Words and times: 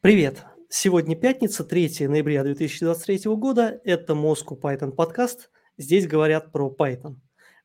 Привет! 0.00 0.44
Сегодня 0.68 1.16
пятница, 1.16 1.64
3 1.64 2.06
ноября 2.06 2.44
2023 2.44 3.34
года. 3.34 3.80
Это 3.82 4.12
Moscow 4.12 4.56
Python 4.56 4.92
подкаст. 4.92 5.50
Здесь 5.76 6.06
говорят 6.06 6.52
про 6.52 6.72
Python. 6.72 7.16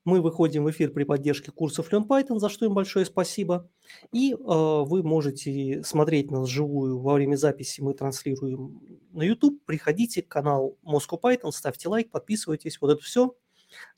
Мы 0.03 0.19
выходим 0.19 0.63
в 0.63 0.71
эфир 0.71 0.89
при 0.89 1.03
поддержке 1.03 1.51
курсов 1.51 1.93
Learn 1.93 2.07
Python, 2.07 2.39
за 2.39 2.49
что 2.49 2.65
им 2.65 2.73
большое 2.73 3.05
спасибо. 3.05 3.69
И 4.11 4.33
э, 4.33 4.35
вы 4.35 5.03
можете 5.03 5.83
смотреть 5.83 6.31
нас 6.31 6.49
живую 6.49 6.99
во 6.99 7.13
время 7.13 7.35
записи. 7.35 7.81
Мы 7.81 7.93
транслируем 7.93 8.81
на 9.11 9.21
YouTube. 9.21 9.63
Приходите, 9.65 10.23
канал 10.23 10.79
Moscow 10.83 11.21
Python, 11.21 11.51
ставьте 11.51 11.87
лайк, 11.87 12.09
подписывайтесь, 12.09 12.81
вот 12.81 12.93
это 12.93 13.03
все. 13.03 13.35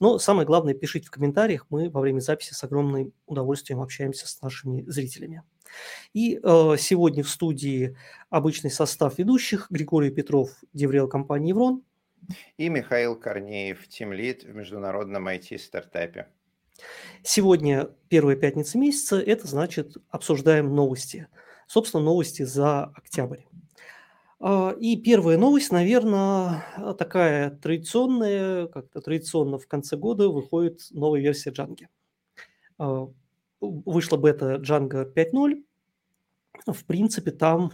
Но 0.02 0.20
самое 0.20 0.46
главное, 0.46 0.74
пишите 0.74 1.08
в 1.08 1.12
комментариях. 1.12 1.68
Мы 1.70 1.90
во 1.90 2.02
время 2.02 2.20
записи 2.20 2.54
с 2.54 2.62
огромным 2.66 3.14
удовольствием 3.28 3.80
общаемся 3.80 4.28
с 4.28 4.42
нашими 4.42 4.84
зрителями. 4.88 5.42
И 6.14 6.40
э, 6.42 6.76
сегодня 6.78 7.24
в 7.24 7.30
студии 7.30 7.98
обычный 8.30 8.72
состав 8.72 9.18
ведущих 9.18 9.68
Григорий 9.70 10.12
Петров, 10.12 10.50
Деврел 10.74 11.08
компании 11.08 11.50
«Еврон». 11.50 11.84
И 12.58 12.70
Михаил 12.70 13.16
Корнеев, 13.16 13.88
тимлид 13.88 14.44
в 14.44 14.56
международном 14.56 15.28
IT-стартапе. 15.28 16.28
Сегодня 17.24 17.90
первая 18.10 18.36
пятница 18.36 18.78
месяца, 18.78 19.20
это 19.20 19.48
значит 19.48 19.98
обсуждаем 20.10 20.76
новости. 20.76 21.28
Собственно, 21.68 22.04
новости 22.04 22.44
за 22.44 22.86
октябрь. 22.86 23.42
А, 24.40 24.76
и 24.80 24.98
первая 24.98 25.38
новость, 25.38 25.72
наверное, 25.72 26.66
такая 26.98 27.52
традиционная, 27.52 28.68
как-то 28.68 29.02
традиционно 29.02 29.58
в 29.58 29.68
конце 29.68 29.98
года 29.98 30.30
выходит 30.30 30.82
новая 30.92 31.22
версия 31.22 31.52
Django. 31.52 31.88
Вышла 33.60 34.18
бета 34.18 34.56
Django 34.56 35.12
5.0. 35.12 35.64
В 36.68 36.86
принципе, 36.86 37.32
там, 37.32 37.72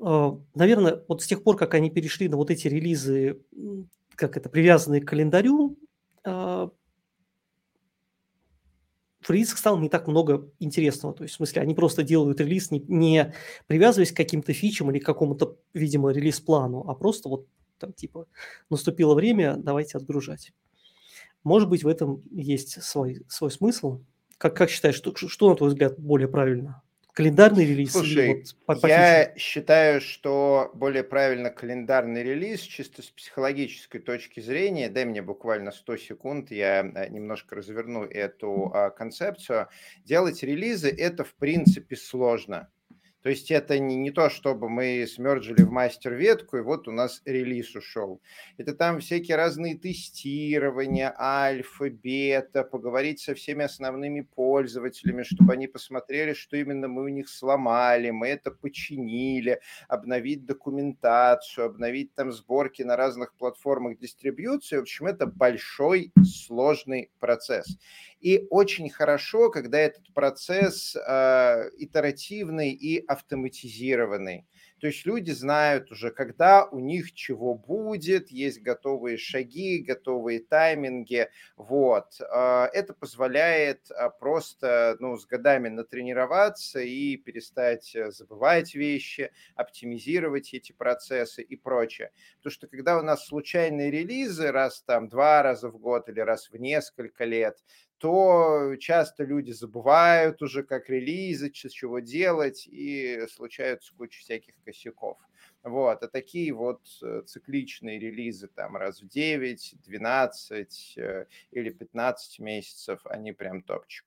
а, 0.00 0.38
наверное, 0.54 1.02
вот 1.08 1.22
с 1.22 1.26
тех 1.26 1.42
пор, 1.42 1.56
как 1.56 1.74
они 1.74 1.90
перешли 1.90 2.28
на 2.28 2.36
вот 2.36 2.50
эти 2.50 2.68
релизы, 2.68 3.40
как 4.14 4.36
это, 4.36 4.48
привязанные 4.48 5.00
к 5.00 5.08
календарю, 5.08 5.76
в 9.28 9.30
релизах 9.30 9.58
стало 9.58 9.78
не 9.80 9.88
так 9.88 10.06
много 10.06 10.50
интересного. 10.58 11.14
То 11.14 11.24
есть, 11.24 11.34
в 11.34 11.36
смысле, 11.38 11.62
они 11.62 11.74
просто 11.74 12.02
делают 12.02 12.40
релиз, 12.40 12.70
не, 12.70 12.84
не 12.88 13.34
привязываясь 13.66 14.12
к 14.12 14.16
каким-то 14.16 14.52
фичам 14.52 14.90
или 14.90 14.98
к 14.98 15.06
какому-то, 15.06 15.56
видимо, 15.72 16.10
релиз-плану, 16.10 16.84
а 16.86 16.94
просто 16.94 17.28
вот 17.28 17.46
там 17.78 17.92
типа 17.92 18.26
наступило 18.70 19.14
время, 19.14 19.56
давайте 19.56 19.98
отгружать. 19.98 20.52
Может 21.42 21.68
быть, 21.68 21.84
в 21.84 21.88
этом 21.88 22.22
есть 22.30 22.82
свой, 22.82 23.22
свой 23.28 23.50
смысл. 23.50 24.00
Как, 24.38 24.56
как 24.56 24.70
считаешь, 24.70 24.96
что, 24.96 25.14
что, 25.16 25.50
на 25.50 25.56
твой 25.56 25.70
взгляд, 25.70 25.98
более 25.98 26.28
правильно? 26.28 26.82
Календарный 27.14 27.64
релиз? 27.64 27.92
Слушай, 27.92 28.44
вот 28.66 28.80
по, 28.80 28.86
я 28.88 29.32
считаю, 29.36 30.00
что 30.00 30.72
более 30.74 31.04
правильно 31.04 31.48
календарный 31.50 32.24
релиз 32.24 32.60
чисто 32.60 33.02
с 33.02 33.06
психологической 33.06 34.00
точки 34.00 34.40
зрения. 34.40 34.88
Дай 34.88 35.04
мне 35.04 35.22
буквально 35.22 35.70
100 35.70 35.96
секунд, 35.98 36.50
я 36.50 36.80
э, 36.80 37.08
немножко 37.10 37.54
разверну 37.54 38.02
эту 38.02 38.72
а, 38.74 38.90
концепцию. 38.90 39.68
Делать 40.04 40.42
релизы– 40.42 40.88
это, 40.98 41.22
в 41.22 41.34
принципе, 41.34 41.94
сложно. 41.94 42.68
То 43.24 43.30
есть 43.30 43.50
это 43.50 43.78
не, 43.78 43.96
не 43.96 44.10
то, 44.10 44.28
чтобы 44.28 44.68
мы 44.68 45.06
смерджили 45.06 45.62
в 45.62 45.70
мастер-ветку, 45.70 46.58
и 46.58 46.60
вот 46.60 46.86
у 46.88 46.90
нас 46.90 47.22
релиз 47.24 47.74
ушел. 47.74 48.20
Это 48.58 48.74
там 48.74 49.00
всякие 49.00 49.38
разные 49.38 49.78
тестирования, 49.78 51.14
альфа, 51.18 51.88
бета, 51.88 52.64
поговорить 52.64 53.20
со 53.20 53.34
всеми 53.34 53.64
основными 53.64 54.20
пользователями, 54.20 55.22
чтобы 55.22 55.54
они 55.54 55.66
посмотрели, 55.68 56.34
что 56.34 56.58
именно 56.58 56.86
мы 56.86 57.04
у 57.04 57.08
них 57.08 57.30
сломали, 57.30 58.10
мы 58.10 58.28
это 58.28 58.50
починили, 58.50 59.58
обновить 59.88 60.44
документацию, 60.44 61.64
обновить 61.64 62.14
там 62.14 62.30
сборки 62.30 62.82
на 62.82 62.94
разных 62.94 63.32
платформах 63.36 63.96
дистрибьюции. 63.98 64.76
В 64.76 64.82
общем, 64.82 65.06
это 65.06 65.24
большой 65.24 66.12
сложный 66.26 67.10
процесс. 67.20 67.78
И 68.24 68.46
очень 68.48 68.88
хорошо, 68.88 69.50
когда 69.50 69.78
этот 69.78 70.14
процесс 70.14 70.96
э, 70.96 71.70
итеративный 71.76 72.70
и 72.70 73.04
автоматизированный. 73.04 74.46
То 74.84 74.88
есть 74.88 75.06
люди 75.06 75.30
знают 75.30 75.90
уже, 75.92 76.10
когда 76.10 76.66
у 76.66 76.78
них 76.78 77.14
чего 77.14 77.54
будет, 77.54 78.30
есть 78.30 78.60
готовые 78.60 79.16
шаги, 79.16 79.78
готовые 79.78 80.40
тайминги. 80.40 81.30
Вот. 81.56 82.20
А, 82.20 82.68
это 82.70 82.92
позволяет 82.92 83.90
а, 83.90 84.10
просто 84.10 84.96
ну, 85.00 85.16
с 85.16 85.24
годами 85.24 85.68
натренироваться 85.68 86.80
и 86.80 87.16
перестать 87.16 87.96
э, 87.96 88.10
забывать 88.10 88.74
вещи, 88.74 89.32
оптимизировать 89.54 90.52
эти 90.52 90.72
процессы 90.72 91.42
и 91.42 91.56
прочее. 91.56 92.10
Потому 92.36 92.52
что 92.52 92.66
когда 92.66 92.98
у 92.98 93.02
нас 93.02 93.26
случайные 93.26 93.90
релизы 93.90 94.52
раз 94.52 94.82
там 94.82 95.08
два 95.08 95.42
раза 95.42 95.70
в 95.70 95.78
год 95.78 96.10
или 96.10 96.20
раз 96.20 96.50
в 96.50 96.56
несколько 96.56 97.24
лет, 97.24 97.56
то 97.98 98.76
часто 98.78 99.24
люди 99.24 99.52
забывают 99.52 100.42
уже, 100.42 100.62
как 100.62 100.88
релизы, 100.88 101.50
чего 101.50 102.00
делать, 102.00 102.66
и 102.66 103.26
случаются 103.32 103.94
куча 103.96 104.20
всяких 104.20 104.54
косяков. 104.64 105.18
Вот, 105.62 106.02
а 106.02 106.08
такие 106.08 106.52
вот 106.52 106.82
э, 107.02 107.22
цикличные 107.24 107.98
релизы 107.98 108.48
там 108.48 108.76
раз 108.76 109.00
в 109.00 109.08
9, 109.08 109.76
12 109.86 110.94
э, 110.98 111.26
или 111.52 111.70
15 111.70 112.38
месяцев, 112.40 113.00
они 113.06 113.32
прям 113.32 113.62
топчик. 113.62 114.04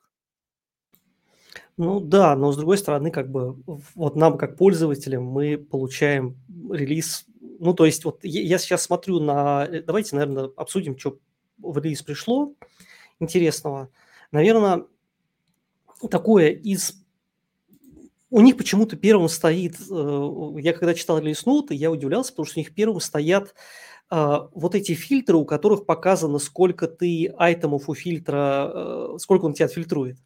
Ну 1.78 2.00
да, 2.00 2.36
но 2.36 2.52
с 2.52 2.58
другой 2.58 2.78
стороны, 2.78 3.10
как 3.10 3.32
бы 3.32 3.58
вот 3.96 4.16
нам 4.16 4.38
как 4.38 4.56
пользователям 4.56 5.24
мы 5.24 5.58
получаем 5.58 6.38
релиз. 6.72 7.26
Ну 7.60 7.74
то 7.74 7.86
есть 7.86 8.06
вот 8.06 8.20
я 8.24 8.60
сейчас 8.60 8.84
смотрю 8.84 9.20
на, 9.20 9.66
э, 9.66 9.82
давайте, 9.82 10.16
наверное, 10.16 10.52
обсудим, 10.58 10.96
что 10.96 11.18
в 11.58 11.80
релиз 11.80 12.04
пришло 12.04 12.54
интересного. 13.20 13.90
Наверное, 14.32 14.86
такое 16.10 16.50
из... 16.50 16.94
У 18.30 18.42
них 18.42 18.58
почему-то 18.58 18.98
первым 18.98 19.30
стоит... 19.30 19.78
Э, 19.90 20.60
я 20.60 20.74
когда 20.74 20.94
читал 20.94 21.20
релиз 21.20 21.46
ноуты, 21.46 21.76
я 21.76 21.90
удивлялся, 21.90 22.32
потому 22.32 22.46
что 22.46 22.60
у 22.60 22.62
них 22.62 22.74
первым 22.74 23.00
стоят 23.00 23.56
э, 24.12 24.38
вот 24.54 24.76
эти 24.76 24.94
фильтры, 24.94 25.38
у 25.38 25.46
которых 25.46 25.86
показано, 25.86 26.40
сколько 26.40 26.88
ты 26.88 27.34
айтемов 27.38 27.88
у 27.90 27.94
фильтра, 27.94 28.72
э, 28.74 29.18
сколько 29.20 29.46
он 29.46 29.54
тебя 29.54 29.68
отфильтрует. 29.68 30.18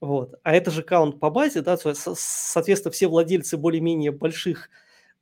Вот. 0.00 0.34
А 0.42 0.54
это 0.54 0.70
же 0.70 0.82
каунт 0.82 1.18
по 1.18 1.30
базе, 1.30 1.62
да, 1.62 1.76
соответственно, 1.78 2.92
все 2.92 3.08
владельцы 3.08 3.56
более-менее 3.56 4.12
больших 4.12 4.68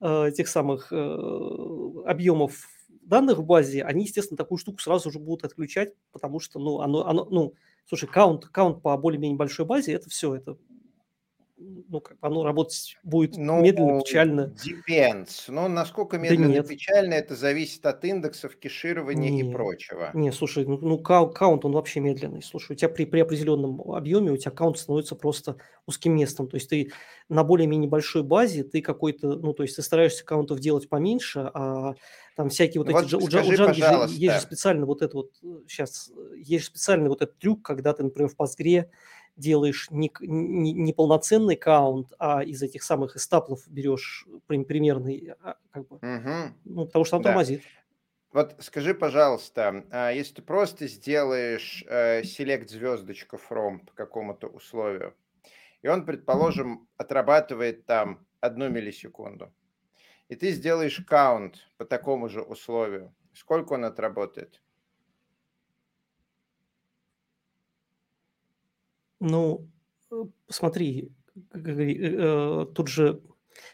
тех 0.01 0.49
самых 0.49 0.91
объемов 0.91 2.69
данных 3.03 3.39
в 3.39 3.45
базе, 3.45 3.83
они, 3.85 4.05
естественно, 4.05 4.39
такую 4.39 4.59
штуку 4.59 4.79
сразу 4.81 5.11
же 5.11 5.19
будут 5.19 5.45
отключать, 5.45 5.93
потому 6.13 6.41
что, 6.41 6.59
ну, 6.59 6.81
оно, 6.81 7.07
оно 7.07 7.25
ну, 7.31 7.55
слушай, 7.87 8.09
каунт, 8.09 8.47
каунт 8.47 8.83
по 8.83 8.97
более-менее 8.97 9.37
большой 9.37 9.67
базе, 9.67 9.93
это 9.93 10.09
все, 10.09 10.35
это 10.35 10.57
ну, 11.89 12.01
как 12.01 12.17
оно 12.21 12.43
работать 12.45 12.97
будет 13.03 13.37
ну, 13.37 13.61
медленно, 13.61 14.01
печально. 14.01 14.55
Depends. 14.65 15.45
Ну, 15.49 15.69
насколько 15.69 16.19
медленно, 16.19 16.55
да 16.55 16.63
печально, 16.63 17.15
это 17.15 17.37
зависит 17.37 17.85
от 17.87 18.05
индексов, 18.05 18.57
кеширования 18.57 19.31
не, 19.31 19.41
и 19.43 19.53
прочего. 19.53 20.11
Не, 20.15 20.33
слушай, 20.33 20.65
ну, 20.65 20.79
ну 20.79 20.99
каунт, 20.99 21.65
он 21.65 21.73
вообще 21.73 22.01
медленный. 22.01 22.43
Слушай, 22.43 22.73
у 22.73 22.75
тебя 22.75 22.89
при, 22.89 23.05
при 23.05 23.21
определенном 23.21 23.81
объеме, 23.93 24.33
у 24.33 24.37
тебя 24.37 24.51
каунт 24.51 24.79
становится 24.79 25.15
просто 25.15 25.57
узким 25.87 26.17
местом. 26.17 26.49
То 26.49 26.57
есть 26.57 26.69
ты 26.69 26.93
на 27.29 27.45
более-менее 27.45 27.89
большой 27.89 28.23
базе, 28.23 28.65
ты 28.65 28.83
какой-то, 28.83 29.37
ну, 29.37 29.53
то 29.53 29.63
есть 29.63 29.77
ты 29.77 29.83
стараешься 29.83 30.25
каунтов 30.25 30.61
делать 30.61 30.89
поменьше, 30.89 31.51
а 31.55 31.95
там 32.37 32.49
всякие 32.49 32.83
вот, 32.83 32.91
вот 32.91 33.05
эти, 33.05 33.15
у, 33.15 33.21
скажи, 33.21 33.55
Django 33.55 34.09
есть 34.09 34.35
же 34.35 34.41
специально 34.41 34.87
вот 34.87 35.03
это 35.03 35.17
вот, 35.17 35.33
сейчас, 35.69 36.11
э, 36.11 36.37
есть 36.37 36.65
же 36.65 36.71
специальный 36.71 37.09
вот 37.09 37.23
этот 37.23 37.39
трюк, 37.39 37.63
когда 37.63 37.93
ты, 37.93 38.03
например, 38.03 38.31
в 38.31 38.37
Postgre 38.37 38.89
делаешь 39.37 39.89
не, 39.91 40.11
не, 40.21 40.73
не 40.73 40.93
полноценный 40.93 41.57
каунт, 41.57 42.13
а 42.19 42.43
из 42.43 42.63
этих 42.63 42.83
самых 42.83 43.17
эстаплов 43.17 43.67
берешь 43.67 44.27
примерный, 44.47 45.35
а, 45.43 45.57
как 45.71 45.89
бы, 45.89 45.97
угу. 45.97 46.55
ну, 46.65 46.87
потому 46.87 47.05
что 47.05 47.17
он 47.17 47.23
да. 47.23 47.31
тормозит. 47.31 47.63
Вот 48.33 48.57
скажи, 48.61 48.95
пожалуйста, 48.95 49.85
а 49.91 50.11
если 50.11 50.37
ты 50.37 50.43
просто 50.43 50.89
сделаешь 50.89 51.85
э, 51.87 52.23
select 52.23 52.69
звездочка 52.69 53.37
from 53.37 53.85
по 53.85 53.93
какому-то 53.93 54.47
условию, 54.47 55.15
и 55.83 55.89
он, 55.89 56.07
предположим, 56.07 56.89
отрабатывает 56.97 57.85
там 57.85 58.27
одну 58.41 58.71
миллисекунду, 58.71 59.53
и 60.33 60.35
ты 60.35 60.53
сделаешь 60.53 60.99
каунт 61.07 61.69
по 61.77 61.85
такому 61.85 62.31
же 62.31 62.41
условию, 62.41 63.15
сколько 63.35 63.75
он 63.75 63.85
отработает? 63.85 64.63
Ну, 69.21 69.69
э, 70.11 70.25
смотри, 70.49 71.13
э, 71.53 71.59
э, 71.59 72.67
тут 72.75 72.89
же 72.89 73.21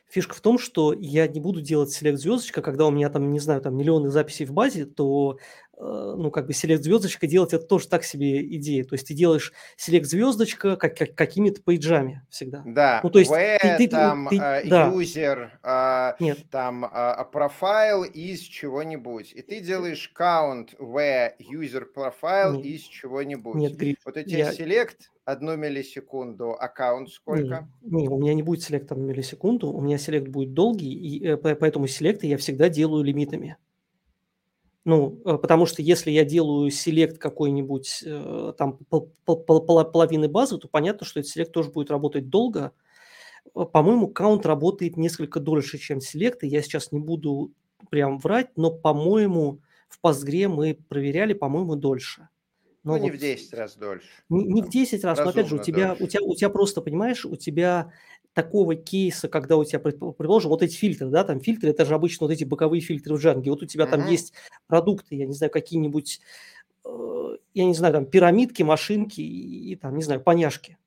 Фишка 0.08 0.34
в 0.34 0.40
том, 0.40 0.58
что 0.58 0.94
я 0.94 1.28
не 1.28 1.38
буду 1.40 1.60
делать 1.60 1.90
селект 1.90 2.18
звездочка, 2.18 2.62
когда 2.62 2.86
у 2.86 2.90
меня 2.90 3.10
там, 3.10 3.30
не 3.30 3.40
знаю, 3.40 3.60
там 3.60 3.76
миллионы 3.76 4.08
записей 4.08 4.46
в 4.46 4.52
базе, 4.52 4.86
то, 4.86 5.38
э, 5.76 5.80
ну, 5.80 6.30
как 6.30 6.46
бы 6.46 6.54
селект 6.54 6.82
звездочка 6.82 7.26
делать 7.26 7.52
это 7.52 7.66
тоже 7.66 7.88
так 7.88 8.04
себе 8.04 8.42
идея. 8.56 8.84
То 8.84 8.94
есть 8.94 9.06
ты 9.06 9.14
делаешь 9.14 9.52
селект 9.76 10.06
звездочка 10.06 10.76
как, 10.76 10.96
как, 10.96 11.14
какими-то 11.14 11.62
пейджами 11.62 12.22
всегда. 12.30 12.62
Да, 12.64 13.00
Ну, 13.04 13.10
то 13.10 13.18
есть 13.18 13.30
where 13.30 13.58
ты, 13.60 13.76
ты, 13.76 13.88
там 13.88 14.28
ты- 14.28 14.36
э, 14.38 14.64
да, 14.68 14.88
user, 14.90 15.50
э, 15.62 16.14
нет, 16.20 16.38
там 16.50 16.86
э, 16.86 17.24
профайл 17.30 18.04
из 18.04 18.40
чего-нибудь, 18.40 19.32
и 19.34 19.42
ты 19.42 19.60
делаешь 19.60 20.10
count 20.18 20.70
where 20.78 21.32
user 21.38 21.84
profile 21.94 22.56
нет, 22.56 22.64
из 22.64 22.80
чего-нибудь. 22.82 23.56
нет, 23.56 23.76
Гриш, 23.76 23.96
Вот 24.06 24.14
тебя 24.14 24.38
я, 24.38 24.50
select 24.52 24.96
одну 25.24 25.56
миллисекунду, 25.56 26.52
аккаунт 26.58 27.08
не, 27.08 27.12
сколько? 27.12 27.68
не, 27.82 28.08
у 28.08 28.18
меня 28.18 28.32
не 28.34 28.42
будет 28.42 28.62
селекта 28.62 28.94
на 28.94 29.02
миллисекунду, 29.02 29.70
у 29.70 29.80
меня 29.82 29.97
селект 29.98 30.28
будет 30.28 30.54
долгий, 30.54 30.92
и 30.92 31.24
э, 31.24 31.36
по- 31.36 31.54
поэтому 31.54 31.86
селекты 31.86 32.26
я 32.26 32.36
всегда 32.38 32.68
делаю 32.68 33.04
лимитами. 33.04 33.56
Ну, 34.84 35.20
э, 35.24 35.36
потому 35.36 35.66
что 35.66 35.82
если 35.82 36.10
я 36.10 36.24
делаю 36.24 36.70
селект 36.70 37.18
какой-нибудь 37.18 38.02
э, 38.06 38.52
там 38.56 38.78
половины 39.26 40.28
базы, 40.28 40.58
то 40.58 40.68
понятно, 40.68 41.06
что 41.06 41.20
этот 41.20 41.30
селект 41.30 41.52
тоже 41.52 41.70
будет 41.70 41.90
работать 41.90 42.28
долго. 42.30 42.72
По-моему, 43.52 44.08
каунт 44.08 44.46
работает 44.46 44.96
несколько 44.96 45.40
дольше, 45.40 45.78
чем 45.78 46.00
селект, 46.00 46.42
и 46.44 46.48
я 46.48 46.62
сейчас 46.62 46.92
не 46.92 47.00
буду 47.00 47.52
прям 47.90 48.18
врать, 48.18 48.50
но, 48.56 48.70
по-моему, 48.70 49.60
в 49.88 49.98
Postgre 50.02 50.48
мы 50.48 50.78
проверяли, 50.88 51.32
по-моему, 51.32 51.76
дольше. 51.76 52.28
Ну, 52.84 52.92
Но 52.92 52.98
не 52.98 53.10
вот 53.10 53.18
в 53.18 53.20
10 53.20 53.52
раз 53.54 53.76
дольше. 53.76 54.06
не, 54.28 54.44
не 54.44 54.60
в 54.62 54.64
Там 54.64 54.70
10 54.70 55.04
раз, 55.04 55.18
но 55.18 55.28
опять 55.28 55.48
же, 55.48 55.56
у 55.56 55.58
разумно 55.58 55.64
тебя, 55.64 55.96
у 55.98 56.06
тебя, 56.06 56.22
у 56.22 56.34
тебя 56.34 56.48
просто, 56.48 56.80
понимаешь, 56.80 57.24
у 57.26 57.36
тебя 57.36 57.92
такого 58.38 58.76
кейса, 58.76 59.26
когда 59.26 59.56
у 59.56 59.64
тебя, 59.64 59.80
предпо- 59.80 60.12
предположим, 60.12 60.50
вот 60.50 60.62
эти 60.62 60.76
фильтры, 60.76 61.08
да, 61.08 61.24
там 61.24 61.40
фильтры, 61.40 61.70
это 61.70 61.84
же 61.84 61.96
обычно 61.96 62.28
вот 62.28 62.32
эти 62.32 62.44
боковые 62.44 62.80
фильтры 62.80 63.16
в 63.16 63.18
джанге, 63.18 63.50
вот 63.50 63.64
у 63.64 63.66
тебя 63.66 63.84
там 63.86 63.98
Мгм. 63.98 64.10
есть 64.10 64.32
продукты, 64.68 65.16
я 65.16 65.26
не 65.26 65.32
знаю, 65.34 65.50
какие-нибудь, 65.50 66.20
э, 66.84 67.36
я 67.54 67.64
не 67.64 67.74
знаю, 67.74 67.94
там 67.94 68.06
пирамидки, 68.06 68.62
машинки 68.62 69.20
и, 69.20 69.72
и 69.72 69.74
там, 69.74 69.96
не 69.96 70.04
знаю, 70.04 70.20
поняшки. 70.20 70.78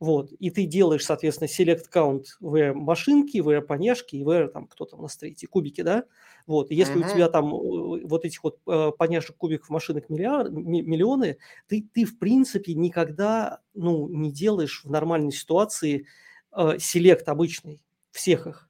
Вот, 0.00 0.30
и 0.32 0.50
ты 0.50 0.66
делаешь, 0.66 1.06
соответственно, 1.06 1.48
select 1.48 1.86
count 1.92 2.24
в 2.40 2.74
машинки, 2.74 3.38
в 3.40 3.62
поняшки 3.62 4.16
и 4.16 4.22
в 4.22 4.48
там 4.48 4.66
кто 4.66 4.84
там 4.84 5.00
у 5.00 5.02
нас 5.04 5.16
третий, 5.16 5.46
кубики, 5.46 5.80
да? 5.80 6.04
Вот, 6.46 6.70
и 6.70 6.74
если 6.74 6.98
у 6.98 7.00
Мгм. 7.00 7.08
тебя 7.10 7.28
там 7.30 7.46
э, 7.54 8.04
вот 8.06 8.26
этих 8.26 8.44
вот 8.44 8.58
э, 8.66 8.90
поняшек, 8.98 9.34
кубиков, 9.38 9.70
машинок 9.70 10.10
миллиар- 10.10 10.50
ми- 10.50 10.82
миллионы, 10.82 11.38
ты, 11.68 11.88
ты 11.94 12.04
в 12.04 12.18
принципе 12.18 12.74
никогда 12.74 13.60
ну, 13.72 14.08
не 14.08 14.30
делаешь 14.30 14.82
в 14.84 14.90
нормальной 14.90 15.32
ситуации 15.32 16.04
селект 16.78 17.28
обычный 17.28 17.80
всех 18.10 18.46
их. 18.46 18.68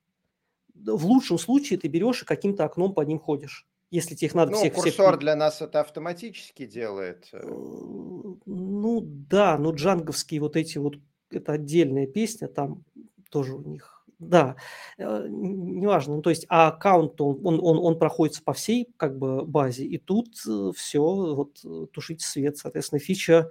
В 0.75 1.07
лучшем 1.07 1.39
случае 1.39 1.79
ты 1.79 1.89
берешь 1.89 2.23
и 2.23 2.27
каким-то 2.27 2.65
окном 2.65 2.95
по 2.95 3.01
ним 3.01 3.19
ходишь, 3.19 3.67
если 3.91 4.15
тебе 4.15 4.29
их 4.29 4.35
надо 4.35 4.53
Ну, 4.53 4.59
всех, 4.59 4.73
всех 4.75 4.85
курсор 4.85 5.15
пи- 5.15 5.21
для 5.21 5.35
нас 5.35 5.61
это 5.61 5.81
автоматически 5.81 6.67
делает. 6.67 7.29
Э, 7.33 7.39
э. 7.39 8.35
Ну 8.47 9.01
да, 9.03 9.59
но 9.59 9.73
джанговские 9.73 10.41
вот 10.41 10.57
эти 10.57 10.79
вот, 10.79 10.97
это 11.31 11.53
отдельная 11.53 12.07
песня, 12.07 12.49
там 12.49 12.85
тоже 13.31 13.55
у 13.55 13.63
них, 13.63 14.05
да, 14.19 14.57
э, 14.99 15.27
неважно, 15.29 16.17
ну 16.17 16.23
то 16.23 16.31
есть, 16.31 16.47
а 16.49 16.69
аккаунт, 16.69 17.21
он, 17.21 17.41
он, 17.45 17.61
он, 17.61 17.79
он 17.79 17.99
проходится 17.99 18.43
по 18.43 18.53
всей 18.53 18.89
как 18.97 19.19
бы 19.19 19.45
базе, 19.45 19.85
и 19.85 19.99
тут 19.99 20.35
все, 20.37 21.01
вот 21.01 21.59
э, 21.65 21.87
тушить 21.93 22.21
свет, 22.21 22.57
соответственно, 22.57 23.01
фича, 23.01 23.49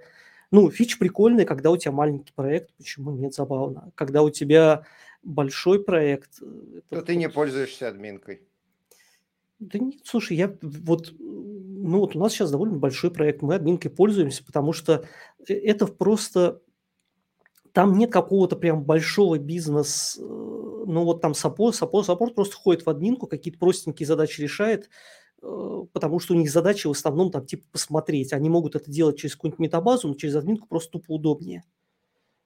ну, 0.50 0.70
фича 0.70 0.98
прикольная, 0.98 1.44
когда 1.44 1.70
у 1.70 1.76
тебя 1.76 1.92
маленький 1.92 2.32
проект, 2.32 2.72
почему 2.76 3.10
нет, 3.12 3.34
забавно. 3.34 3.92
Когда 3.94 4.22
у 4.22 4.30
тебя 4.30 4.86
большой 5.22 5.82
проект, 5.82 6.40
э, 6.40 6.80
То 6.88 6.96
это 6.96 7.06
ты 7.06 7.16
не 7.16 7.28
пользуешься 7.28 7.88
админкой. 7.88 8.42
да 9.58 9.78
нет, 9.78 10.00
слушай, 10.04 10.36
я 10.36 10.56
вот, 10.62 11.12
ну 11.18 11.98
вот 11.98 12.16
у 12.16 12.18
нас 12.18 12.32
сейчас 12.32 12.50
довольно 12.50 12.78
большой 12.78 13.10
проект, 13.10 13.42
мы 13.42 13.54
админкой 13.54 13.90
пользуемся, 13.90 14.44
потому 14.44 14.72
что 14.72 15.04
э, 15.46 15.54
это 15.54 15.86
просто, 15.86 16.62
там 17.72 17.98
нет 17.98 18.10
какого-то 18.12 18.56
прям 18.56 18.84
большого 18.84 19.38
бизнес, 19.38 20.16
э, 20.18 20.22
ну 20.22 21.04
вот 21.04 21.20
там 21.20 21.34
саппорт, 21.34 21.76
саппорт, 21.76 22.06
саппорт 22.06 22.34
просто 22.34 22.56
ходит 22.56 22.86
в 22.86 22.90
админку, 22.90 23.26
какие-то 23.26 23.58
простенькие 23.58 24.06
задачи 24.06 24.40
решает, 24.40 24.84
э, 24.84 24.88
потому 25.40 26.18
что 26.20 26.34
у 26.34 26.36
них 26.36 26.50
задачи 26.50 26.86
в 26.86 26.90
основном 26.92 27.30
там 27.30 27.46
типа 27.46 27.64
посмотреть, 27.72 28.32
они 28.32 28.48
могут 28.50 28.74
это 28.76 28.90
делать 28.90 29.18
через 29.18 29.34
какую-нибудь 29.36 29.60
метабазу, 29.60 30.08
но 30.08 30.14
через 30.14 30.34
админку 30.36 30.66
просто 30.66 30.92
тупо 30.92 31.12
удобнее. 31.12 31.64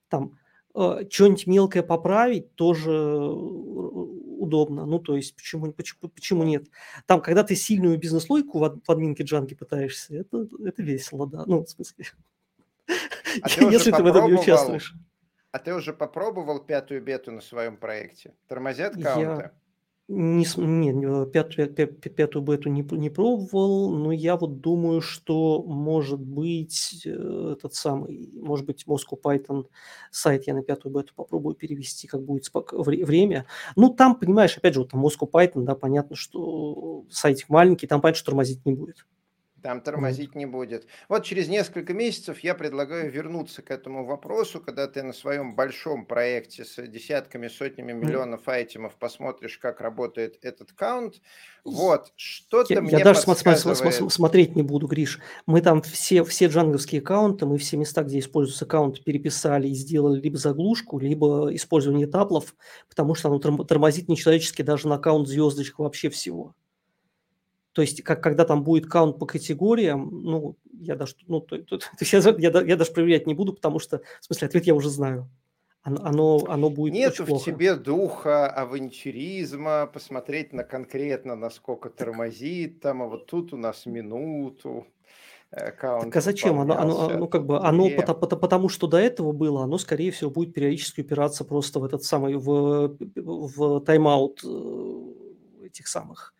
Там 0.08 0.38
э, 0.74 1.04
что-нибудь 1.10 1.46
мелкое 1.46 1.82
поправить 1.82 2.54
тоже 2.54 2.92
э, 2.92 3.26
удобно. 4.42 4.84
Ну, 4.86 4.98
то 4.98 5.16
есть, 5.16 5.34
почему, 5.36 5.72
почему, 5.72 6.10
почему 6.10 6.42
нет? 6.44 6.66
Там, 7.06 7.20
когда 7.22 7.44
ты 7.44 7.54
сильную 7.56 7.98
бизнес-логику 7.98 8.58
в, 8.58 8.64
ад- 8.64 8.86
в 8.86 8.90
админке 8.90 9.22
джанги 9.24 9.54
пытаешься, 9.54 10.16
это, 10.16 10.46
это 10.64 10.82
весело, 10.82 11.26
да. 11.26 11.44
Ну, 11.46 11.64
в 11.64 11.68
смысле, 11.70 12.04
А 12.86 13.48
если 13.70 13.90
ты 13.92 14.02
в 14.02 14.06
этом 14.06 14.26
не 14.26 14.34
участвуешь. 14.38 14.94
а 15.50 15.58
ты 15.58 15.74
уже 15.74 15.92
попробовал 15.94 16.60
пятую 16.60 17.02
бету 17.02 17.30
на 17.32 17.40
своем 17.40 17.76
проекте? 17.76 18.34
Тормозят 18.48 18.96
Я 18.96 19.04
каунты? 19.04 19.50
с- 19.50 19.61
не, 20.08 20.44
не, 20.92 21.26
пятую, 21.30 21.70
пя- 21.72 21.86
пя- 21.86 22.10
пятую 22.10 22.42
бету 22.44 22.68
не, 22.68 22.82
не 22.82 23.08
пробовал, 23.10 23.90
но 23.96 24.12
я 24.12 24.36
вот 24.36 24.60
думаю, 24.60 25.00
что 25.00 25.62
может 25.62 26.20
быть 26.20 27.02
э, 27.06 27.54
этот 27.56 27.74
самый, 27.74 28.30
может 28.34 28.66
быть, 28.66 28.84
Moscow 28.86 29.18
Python 29.22 29.66
сайт 30.10 30.46
я 30.46 30.54
на 30.54 30.62
пятую 30.62 30.92
бету 30.94 31.14
попробую 31.14 31.54
перевести, 31.54 32.08
как 32.08 32.22
будет 32.22 32.44
время. 32.52 33.46
Ну, 33.76 33.90
там, 33.94 34.16
понимаешь, 34.18 34.56
опять 34.58 34.74
же, 34.74 34.80
вот 34.80 34.90
там 34.90 35.04
Moscow 35.06 35.30
Python, 35.30 35.62
да, 35.62 35.74
понятно, 35.74 36.16
что 36.16 37.04
сайтик 37.10 37.48
маленький, 37.48 37.86
там, 37.86 38.00
понятно, 38.00 38.18
что 38.18 38.26
тормозить 38.26 38.66
не 38.66 38.72
будет. 38.74 39.06
Там 39.62 39.80
тормозить 39.80 40.34
не 40.34 40.44
будет. 40.44 40.86
Вот 41.08 41.24
через 41.24 41.48
несколько 41.48 41.94
месяцев 41.94 42.40
я 42.40 42.54
предлагаю 42.56 43.10
вернуться 43.10 43.62
к 43.62 43.70
этому 43.70 44.04
вопросу, 44.04 44.60
когда 44.60 44.88
ты 44.88 45.04
на 45.04 45.12
своем 45.12 45.54
большом 45.54 46.04
проекте 46.04 46.64
с 46.64 46.84
десятками, 46.88 47.46
сотнями 47.46 47.92
миллионов 47.92 48.48
айтемов 48.48 48.96
посмотришь, 48.96 49.58
как 49.58 49.80
работает 49.80 50.38
этот 50.42 50.72
каунт. 50.72 51.20
Вот, 51.64 52.06
Я, 52.06 52.12
что-то 52.16 52.74
я 52.74 52.80
мне 52.80 53.04
даже 53.04 53.20
смо- 53.20 53.22
смо- 53.22 53.44
подсказывает. 53.44 54.12
смотреть 54.12 54.56
не 54.56 54.62
буду, 54.62 54.88
Гриш. 54.88 55.20
Мы 55.46 55.60
там 55.60 55.80
все, 55.82 56.24
все 56.24 56.46
джанговские 56.46 57.00
аккаунты, 57.00 57.46
мы 57.46 57.56
все 57.58 57.76
места, 57.76 58.02
где 58.02 58.18
используются 58.18 58.64
аккаунт, 58.64 59.04
переписали 59.04 59.68
и 59.68 59.74
сделали 59.74 60.20
либо 60.20 60.38
заглушку, 60.38 60.98
либо 60.98 61.54
использование 61.54 62.08
таплов, 62.08 62.56
потому 62.88 63.14
что 63.14 63.28
оно 63.28 63.38
торм- 63.38 63.64
тормозит 63.64 64.08
нечеловечески 64.08 64.62
даже 64.62 64.88
на 64.88 64.96
аккаунт 64.96 65.28
звездочек 65.28 65.78
вообще 65.78 66.10
всего. 66.10 66.56
То 67.72 67.82
есть, 67.82 68.02
как, 68.02 68.22
когда 68.22 68.44
там 68.44 68.64
будет 68.64 68.86
каунт 68.86 69.18
по 69.18 69.26
категориям, 69.26 70.10
ну, 70.22 70.56
я 70.72 70.94
даже, 70.94 71.14
ну, 71.26 71.40
то, 71.40 71.56
то- 71.58 71.78
то 71.78 71.86
есть 72.00 72.12
я, 72.12 72.20
я 72.38 72.62
я 72.62 72.76
даже 72.76 72.92
проверять 72.92 73.26
не 73.26 73.34
буду, 73.34 73.54
потому 73.54 73.78
что, 73.78 74.02
в 74.20 74.24
смысле, 74.24 74.48
ответ 74.48 74.66
я 74.66 74.74
уже 74.74 74.90
знаю. 74.90 75.30
Оно, 75.84 75.98
оно, 76.04 76.44
оно 76.48 76.70
будет 76.70 76.92
очень 76.92 77.00
Нету 77.02 77.24
в 77.24 77.26
плохо. 77.26 77.44
тебе 77.50 77.74
духа 77.74 78.46
авантюризма, 78.46 79.86
посмотреть 79.92 80.52
на 80.52 80.62
конкретно, 80.62 81.34
насколько 81.34 81.88
тормозит, 81.88 82.80
там, 82.80 83.02
а 83.02 83.06
вот 83.08 83.26
тут 83.26 83.52
у 83.52 83.56
нас 83.56 83.84
минуту, 83.86 84.86
э, 85.50 85.56
так 85.56 85.84
а 85.84 85.96
аккаунт 85.96 86.14
зачем? 86.22 86.60
Оно, 86.60 86.78
оно, 86.78 87.08
а 87.08 87.18
ну, 87.18 87.26
как 87.26 87.46
бы, 87.46 87.58
оно, 87.58 87.88
пота- 87.88 88.36
потому 88.36 88.68
что 88.68 88.86
до 88.86 88.98
этого 88.98 89.32
было, 89.32 89.64
оно, 89.64 89.78
скорее 89.78 90.12
всего, 90.12 90.30
будет 90.30 90.54
периодически 90.54 91.00
упираться 91.00 91.44
просто 91.44 91.80
в 91.80 91.84
этот 91.84 92.04
самый, 92.04 92.36
в, 92.36 92.96
в 93.16 93.80
тайм-аут 93.80 94.42
э, 94.44 95.66
этих 95.66 95.88
самых, 95.88 96.32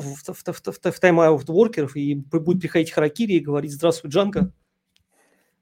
в, 0.00 0.16
в, 0.16 0.34
в, 0.34 0.42
в, 0.42 0.92
в 0.92 1.00
тайм-аут 1.00 1.48
воркеров, 1.48 1.96
и 1.96 2.14
будет 2.14 2.60
приходить 2.62 2.90
Харакири 2.90 3.34
и 3.34 3.40
говорить, 3.40 3.72
здравствуй, 3.72 4.10
Джанго. 4.10 4.52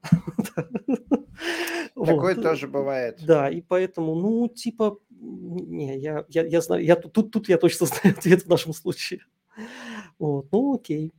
Такое 1.94 2.34
тоже 2.34 2.66
бывает. 2.66 3.20
Да, 3.24 3.48
и 3.48 3.60
поэтому, 3.60 4.14
ну, 4.14 4.48
типа, 4.48 4.98
не, 5.10 5.98
я, 5.98 6.24
я, 6.28 6.44
я 6.44 6.60
знаю, 6.60 6.84
я 6.84 6.96
тут, 6.96 7.30
тут, 7.30 7.48
я 7.48 7.58
точно 7.58 7.86
знаю 7.92 8.16
ответ 8.16 8.42
в 8.42 8.48
нашем 8.48 8.72
случае. 8.72 9.20
Вот, 10.18 10.50
ну, 10.50 10.74
окей. 10.74 11.12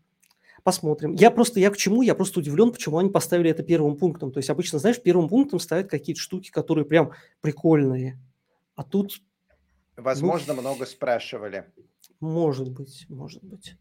Посмотрим. 0.64 1.14
Я 1.14 1.30
просто, 1.30 1.60
я 1.60 1.70
к 1.70 1.78
чему? 1.78 2.02
Я 2.04 2.16
просто 2.16 2.40
удивлен, 2.40 2.72
почему 2.72 2.98
они 2.98 3.10
поставили 3.10 3.52
это 3.52 3.64
первым 3.64 3.98
пунктом. 3.98 4.32
То 4.32 4.38
есть 4.38 4.50
обычно, 4.50 4.80
знаешь, 4.80 5.02
первым 5.02 5.28
пунктом 5.28 5.60
ставят 5.60 5.90
какие-то 5.90 6.22
штуки, 6.22 6.52
которые 6.52 6.86
прям 6.86 7.12
прикольные. 7.42 8.18
А 8.76 8.84
тут, 8.84 9.22
ну, 9.98 10.04
Возможно, 10.04 10.54
много 10.54 10.86
спрашивали. 10.86 11.66
Может 12.24 12.70
быть, 12.70 13.06
может 13.10 13.44
быть. 13.44 13.76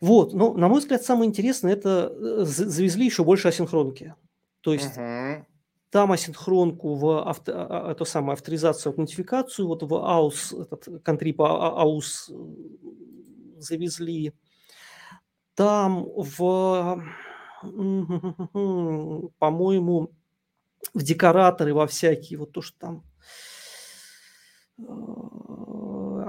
Вот, 0.00 0.32
но, 0.32 0.54
на 0.54 0.68
мой 0.68 0.80
взгляд, 0.80 1.02
самое 1.02 1.28
интересное, 1.28 1.72
это 1.74 2.10
э, 2.14 2.44
за- 2.44 2.68
завезли 2.70 3.04
еще 3.04 3.22
больше 3.24 3.48
асинхронки. 3.48 4.14
То 4.62 4.72
есть 4.72 4.96
Мгм. 4.96 5.46
там 5.90 6.12
асинхронку 6.12 6.94
в 6.94 7.28
авто, 7.28 7.52
а- 7.54 7.88
а- 7.88 7.92
эту 7.92 8.04
самую 8.06 8.32
авторизацию, 8.34 8.90
аутентификацию, 8.92 9.66
вот 9.68 9.82
в 9.82 9.92
AUS, 9.92 10.54
этот 10.62 11.02
контрип 11.04 11.40
AUS 11.40 12.30
э, 12.30 13.58
завезли. 13.58 14.32
Там 15.54 16.04
в, 16.16 17.02
по-моему, 19.38 20.10
в 20.94 21.02
декораторы 21.02 21.74
во 21.74 21.86
всякие, 21.86 22.38
вот 22.38 22.52
то, 22.52 22.62
что 22.62 22.78
там 22.78 23.04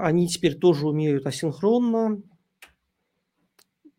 Они 0.02 0.26
теперь 0.26 0.58
тоже 0.58 0.88
умеют 0.88 1.24
асинхронно. 1.26 2.20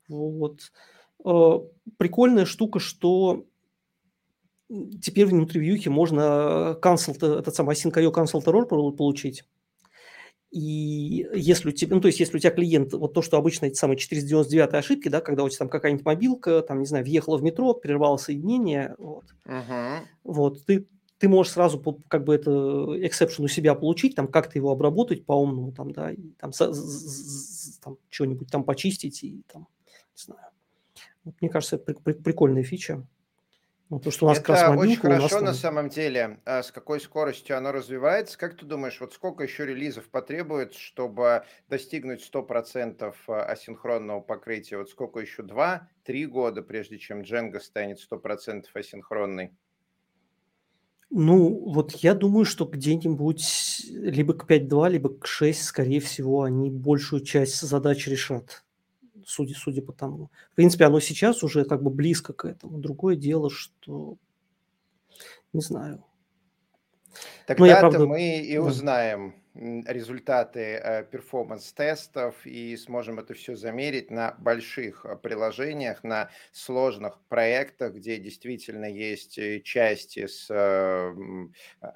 Вот. 0.10 0.74
Прикольная 1.18 2.44
штука, 2.44 2.80
что 2.80 3.46
теперь 5.02 5.28
внутри 5.28 5.62
вьюхи 5.62 5.88
можно 5.88 6.78
consult, 6.82 7.40
этот 7.40 7.56
самый 7.56 7.76
async.io 7.76 8.12
error 8.12 8.92
получить. 8.92 9.46
И 10.52 11.26
если 11.34 11.70
у 11.70 11.72
тебя, 11.72 11.96
ну, 11.96 12.02
то 12.02 12.08
есть, 12.08 12.20
если 12.20 12.36
у 12.36 12.40
тебя 12.40 12.52
клиент, 12.52 12.92
вот 12.92 13.14
то, 13.14 13.22
что 13.22 13.38
обычно 13.38 13.68
эти 13.68 13.76
самые 13.76 13.98
499 13.98 14.74
ошибки, 14.74 15.08
да, 15.08 15.22
когда 15.22 15.46
у 15.46 15.50
тебя 15.50 15.60
там 15.60 15.70
какая-нибудь 15.70 16.06
мобилка, 16.06 16.62
там, 16.64 16.80
не 16.80 16.86
знаю, 16.86 17.06
въехала 17.06 17.38
в 17.38 17.44
метро, 17.44 17.74
прервала 17.74 18.18
соединение, 18.18 18.94
вот, 18.98 19.24
uh-huh. 19.48 20.00
вот 20.26 20.66
ты, 20.66 20.86
ты 21.24 21.30
можешь 21.30 21.54
сразу 21.54 21.82
как 22.10 22.26
бы 22.26 22.36
это 22.36 22.52
exception 23.08 23.46
у 23.46 23.48
себя 23.48 23.76
получить, 23.76 24.14
там, 24.14 24.28
как-то 24.28 24.60
его 24.60 24.72
обработать 24.72 25.26
по-умному, 25.26 25.72
там, 25.72 25.94
да, 25.94 26.12
и 26.12 26.32
там, 26.38 26.52
там 26.52 27.98
что-нибудь 28.10 28.52
там 28.52 28.66
почистить 28.66 29.24
и 29.24 29.42
там, 29.48 29.70
не 30.18 30.22
знаю. 30.22 30.50
Вот, 31.24 31.36
мне 31.40 31.50
кажется, 31.50 31.78
это 31.78 31.94
прикольная 31.94 32.64
фича. 32.64 33.08
Ну, 33.90 34.02
то, 34.02 34.12
что 34.12 34.26
у 34.26 34.30
нас 34.30 34.40
Это 34.40 34.48
как 34.48 34.56
раз 34.58 34.78
очень 34.78 34.98
хорошо 34.98 35.40
на 35.40 35.54
самом 35.54 35.88
деле, 35.88 36.42
а 36.44 36.62
с 36.62 36.74
какой 36.74 37.00
скоростью 37.00 37.56
оно 37.58 37.72
развивается. 37.72 38.38
Как 38.38 38.58
ты 38.58 38.66
думаешь, 38.66 39.00
вот 39.00 39.14
сколько 39.14 39.44
еще 39.44 39.66
релизов 39.66 40.10
потребуется, 40.10 40.78
чтобы 40.78 41.46
достигнуть 41.70 42.30
100% 42.34 43.14
а, 43.28 43.46
асинхронного 43.46 44.20
покрытия? 44.20 44.78
Вот 44.78 44.90
сколько 44.90 45.22
еще? 45.22 45.44
Два-три 45.44 46.26
года, 46.26 46.62
прежде 46.62 46.98
чем 46.98 47.22
Django 47.22 47.62
станет 47.62 48.00
100% 48.12 48.66
асинхронной? 48.74 49.54
Ну, 51.16 51.70
вот 51.70 51.92
я 51.98 52.16
думаю, 52.16 52.44
что 52.44 52.66
где-нибудь 52.66 53.86
либо 53.90 54.34
к 54.34 54.50
5.2, 54.50 54.90
либо 54.90 55.10
к 55.10 55.28
6, 55.28 55.64
скорее 55.64 56.00
всего, 56.00 56.42
они 56.42 56.72
большую 56.72 57.22
часть 57.22 57.62
задач 57.62 58.08
решат 58.08 58.64
судя, 59.26 59.56
судя 59.56 59.82
по 59.82 59.94
тому. 59.94 60.32
В 60.52 60.56
принципе, 60.56 60.86
оно 60.86 61.00
сейчас 61.00 61.44
уже 61.44 61.66
как 61.66 61.84
бы 61.84 61.90
близко 61.90 62.34
к 62.34 62.46
этому. 62.46 62.80
Другое 62.80 63.16
дело, 63.16 63.50
что 63.50 64.18
не 65.54 65.62
знаю. 65.62 66.04
Тогда-то 67.48 67.80
правда... 67.80 68.06
мы 68.06 68.40
и 68.40 68.58
узнаем 68.58 69.36
результаты 69.56 70.60
э, 70.60 71.04
перформанс-тестов 71.04 72.46
и 72.46 72.76
сможем 72.76 73.20
это 73.20 73.34
все 73.34 73.56
замерить 73.56 74.10
на 74.10 74.36
больших 74.40 75.06
э, 75.06 75.16
приложениях, 75.16 76.04
на 76.04 76.32
сложных 76.52 77.20
проектах, 77.30 77.94
где 77.94 78.18
действительно 78.18 78.86
есть 78.86 79.38
э, 79.38 79.62
части 79.62 80.26
с 80.26 80.48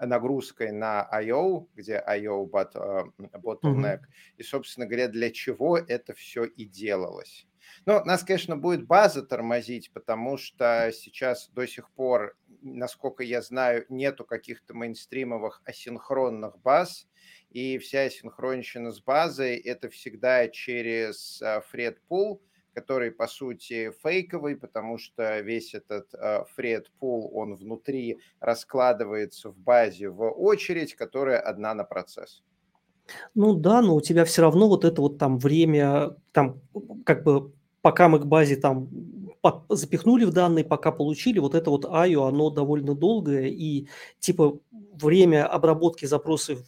нагрузкой 0.02 0.72
на 0.72 1.08
I.O., 1.12 1.68
где 1.76 2.02
I.O. 2.06 2.46
bottleneck, 2.46 4.00
mm-hmm. 4.00 4.38
и, 4.38 4.44
собственно 4.44 4.86
говоря, 4.86 5.08
для 5.08 5.32
чего 5.32 5.78
это 5.78 6.14
все 6.14 6.46
и 6.46 6.66
делалось. 6.66 7.48
Ну, 7.86 8.04
нас, 8.06 8.24
конечно, 8.24 8.58
будет 8.58 8.86
база 8.86 9.24
тормозить, 9.24 9.92
потому 9.92 10.38
что 10.38 10.92
сейчас 10.94 11.50
до 11.50 11.66
сих 11.66 11.90
пор, 11.92 12.36
насколько 12.62 13.24
я 13.24 13.42
знаю, 13.42 13.86
нету 13.90 14.26
каких-то 14.26 14.74
мейнстримовых 14.74 15.62
асинхронных 15.66 16.60
баз, 16.60 17.08
и 17.50 17.78
вся 17.78 18.10
синхронщина 18.10 18.92
с 18.92 19.02
базой– 19.02 19.56
это 19.58 19.90
всегда 19.90 20.48
через 20.48 21.42
Фред 21.70 22.02
Пул, 22.08 22.42
который, 22.74 23.12
по 23.12 23.26
сути, 23.28 23.92
фейковый, 24.04 24.56
потому 24.56 24.98
что 25.00 25.40
весь 25.40 25.74
этот 25.74 26.14
Фред 26.56 26.92
Пул, 27.00 27.32
он 27.34 27.56
внутри 27.56 28.20
раскладывается 28.40 29.50
в 29.50 29.58
базе 29.58 30.10
в 30.10 30.30
очередь, 30.30 30.94
которая 30.94 31.40
одна 31.40 31.74
на 31.74 31.84
процесс. 31.84 32.44
Ну 33.34 33.56
да, 33.56 33.82
но 33.82 33.96
у 33.96 34.02
тебя 34.02 34.26
все 34.26 34.42
равно 34.42 34.68
вот 34.68 34.86
это 34.86 35.02
вот 35.02 35.18
там 35.18 35.40
время, 35.40 36.18
там 36.34 36.62
как 37.06 37.24
бы 37.24 37.54
пока 37.82 38.10
мы 38.10 38.20
к 38.20 38.26
базе 38.26 38.58
там 38.58 38.90
запихнули 39.70 40.26
в 40.26 40.32
данные, 40.32 40.66
пока 40.66 40.92
получили, 40.92 41.40
вот 41.40 41.56
это 41.56 41.70
вот 41.70 41.86
IO, 41.86 42.28
оно 42.28 42.50
довольно 42.50 42.96
долгое, 42.96 43.48
и 43.48 43.88
типа 44.20 44.60
время 44.72 45.48
обработки 45.48 46.06
запросов 46.06 46.60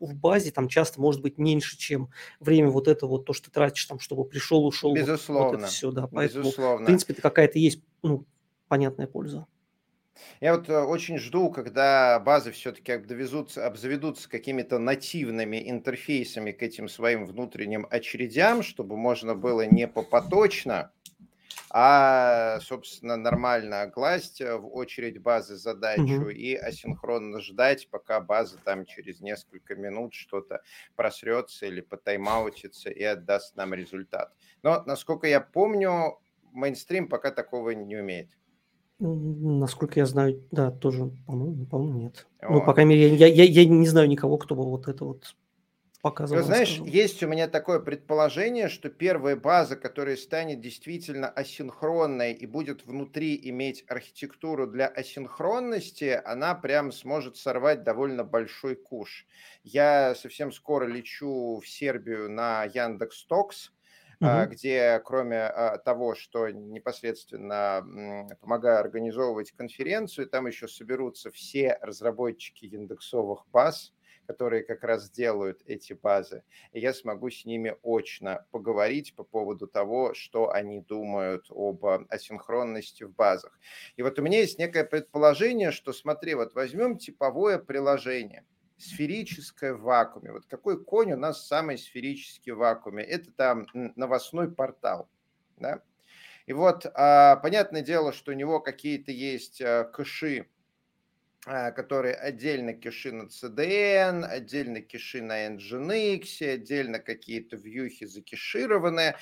в 0.00 0.14
базе 0.14 0.50
там 0.50 0.68
часто 0.68 1.00
может 1.00 1.22
быть 1.22 1.38
меньше, 1.38 1.76
чем 1.76 2.10
время 2.40 2.70
вот 2.70 2.88
это 2.88 3.06
вот, 3.06 3.24
то, 3.24 3.32
что 3.32 3.46
ты 3.46 3.50
тратишь 3.52 3.84
там, 3.86 3.98
чтобы 3.98 4.24
пришел, 4.24 4.64
ушел. 4.66 4.94
Безусловно. 4.94 5.44
Вот, 5.44 5.52
вот 5.52 5.60
это 5.60 5.68
все, 5.68 5.90
да. 5.90 6.06
Поэтому, 6.06 6.44
Безусловно. 6.44 6.84
в 6.84 6.86
принципе, 6.86 7.12
это 7.14 7.22
какая-то 7.22 7.58
есть, 7.58 7.82
ну, 8.02 8.24
понятная 8.68 9.06
польза. 9.06 9.46
Я 10.40 10.56
вот 10.56 10.68
э, 10.68 10.80
очень 10.80 11.18
жду, 11.18 11.50
когда 11.50 12.18
базы 12.18 12.50
все-таки 12.52 12.92
обзаведутся, 12.92 13.66
обзаведутся 13.66 14.28
какими-то 14.28 14.78
нативными 14.78 15.70
интерфейсами 15.70 16.52
к 16.52 16.62
этим 16.62 16.88
своим 16.88 17.24
внутренним 17.24 17.86
очередям, 17.88 18.62
чтобы 18.62 18.96
можно 18.96 19.34
было 19.34 19.66
не 19.66 19.86
попоточно, 19.86 20.90
а, 21.70 22.60
собственно, 22.60 23.16
нормально 23.16 23.90
класть 23.90 24.40
в 24.40 24.68
очередь 24.72 25.20
базы 25.20 25.56
задачу 25.56 26.22
угу. 26.22 26.28
и 26.30 26.54
асинхронно 26.54 27.40
ждать, 27.40 27.88
пока 27.90 28.20
база 28.20 28.58
там 28.64 28.86
через 28.86 29.20
несколько 29.20 29.74
минут 29.74 30.14
что-то 30.14 30.62
просрется 30.96 31.66
или 31.66 31.80
потаймаутится 31.80 32.90
и 32.90 33.02
отдаст 33.02 33.56
нам 33.56 33.74
результат. 33.74 34.32
Но, 34.62 34.82
насколько 34.86 35.26
я 35.26 35.40
помню, 35.40 36.18
мейнстрим 36.52 37.08
пока 37.08 37.30
такого 37.30 37.70
не 37.70 37.96
умеет. 37.96 38.30
Насколько 39.00 40.00
я 40.00 40.06
знаю, 40.06 40.42
да, 40.50 40.72
тоже, 40.72 41.10
по-моему, 41.26 41.66
по-моему 41.66 41.98
нет. 42.00 42.26
О. 42.40 42.54
Ну, 42.54 42.64
по 42.64 42.74
крайней 42.74 42.96
мере, 42.96 43.14
я, 43.14 43.28
я, 43.28 43.44
я 43.44 43.64
не 43.64 43.86
знаю 43.86 44.08
никого, 44.08 44.38
кто 44.38 44.56
бы 44.56 44.64
вот 44.64 44.88
это 44.88 45.04
вот 45.04 45.36
показывал. 46.02 46.42
Ты 46.42 46.42
знаешь, 46.42 46.78
сказал. 46.78 46.84
есть 46.84 47.22
у 47.22 47.26
меня 47.26 47.48
такое 47.48 47.80
предположение, 47.80 48.68
что 48.68 48.90
первая 48.90 49.34
база, 49.34 49.76
которая 49.76 50.16
станет 50.16 50.60
действительно 50.60 51.28
асинхронной 51.28 52.34
и 52.34 52.44
будет 52.46 52.84
внутри 52.84 53.38
иметь 53.48 53.84
архитектуру 53.88 54.66
для 54.66 54.86
асинхронности, 54.86 56.20
она 56.22 56.54
прям 56.54 56.92
сможет 56.92 57.36
сорвать 57.38 57.82
довольно 57.82 58.24
большой 58.24 58.76
куш. 58.76 59.26
Я 59.62 60.14
совсем 60.14 60.52
скоро 60.52 60.84
лечу 60.86 61.60
в 61.60 61.66
Сербию 61.66 62.30
на 62.30 62.64
Яндекс 62.64 63.24
Токс, 63.26 63.72
Uh-huh. 64.20 64.48
где 64.48 65.00
кроме 65.04 65.42
а, 65.42 65.78
того, 65.78 66.16
что 66.16 66.48
непосредственно 66.50 67.86
помогаю 68.40 68.80
организовывать 68.80 69.52
конференцию, 69.52 70.28
там 70.28 70.48
еще 70.48 70.66
соберутся 70.66 71.30
все 71.30 71.78
разработчики 71.80 72.64
индексовых 72.66 73.46
баз, 73.52 73.92
которые 74.28 74.62
как 74.62 74.84
раз 74.84 75.10
делают 75.10 75.62
эти 75.66 75.94
базы, 75.94 76.44
и 76.72 76.78
я 76.78 76.94
смогу 76.94 77.30
с 77.30 77.44
ними 77.44 77.76
очно 77.82 78.46
поговорить 78.52 79.16
по 79.16 79.24
поводу 79.24 79.66
того, 79.66 80.14
что 80.14 80.52
они 80.52 80.80
думают 80.80 81.46
об 81.50 81.84
асинхронности 81.84 83.02
в 83.02 83.12
базах. 83.12 83.58
И 83.96 84.02
вот 84.02 84.18
у 84.18 84.22
меня 84.22 84.38
есть 84.38 84.58
некое 84.58 84.84
предположение, 84.84 85.72
что 85.72 85.92
смотри, 85.92 86.34
вот 86.34 86.54
возьмем 86.54 86.98
типовое 86.98 87.58
приложение– 87.58 88.44
сферическое 88.78 89.74
в 89.74 89.82
вакууме. 89.82 90.32
Вот 90.32 90.46
какой 90.46 90.82
конь 90.82 91.12
у 91.12 91.16
нас 91.16 91.46
самый 91.46 91.78
сферический 91.78 92.52
в 92.52 92.58
вакууме? 92.58 93.02
Это 93.02 93.32
там 93.32 93.66
новостной 93.72 94.50
портал. 94.50 95.08
Да? 95.56 95.82
И 96.46 96.52
вот 96.52 96.86
а, 96.94 97.36
понятное 97.36 97.82
дело, 97.82 98.12
что 98.12 98.32
у 98.32 98.34
него 98.34 98.60
какие-то 98.60 99.10
есть 99.10 99.60
а, 99.60 99.84
кэши, 99.84 100.48
которые 101.44 102.14
отдельно 102.14 102.74
кэши 102.74 103.12
на 103.12 103.28
CDN, 103.28 104.24
отдельно 104.24 104.82
кэши 104.82 105.22
на 105.22 105.46
Nginx, 105.48 106.42
отдельно 106.42 106.98
какие-то 106.98 107.56
вьюхи 107.56 108.06
закешированные. 108.06 109.16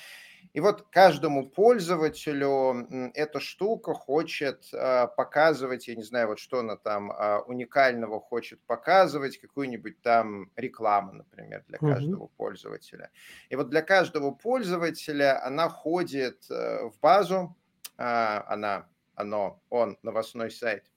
И 0.53 0.59
вот 0.59 0.87
каждому 0.89 1.49
пользователю 1.49 2.87
эта 3.13 3.39
штука 3.39 3.93
хочет 3.93 4.67
а, 4.73 5.07
показывать, 5.07 5.87
я 5.87 5.95
не 5.95 6.03
знаю, 6.03 6.29
вот 6.29 6.39
что 6.39 6.59
она 6.59 6.77
там 6.77 7.11
а, 7.11 7.41
уникального 7.41 8.19
хочет 8.19 8.61
показывать, 8.65 9.37
какую-нибудь 9.39 10.01
там 10.01 10.49
рекламу, 10.55 11.13
например, 11.13 11.63
для 11.67 11.77
каждого 11.77 12.25
mm-hmm. 12.25 12.31
пользователя. 12.37 13.11
И 13.49 13.55
вот 13.55 13.69
для 13.69 13.81
каждого 13.81 14.31
пользователя 14.31 15.43
она 15.45 15.69
ходит 15.69 16.49
э, 16.49 16.85
в 16.85 16.99
базу, 16.99 17.55
а, 17.97 18.43
она, 18.47 18.87
оно, 19.15 19.61
он, 19.69 19.97
новостной 20.01 20.49
сайт, 20.49 20.85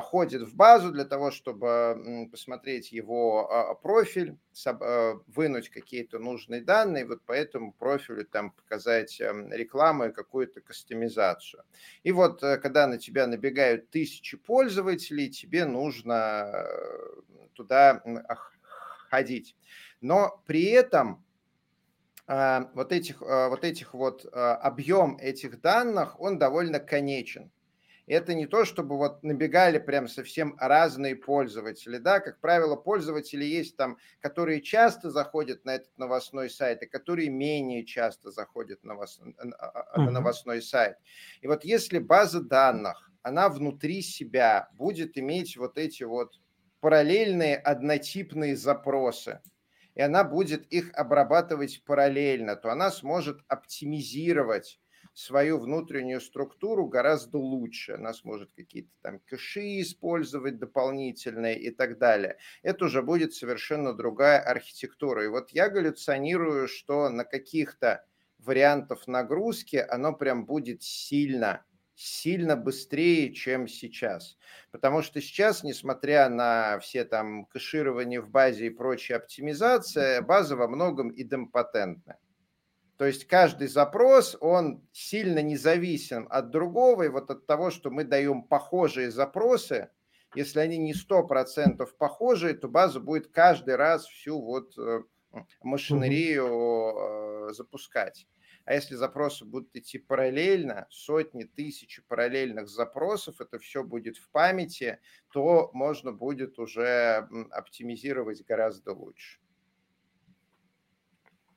ходит 0.00 0.42
в 0.42 0.54
базу 0.54 0.92
для 0.92 1.04
того, 1.04 1.32
чтобы 1.32 2.28
посмотреть 2.30 2.92
его 2.92 3.50
а, 3.50 3.74
профиль, 3.74 4.38
а, 4.64 5.14
вынуть 5.26 5.70
какие-то 5.70 6.20
нужные 6.20 6.60
данные, 6.60 7.04
вот 7.04 7.24
по 7.24 7.32
этому 7.32 7.72
профилю 7.72 8.24
там 8.24 8.52
показать 8.52 9.20
эм, 9.20 9.52
рекламу 9.52 10.04
и 10.04 10.12
какую-то 10.12 10.60
кастомизацию. 10.60 11.64
И 12.04 12.12
вот 12.12 12.44
э, 12.44 12.58
когда 12.58 12.86
на 12.86 12.96
тебя 12.96 13.26
набегают 13.26 13.90
тысячи 13.90 14.36
пользователей, 14.36 15.30
тебе 15.30 15.64
нужно 15.64 16.52
э, 16.54 17.46
туда 17.54 18.04
ходить. 19.10 19.56
Но 20.00 20.40
при 20.46 20.66
этом 20.66 21.24
вот 22.28 22.92
этих 22.92 23.20
вот, 23.20 23.64
этих 23.64 23.94
вот 23.94 24.24
объем 24.32 25.18
этих 25.18 25.60
данных, 25.60 26.18
он 26.20 26.38
довольно 26.38 26.78
конечен. 26.78 27.50
Это 28.06 28.34
не 28.34 28.46
то, 28.46 28.64
чтобы 28.64 28.96
вот 28.96 29.22
набегали 29.22 29.78
прям 29.78 30.08
совсем 30.08 30.56
разные 30.58 31.14
пользователи, 31.14 31.98
да, 31.98 32.18
как 32.20 32.40
правило, 32.40 32.74
пользователи 32.74 33.44
есть 33.44 33.76
там, 33.76 33.96
которые 34.20 34.60
часто 34.60 35.10
заходят 35.10 35.64
на 35.64 35.76
этот 35.76 35.96
новостной 35.98 36.50
сайт, 36.50 36.82
и 36.82 36.86
которые 36.86 37.30
менее 37.30 37.84
часто 37.84 38.32
заходят 38.32 38.82
на, 38.82 38.96
вас, 38.96 39.20
на 39.20 40.10
новостной 40.10 40.62
сайт. 40.62 40.96
И 41.42 41.46
вот 41.46 41.64
если 41.64 41.98
база 42.00 42.42
данных, 42.42 43.10
она 43.22 43.48
внутри 43.48 44.02
себя 44.02 44.68
будет 44.74 45.16
иметь 45.16 45.56
вот 45.56 45.78
эти 45.78 46.02
вот 46.02 46.40
параллельные 46.80 47.56
однотипные 47.56 48.56
запросы, 48.56 49.40
и 49.94 50.00
она 50.02 50.24
будет 50.24 50.66
их 50.72 50.92
обрабатывать 50.94 51.84
параллельно, 51.84 52.56
то 52.56 52.70
она 52.70 52.90
сможет 52.90 53.40
оптимизировать 53.46 54.80
свою 55.14 55.58
внутреннюю 55.58 56.20
структуру 56.20 56.86
гораздо 56.86 57.38
лучше. 57.38 57.92
Она 57.92 58.12
сможет 58.14 58.52
какие-то 58.52 58.90
там 59.02 59.20
кэши 59.20 59.80
использовать 59.80 60.58
дополнительные 60.58 61.58
и 61.58 61.70
так 61.70 61.98
далее. 61.98 62.38
Это 62.62 62.86
уже 62.86 63.02
будет 63.02 63.34
совершенно 63.34 63.92
другая 63.92 64.40
архитектура. 64.40 65.24
И 65.24 65.28
вот 65.28 65.50
я 65.50 65.68
галлюционирую, 65.68 66.68
что 66.68 67.08
на 67.08 67.24
каких-то 67.24 68.04
вариантов 68.38 69.06
нагрузки 69.06 69.76
оно 69.76 70.12
прям 70.12 70.46
будет 70.46 70.82
сильно 70.82 71.64
сильно 71.94 72.56
быстрее, 72.56 73.32
чем 73.32 73.68
сейчас. 73.68 74.36
Потому 74.70 75.02
что 75.02 75.20
сейчас, 75.20 75.62
несмотря 75.62 76.28
на 76.28 76.78
все 76.80 77.04
там 77.04 77.44
кэширование 77.46 78.20
в 78.20 78.30
базе 78.30 78.66
и 78.66 78.70
прочая 78.70 79.18
оптимизация, 79.18 80.22
база 80.22 80.56
во 80.56 80.68
многом 80.68 81.12
идемпотентна. 81.14 82.18
То 83.02 83.06
есть 83.06 83.24
каждый 83.24 83.66
запрос, 83.66 84.36
он 84.40 84.86
сильно 84.92 85.42
независим 85.42 86.28
от 86.30 86.50
другого, 86.50 87.02
и 87.02 87.08
вот 87.08 87.32
от 87.32 87.46
того, 87.48 87.72
что 87.72 87.90
мы 87.90 88.04
даем 88.04 88.44
похожие 88.44 89.10
запросы, 89.10 89.90
если 90.36 90.60
они 90.60 90.78
не 90.78 90.94
100% 90.94 91.84
похожие, 91.98 92.54
то 92.54 92.68
база 92.68 93.00
будет 93.00 93.26
каждый 93.26 93.74
раз 93.74 94.06
всю 94.06 94.40
вот 94.40 94.78
э, 94.78 95.00
машинерию 95.64 96.46
mm 96.46 97.52
запускать. 97.54 98.28
А 98.66 98.74
если 98.74 98.94
запросы 98.94 99.44
будут 99.44 99.74
идти 99.74 99.98
параллельно, 99.98 100.86
сотни, 100.88 101.42
тысячи 101.42 102.02
параллельных 102.02 102.68
запросов, 102.68 103.40
это 103.40 103.58
все 103.58 103.82
будет 103.82 104.16
в 104.16 104.30
памяти, 104.30 105.00
то 105.32 105.70
можно 105.72 106.12
будет 106.12 106.60
уже 106.60 107.28
оптимизировать 107.50 108.44
гораздо 108.44 108.92
лучше. 108.92 109.41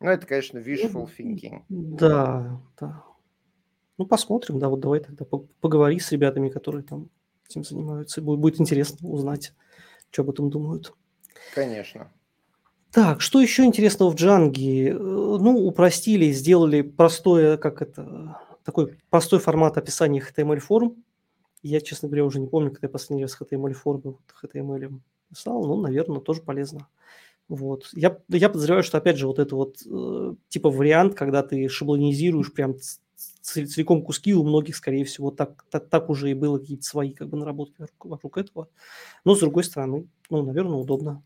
Ну, 0.06 0.12
это, 0.12 0.28
конечно, 0.28 0.60
wishful 0.60 1.10
thinking. 1.18 1.64
Да, 1.68 2.62
да. 2.80 3.04
Ну, 3.98 4.06
посмотрим, 4.06 4.60
да, 4.60 4.70
вот 4.70 4.80
давай 4.80 5.00
тогда 5.00 5.26
поговори 5.62 5.98
с 5.98 6.12
ребятами, 6.12 6.50
которые 6.50 6.84
там 6.84 7.10
этим 7.50 7.64
занимаются. 7.64 8.22
Будет, 8.22 8.40
будет 8.40 8.62
интересно 8.62 9.10
узнать, 9.10 9.54
что 10.12 10.22
об 10.22 10.30
этом 10.30 10.52
думают. 10.52 10.94
Конечно. 11.56 12.12
Так, 12.92 13.20
что 13.20 13.42
еще 13.42 13.66
интересного 13.66 14.12
в 14.12 14.16
Джанге? 14.16 14.90
Э, 14.92 14.94
ну, 14.94 15.66
упростили, 15.66 16.32
сделали 16.32 16.84
простое, 16.84 17.58
как 17.58 17.82
это, 17.82 18.40
такой 18.64 19.00
простой 19.10 19.40
формат 19.40 19.76
описания 19.80 20.22
HTML-форм. 20.22 21.04
Я, 21.64 21.82
честно 21.82 22.10
говоря, 22.10 22.26
уже 22.26 22.40
не 22.40 22.48
помню, 22.48 22.70
когда 22.70 22.86
я 22.86 22.92
последний 22.92 23.24
раз 23.24 23.36
HTML-формы 23.42 24.18
HTML 24.44 25.00
писал, 25.32 25.66
но, 25.66 25.78
наверное, 25.78 26.20
тоже 26.20 26.44
полезно. 26.44 26.88
Вот. 27.48 27.90
Я, 27.94 28.18
я 28.30 28.50
подозреваю, 28.50 28.84
что, 28.84 28.98
опять 28.98 29.18
же, 29.18 29.28
вот 29.28 29.40
это 29.40 29.56
вот 29.56 29.78
э, 29.86 30.36
типа 30.50 30.70
вариант, 30.70 31.16
когда 31.16 31.44
ты 31.44 31.68
шаблонизируешь 31.70 32.52
прям 32.52 32.75
целиком 33.42 34.02
куски, 34.02 34.34
у 34.34 34.44
многих, 34.44 34.75
скорее 34.75 35.06
всего, 35.06 35.32
так, 35.32 35.64
так, 35.70 35.88
так 35.90 36.10
уже 36.10 36.32
и 36.32 36.34
было 36.34 36.58
какие-то 36.58 36.84
свои 36.84 37.14
как 37.14 37.30
бы 37.30 37.38
наработки 37.38 37.82
вокруг, 37.82 38.12
вокруг 38.12 38.38
этого. 38.38 38.70
Но, 39.24 39.36
с 39.36 39.40
другой 39.40 39.64
стороны, 39.64 40.08
ну, 40.30 40.44
наверное, 40.44 40.78
удобно. 40.78 41.24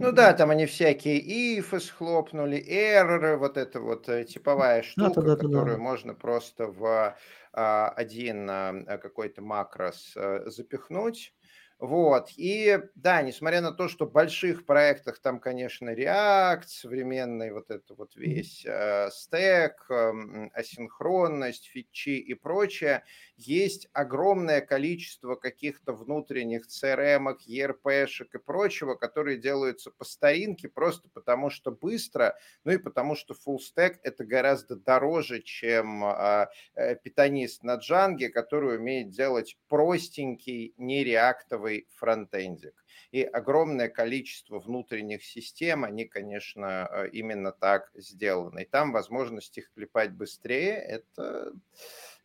Ну 0.00 0.10
да, 0.10 0.32
там 0.32 0.50
они 0.50 0.66
всякие 0.66 1.20
if 1.58 1.78
схлопнули, 1.78 2.58
error, 2.58 3.36
вот 3.36 3.56
это 3.56 3.80
вот 3.80 4.08
э, 4.08 4.24
типовая 4.24 4.82
штука, 4.82 5.20
да, 5.20 5.22
да, 5.22 5.28
да, 5.28 5.36
которую 5.36 5.76
да. 5.76 5.82
можно 5.82 6.14
просто 6.14 6.66
в 6.66 7.16
а, 7.52 7.88
один 7.90 8.48
а, 8.50 8.98
какой-то 8.98 9.42
макрос 9.42 10.14
а, 10.16 10.42
запихнуть. 10.46 11.32
Вот. 11.78 12.30
И 12.36 12.80
да, 12.96 13.22
несмотря 13.22 13.60
на 13.60 13.70
то, 13.72 13.86
что 13.88 14.06
в 14.06 14.12
больших 14.12 14.66
проектах 14.66 15.20
там, 15.20 15.38
конечно, 15.38 15.90
React, 15.94 16.64
современный 16.66 17.52
вот 17.52 17.70
это 17.70 17.94
вот 17.94 18.16
весь 18.16 18.64
э, 18.66 19.10
стек, 19.12 19.86
э, 19.88 20.12
асинхронность, 20.54 21.66
фичи 21.66 22.18
и 22.18 22.34
прочее, 22.34 23.04
есть 23.38 23.88
огромное 23.92 24.60
количество 24.60 25.36
каких-то 25.36 25.92
внутренних 25.92 26.66
CRM, 26.66 27.36
ERP-шек 27.48 28.34
и 28.34 28.38
прочего, 28.38 28.94
которые 28.96 29.38
делаются 29.38 29.92
по 29.92 30.04
старинке 30.04 30.68
просто 30.68 31.08
потому, 31.08 31.48
что 31.48 31.70
быстро, 31.70 32.36
ну 32.64 32.72
и 32.72 32.78
потому, 32.78 33.14
что 33.14 33.34
full 33.34 33.58
stack 33.58 33.96
это 34.02 34.24
гораздо 34.24 34.74
дороже, 34.74 35.40
чем 35.40 36.04
а, 36.04 36.50
э, 36.74 36.96
питанист 36.96 37.62
на 37.62 37.76
джанге, 37.76 38.28
который 38.28 38.76
умеет 38.76 39.10
делать 39.10 39.56
простенький, 39.68 40.74
нереактовый 40.76 41.86
фронтендик. 41.94 42.74
И 43.12 43.22
огромное 43.22 43.88
количество 43.88 44.58
внутренних 44.58 45.24
систем, 45.24 45.84
они, 45.84 46.04
конечно, 46.04 46.88
э, 46.90 47.08
именно 47.10 47.52
так 47.52 47.90
сделаны. 47.94 48.62
И 48.62 48.66
там 48.66 48.92
возможность 48.92 49.56
их 49.58 49.70
клепать 49.72 50.12
быстрее, 50.12 50.74
это 50.74 51.52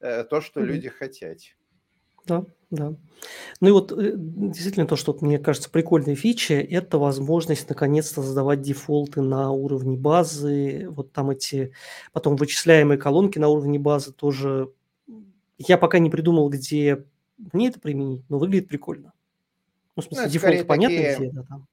Э, 0.03 0.25
то, 0.25 0.41
что 0.41 0.59
mm-hmm. 0.59 0.65
люди 0.65 0.89
хотят. 0.89 1.37
Да, 2.25 2.45
да. 2.69 2.93
Ну 3.61 3.67
и 3.69 3.71
вот 3.71 3.93
э, 3.93 4.13
действительно 4.15 4.85
то, 4.85 4.97
что 4.97 5.17
мне 5.21 5.39
кажется 5.39 5.69
прикольной 5.69 6.15
фичей, 6.15 6.61
это 6.61 6.97
возможность 6.97 7.69
наконец-то 7.69 8.21
задавать 8.21 8.61
дефолты 8.61 9.21
на 9.21 9.51
уровне 9.51 9.95
базы. 9.95 10.87
Вот 10.89 11.13
там 11.13 11.29
эти 11.29 11.71
потом 12.11 12.35
вычисляемые 12.35 12.97
колонки 12.97 13.39
на 13.39 13.47
уровне 13.47 13.79
базы 13.79 14.11
тоже. 14.11 14.73
Я 15.57 15.77
пока 15.77 15.99
не 15.99 16.09
придумал, 16.09 16.49
где 16.49 17.05
мне 17.53 17.69
это 17.69 17.79
применить, 17.79 18.25
но 18.27 18.39
выглядит 18.39 18.67
прикольно. 18.67 19.13
Ну, 19.95 20.01
в 20.01 20.05
смысле, 20.05 20.25
ну, 20.25 20.31
дефолт 20.31 20.67
понятно 20.67 20.97
такие... 20.97 21.15
где, 21.15 21.31
да, 21.31 21.43
там. 21.43 21.67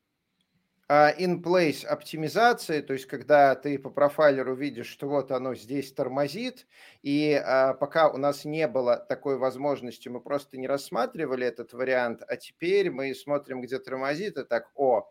А, 0.93 1.15
in-place 1.17 1.87
оптимизации, 1.87 2.81
то 2.81 2.95
есть 2.95 3.07
когда 3.07 3.55
ты 3.55 3.79
по 3.79 3.91
профайлеру 3.91 4.57
видишь, 4.57 4.89
что 4.89 5.09
вот 5.09 5.31
оно 5.31 5.55
здесь 5.55 5.93
тормозит, 5.93 6.67
и 7.03 7.33
а, 7.33 7.75
пока 7.75 8.11
у 8.11 8.17
нас 8.17 8.45
не 8.45 8.67
было 8.67 8.97
такой 8.97 9.39
возможности, 9.39 10.09
мы 10.09 10.21
просто 10.21 10.59
не 10.59 10.67
рассматривали 10.67 11.47
этот 11.47 11.75
вариант, 11.75 12.23
а 12.27 12.37
теперь 12.37 12.91
мы 12.91 13.15
смотрим, 13.15 13.61
где 13.61 13.79
тормозит, 13.79 14.37
и 14.37 14.43
так, 14.43 14.73
о, 14.75 15.09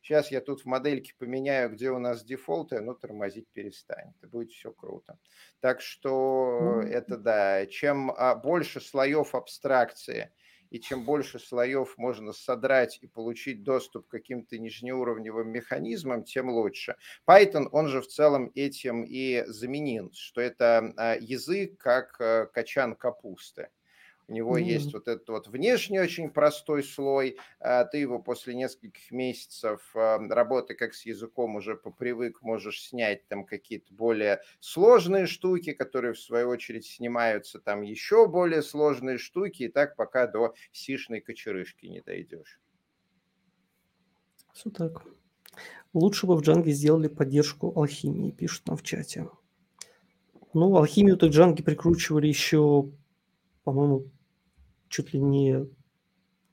сейчас 0.00 0.32
я 0.32 0.40
тут 0.40 0.62
в 0.62 0.66
модельке 0.66 1.14
поменяю, 1.16 1.70
где 1.70 1.90
у 1.90 2.00
нас 2.00 2.24
дефолты, 2.24 2.78
оно 2.78 2.94
тормозить 2.94 3.46
перестанет, 3.52 4.16
и 4.24 4.26
будет 4.26 4.50
все 4.50 4.72
круто. 4.72 5.20
Так 5.60 5.82
что 5.82 6.82
mm-hmm. 6.82 6.88
это 6.88 7.16
да, 7.16 7.66
чем 7.66 8.10
а, 8.10 8.34
больше 8.34 8.80
слоев 8.80 9.36
абстракции– 9.36 10.32
и 10.72 10.80
чем 10.80 11.04
больше 11.04 11.38
слоев 11.38 11.98
можно 11.98 12.32
содрать 12.32 12.98
и 13.02 13.06
получить 13.06 13.62
доступ 13.62 14.06
к 14.06 14.10
каким-то 14.10 14.58
нижнеуровневым 14.58 15.48
механизмам, 15.50 16.24
тем 16.24 16.48
лучше. 16.48 16.96
Python, 17.28 17.68
он 17.72 17.88
же 17.88 18.00
в 18.00 18.08
целом 18.08 18.50
этим 18.54 19.02
и 19.02 19.44
заменил, 19.46 20.10
что 20.14 20.40
это 20.40 20.94
а, 20.96 21.16
язык 21.20 21.76
как 21.78 22.18
э, 22.20 22.46
качан 22.46 22.96
капусты. 22.96 23.68
У 24.32 24.34
него 24.34 24.56
mm-hmm. 24.56 24.62
есть 24.62 24.94
вот 24.94 25.08
этот 25.08 25.28
вот 25.28 25.48
внешний 25.48 26.00
очень 26.00 26.30
простой 26.30 26.82
слой, 26.82 27.36
а 27.60 27.84
ты 27.84 27.98
его 27.98 28.18
после 28.18 28.54
нескольких 28.54 29.10
месяцев 29.10 29.82
а, 29.94 30.16
работы 30.26 30.74
как 30.74 30.94
с 30.94 31.04
языком 31.04 31.56
уже 31.56 31.76
попривык, 31.76 32.40
можешь 32.40 32.80
снять 32.80 33.28
там 33.28 33.44
какие-то 33.44 33.92
более 33.92 34.40
сложные 34.58 35.26
штуки, 35.26 35.74
которые 35.74 36.14
в 36.14 36.18
свою 36.18 36.48
очередь 36.48 36.86
снимаются 36.86 37.60
там 37.60 37.82
еще 37.82 38.26
более 38.26 38.62
сложные 38.62 39.18
штуки, 39.18 39.64
и 39.64 39.68
так 39.68 39.96
пока 39.96 40.26
до 40.26 40.54
сишной 40.72 41.20
кочерышки 41.20 41.84
не 41.84 42.00
дойдешь. 42.00 42.58
Все 44.54 44.70
так. 44.70 45.04
Лучше 45.92 46.26
бы 46.26 46.38
в 46.38 46.40
Джанге 46.40 46.72
сделали 46.72 47.08
поддержку 47.08 47.78
алхимии, 47.78 48.30
пишут 48.30 48.66
нам 48.68 48.78
в 48.78 48.82
чате. 48.82 49.28
Ну, 50.54 50.74
алхимию-то 50.74 51.26
Джанги 51.26 51.60
прикручивали 51.60 52.28
еще, 52.28 52.90
по-моему, 53.64 54.10
чуть 54.92 55.14
ли 55.14 55.20
не, 55.20 55.66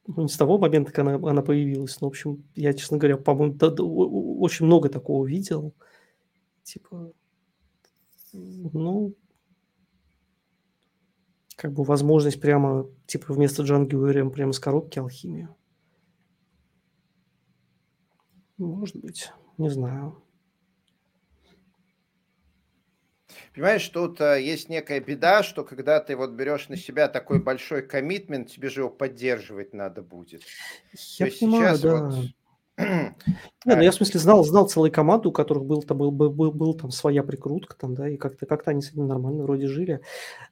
ну, 0.07 0.23
не 0.23 0.29
с 0.29 0.37
того 0.37 0.57
момента, 0.57 0.91
как 0.91 0.99
она, 1.05 1.15
она 1.29 1.41
появилась. 1.41 1.99
Но, 2.01 2.07
в 2.07 2.11
общем, 2.11 2.43
я, 2.55 2.73
честно 2.73 2.97
говоря, 2.97 3.17
по-моему, 3.17 3.53
да, 3.55 3.69
да, 3.69 3.83
очень 3.83 4.65
много 4.65 4.89
такого 4.89 5.27
видел. 5.27 5.75
Типа, 6.63 7.11
ну, 8.33 9.13
как 11.55 11.73
бы 11.73 11.83
возможность 11.83 12.39
прямо, 12.39 12.89
типа, 13.05 13.33
вместо 13.33 13.63
Django 13.63 14.29
прямо 14.29 14.53
с 14.53 14.59
коробки 14.59 14.99
алхимию. 14.99 15.55
Может 18.57 18.95
быть, 18.97 19.31
не 19.57 19.69
знаю. 19.69 20.23
Понимаешь, 23.53 23.87
тут 23.89 24.21
э, 24.21 24.41
есть 24.41 24.69
некая 24.69 24.99
беда, 24.99 25.43
что 25.43 25.63
когда 25.63 25.99
ты 25.99 26.15
вот 26.15 26.31
берешь 26.31 26.69
на 26.69 26.77
себя 26.77 27.07
такой 27.07 27.41
большой 27.41 27.81
коммитмент, 27.81 28.49
тебе 28.49 28.69
же 28.69 28.81
его 28.81 28.89
поддерживать 28.89 29.73
надо 29.73 30.01
будет. 30.01 30.43
Я 31.17 31.27
понимаю, 31.27 31.79
да. 31.79 32.05
Вот... 32.05 32.25
Нет, 32.79 33.15
ну 33.65 33.81
я 33.81 33.91
в 33.91 33.95
смысле 33.95 34.19
знал, 34.19 34.43
знал 34.45 34.67
целую 34.69 34.91
команду, 34.91 35.29
у 35.29 35.33
которых 35.33 35.65
был, 35.65 35.81
там, 35.81 35.97
был, 35.97 36.11
был, 36.11 36.31
был, 36.31 36.51
был 36.51 36.73
там 36.73 36.91
своя 36.91 37.23
прикрутка, 37.23 37.75
там, 37.75 37.93
да, 37.93 38.07
и 38.07 38.15
как-то 38.15 38.45
как 38.45 38.67
они 38.67 38.81
с 38.81 38.91
этим 38.91 39.07
нормально 39.07 39.43
вроде 39.43 39.67
жили. 39.67 40.01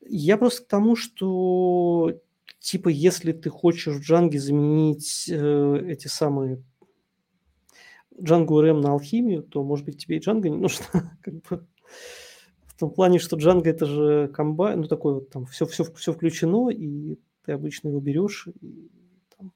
Я 0.02 0.38
просто 0.38 0.64
к 0.64 0.68
тому, 0.68 0.96
что 0.96 2.20
типа 2.60 2.90
если 2.90 3.32
ты 3.32 3.50
хочешь 3.50 3.96
в 3.96 4.02
Джанге 4.02 4.40
заменить 4.40 5.30
э, 5.30 5.86
эти 5.88 6.08
самые 6.08 6.62
Django 8.20 8.62
RM 8.62 8.82
на 8.82 8.92
алхимию, 8.92 9.44
то, 9.44 9.64
может 9.64 9.86
быть, 9.86 10.04
тебе 10.04 10.18
и 10.18 10.20
Django 10.20 10.50
не 10.50 10.58
нужно. 10.58 10.86
как 11.22 11.34
бы. 11.44 11.68
В 12.78 12.80
том 12.80 12.92
плане, 12.92 13.18
что 13.18 13.38
Django 13.38 13.66
это 13.66 13.88
же 13.88 14.28
комбайн, 14.28 14.82
ну, 14.82 14.88
такой 14.88 15.16
вот 15.16 15.32
там 15.32 15.48
все, 15.48 15.66
все, 15.66 15.84
все 15.84 16.14
включено, 16.14 16.70
и 16.70 17.18
ты 17.44 17.54
обычно 17.54 17.88
его 17.88 18.00
берешь. 18.00 18.50
И, 18.62 18.88
там, 19.36 19.52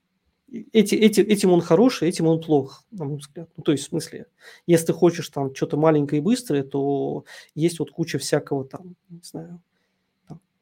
и 0.47 0.67
эти, 0.73 0.95
эти, 0.95 1.21
этим 1.21 1.51
он 1.51 1.61
хороший, 1.61 2.09
этим 2.09 2.25
он 2.25 2.41
плох, 2.41 2.83
на 2.89 3.05
мой 3.05 3.17
взгляд. 3.17 3.47
Ну, 3.55 3.61
то 3.61 3.73
есть, 3.73 3.83
в 3.83 3.89
смысле, 3.89 4.25
если 4.65 4.87
ты 4.87 4.93
хочешь 4.93 5.29
там 5.29 5.53
что-то 5.53 5.77
маленькое 5.77 6.19
и 6.19 6.25
быстрое, 6.25 6.63
то 6.63 7.23
есть 7.53 7.77
вот 7.77 7.91
куча 7.91 8.17
всякого 8.17 8.65
там, 8.65 8.95
не 9.09 9.21
знаю, 9.21 9.61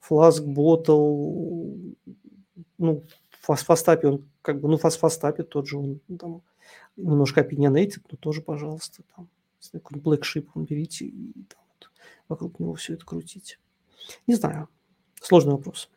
фласк, 0.02 0.44
ботл, 0.44 1.76
ну, 2.78 3.06
фастапе 3.40 4.08
он 4.10 4.26
как 4.42 4.60
бы, 4.60 4.68
ну, 4.68 4.76
фастапе 4.76 5.44
тот 5.44 5.66
же, 5.66 5.78
он 5.78 6.02
там 6.20 6.42
немножко 6.98 7.40
opinionated, 7.40 8.02
но 8.12 8.18
тоже, 8.18 8.42
пожалуйста, 8.42 9.04
там, 9.16 9.30
какой-нибудь 9.72 10.20
Black 10.20 10.24
Sheep 10.24 10.48
он 10.56 10.66
берите 10.66 11.06
и 11.06 11.32
там, 11.48 11.64
вокруг 12.30 12.60
него 12.60 12.76
все 12.76 12.94
это 12.94 13.06
крутите. 13.06 13.58
Не 14.28 14.36
знаю, 14.36 14.70
сложный 15.22 15.54
вопрос. 15.54 15.90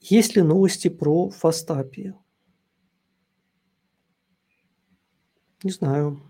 Есть 0.00 0.36
ли 0.36 0.42
новости 0.42 0.88
про 0.88 1.30
фастапи? 1.30 2.14
Не 5.62 5.70
знаю. 5.70 6.22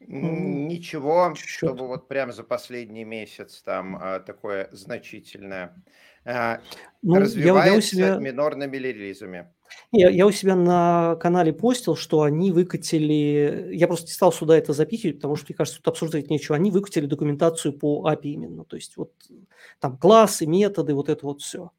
Ничего, 0.00 1.34
Счет. 1.34 1.68
чтобы 1.68 1.86
вот 1.86 2.08
прямо 2.08 2.32
за 2.32 2.42
последний 2.42 3.04
месяц 3.04 3.60
там 3.62 3.96
а, 3.96 4.20
такое 4.20 4.70
значительное 4.72 5.82
а, 6.24 6.62
ну, 7.02 7.16
развивается 7.16 7.96
я, 7.96 8.06
я 8.06 8.14
себя... 8.14 8.18
минорными 8.18 8.76
релизами. 8.76 9.52
Я, 9.92 10.10
я 10.10 10.26
у 10.26 10.30
себя 10.32 10.54
на 10.56 11.16
канале 11.16 11.52
постил, 11.52 11.96
что 11.96 12.22
они 12.22 12.52
выкатили, 12.52 13.70
я 13.74 13.86
просто 13.86 14.06
не 14.06 14.12
стал 14.12 14.32
сюда 14.32 14.56
это 14.56 14.72
запихивать, 14.72 15.16
потому 15.16 15.36
что, 15.36 15.46
мне 15.48 15.56
кажется, 15.56 15.78
тут 15.80 15.88
обсуждать 15.88 16.30
нечего, 16.30 16.56
они 16.56 16.70
выкатили 16.70 17.06
документацию 17.06 17.72
по 17.72 18.08
API 18.10 18.30
именно, 18.32 18.64
то 18.64 18.76
есть 18.76 18.96
вот 18.96 19.12
там 19.80 19.96
классы, 19.98 20.46
методы, 20.46 20.94
вот 20.94 21.08
это 21.08 21.24
вот 21.26 21.40
все. 21.42 21.70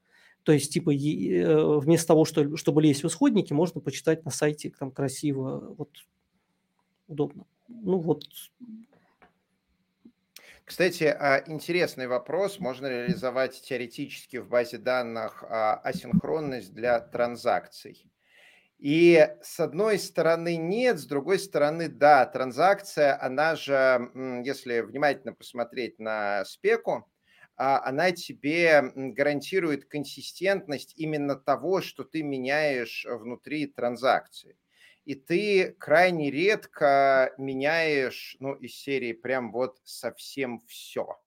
То 0.44 0.54
есть, 0.54 0.74
типа, 0.74 0.92
э, 0.92 1.80
вместо 1.80 2.08
того, 2.08 2.26
что, 2.26 2.56
чтобы 2.58 2.82
лезть 2.82 3.04
в 3.04 3.08
исходники, 3.08 3.54
можно 3.54 3.82
почитать 3.82 4.26
на 4.26 4.32
сайте 4.32 4.72
там 4.78 4.92
красиво, 4.92 5.76
вот 5.78 5.90
удобно. 7.08 7.46
Ну 7.68 8.00
вот. 8.00 8.24
Кстати, 10.70 11.06
а, 11.06 11.44
интересный 11.48 12.06
вопрос. 12.06 12.60
Можно 12.60 12.86
реализовать 12.86 13.60
теоретически 13.60 14.38
в 14.38 14.48
базе 14.48 14.78
данных 14.78 15.44
а, 15.44 15.74
асинхронность 15.78 16.76
для 16.76 17.00
транзакций? 17.00 18.06
И 18.78 19.28
с 19.42 19.60
одной 19.60 19.98
стороны 19.98 20.58
нет, 20.58 21.00
с 21.00 21.08
другой 21.08 21.40
стороны 21.40 21.90
да, 21.90 22.24
транзакция, 22.28 23.20
она 23.20 23.56
же, 23.56 24.12
если 24.46 24.82
внимательно 24.82 25.34
посмотреть 25.34 25.98
на 25.98 26.46
спеку, 26.46 27.12
а, 27.58 27.84
она 27.84 28.12
тебе 28.12 28.92
гарантирует 28.96 29.86
консистентность 29.86 30.94
именно 30.98 31.36
того, 31.36 31.82
что 31.82 32.04
ты 32.04 32.22
меняешь 32.22 33.08
внутри 33.10 33.66
транзакции 33.66 34.56
и 35.06 35.16
ты 35.16 35.72
крайне 35.80 36.32
редко 36.32 37.34
меняешь, 37.38 38.36
ну, 38.40 38.54
из 38.54 38.76
серии 38.76 39.14
прям 39.14 39.52
вот 39.52 39.80
совсем 39.84 40.60
все. 40.68 41.20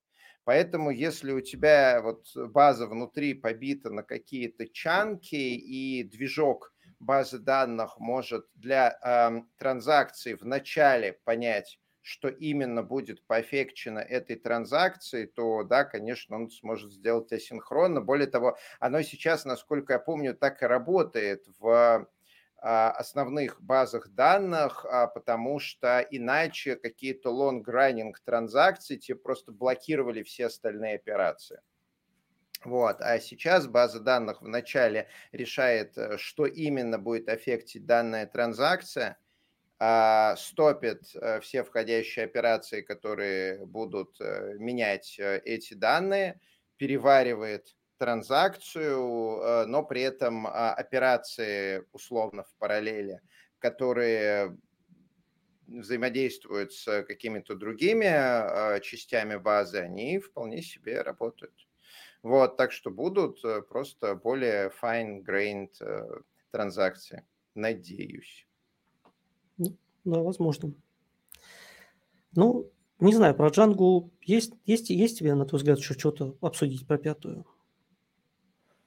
Поэтому, 0.44 0.90
если 0.90 1.32
у 1.32 1.40
тебя 1.40 2.00
вот 2.02 2.26
база 2.34 2.86
внутри 2.86 3.34
побита 3.34 3.90
на 3.90 4.02
какие-то 4.02 4.66
чанки 4.68 5.36
и 5.36 6.02
движок 6.02 6.74
базы 6.98 7.38
данных 7.38 7.98
может 7.98 8.46
для 8.54 8.98
э, 9.02 9.42
транзакции 9.58 10.34
вначале 10.34 11.14
понять, 11.24 11.78
что 12.00 12.28
именно 12.28 12.82
будет 12.82 13.24
поэффекчено 13.26 14.00
этой 14.00 14.36
транзакции, 14.36 15.26
то 15.26 15.62
да, 15.62 15.84
конечно, 15.84 16.36
он 16.36 16.50
сможет 16.50 16.92
сделать 16.92 17.32
асинхронно. 17.32 18.00
Более 18.00 18.26
того, 18.26 18.56
оно 18.80 19.02
сейчас, 19.02 19.44
насколько 19.44 19.92
я 19.92 19.98
помню, 20.00 20.34
так 20.34 20.62
и 20.62 20.66
работает 20.66 21.44
в 21.60 22.08
основных 22.62 23.60
базах 23.60 24.08
данных, 24.10 24.86
а, 24.86 25.08
потому 25.08 25.58
что 25.58 26.06
иначе 26.10 26.76
какие-то 26.76 27.30
long-running 27.30 28.12
транзакции 28.24 28.96
тебе 28.96 29.16
просто 29.16 29.50
блокировали 29.50 30.22
все 30.22 30.46
остальные 30.46 30.94
операции. 30.94 31.60
Вот. 32.64 33.00
А 33.00 33.18
сейчас 33.18 33.66
база 33.66 33.98
данных 33.98 34.42
вначале 34.42 35.08
решает, 35.32 35.98
э, 35.98 36.16
что 36.18 36.46
именно 36.46 36.98
будет 36.98 37.28
аффектить 37.28 37.86
данная 37.86 38.26
транзакция, 38.26 39.18
а, 39.80 40.36
стопит 40.36 41.02
э, 41.16 41.40
все 41.40 41.64
входящие 41.64 42.24
операции, 42.24 42.82
которые 42.82 43.66
будут 43.66 44.20
э, 44.20 44.54
менять 44.58 45.18
эти 45.18 45.74
данные, 45.74 46.40
переваривает 46.76 47.74
транзакцию, 48.02 49.38
э, 49.38 49.66
но 49.66 49.84
при 49.84 50.02
этом 50.02 50.48
а, 50.48 50.74
операции 50.74 51.84
условно 51.92 52.42
в 52.42 52.52
параллели, 52.58 53.20
которые 53.60 54.58
взаимодействуют 55.68 56.72
с 56.72 57.04
какими-то 57.04 57.54
другими 57.54 58.08
а, 58.08 58.80
частями 58.80 59.36
базы, 59.36 59.78
они 59.78 60.18
вполне 60.18 60.62
себе 60.62 61.00
работают. 61.02 61.54
Вот, 62.24 62.56
так 62.56 62.72
что 62.72 62.90
будут 62.90 63.44
э, 63.44 63.62
просто 63.62 64.16
более 64.16 64.72
fine-grained 64.82 65.74
э, 65.80 66.20
транзакции, 66.50 67.24
надеюсь. 67.54 68.48
Ну, 69.58 69.76
да, 70.04 70.20
возможно. 70.22 70.72
Ну, 72.34 72.68
не 72.98 73.14
знаю, 73.14 73.36
про 73.36 73.50
Django 73.50 74.10
есть, 74.22 74.54
есть, 74.64 74.90
есть 74.90 75.18
тебе, 75.20 75.34
на 75.34 75.46
твой 75.46 75.58
взгляд, 75.58 75.78
еще 75.78 75.94
что-то 75.94 76.36
обсудить 76.40 76.84
про 76.84 76.98
пятую? 76.98 77.46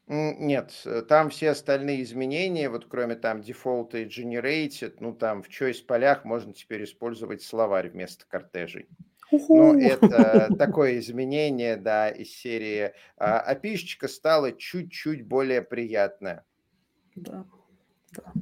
Нет, 0.08 0.72
э, 0.86 1.02
там 1.02 1.32
все 1.32 1.50
остальные 1.50 2.04
изменения, 2.04 2.70
вот 2.70 2.86
кроме 2.86 3.16
там 3.16 3.42
дефолта 3.42 3.98
и 4.00 4.06
generated, 4.06 4.98
ну 5.00 5.16
там 5.16 5.42
в 5.42 5.50
choice 5.50 5.84
полях 5.84 6.26
можно 6.26 6.54
теперь 6.54 6.84
использовать 6.84 7.42
словарь 7.42 7.90
вместо 7.90 8.26
кортежей. 8.28 8.88
Ну, 9.32 9.80
это 9.80 10.54
такое 10.60 11.00
изменение, 11.00 11.76
да, 11.76 12.10
из 12.10 12.30
серии. 12.32 12.94
А 13.18 13.40
опишечка 13.40 14.08
стала 14.08 14.52
чуть-чуть 14.52 15.26
более 15.26 15.64
приятная. 15.64 16.46
Да, 17.16 17.46
да. 18.12 18.34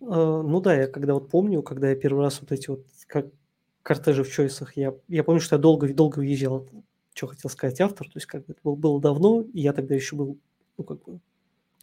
А, 0.00 0.42
ну 0.42 0.60
да, 0.60 0.74
я 0.74 0.86
когда 0.86 1.12
вот 1.12 1.28
помню, 1.28 1.62
когда 1.62 1.90
я 1.90 1.96
первый 1.96 2.22
раз 2.22 2.40
вот 2.40 2.52
эти 2.52 2.70
вот 2.70 2.86
как 3.06 3.26
кортежи 3.82 4.24
в 4.24 4.30
чойсах, 4.30 4.76
я, 4.78 4.94
я 5.08 5.24
помню, 5.24 5.40
что 5.40 5.56
я 5.56 5.60
долго, 5.60 5.92
долго 5.92 6.20
уезжал 6.20 6.68
что 7.18 7.26
хотел 7.26 7.50
сказать 7.50 7.80
автор, 7.80 8.06
то 8.06 8.16
есть 8.16 8.26
как 8.26 8.46
бы 8.46 8.52
это 8.52 8.60
было, 8.62 8.76
было 8.76 9.00
давно, 9.00 9.42
и 9.42 9.60
я 9.60 9.72
тогда 9.72 9.94
еще 9.94 10.14
был, 10.14 10.38
ну 10.76 10.84
как 10.84 11.02
бы, 11.02 11.20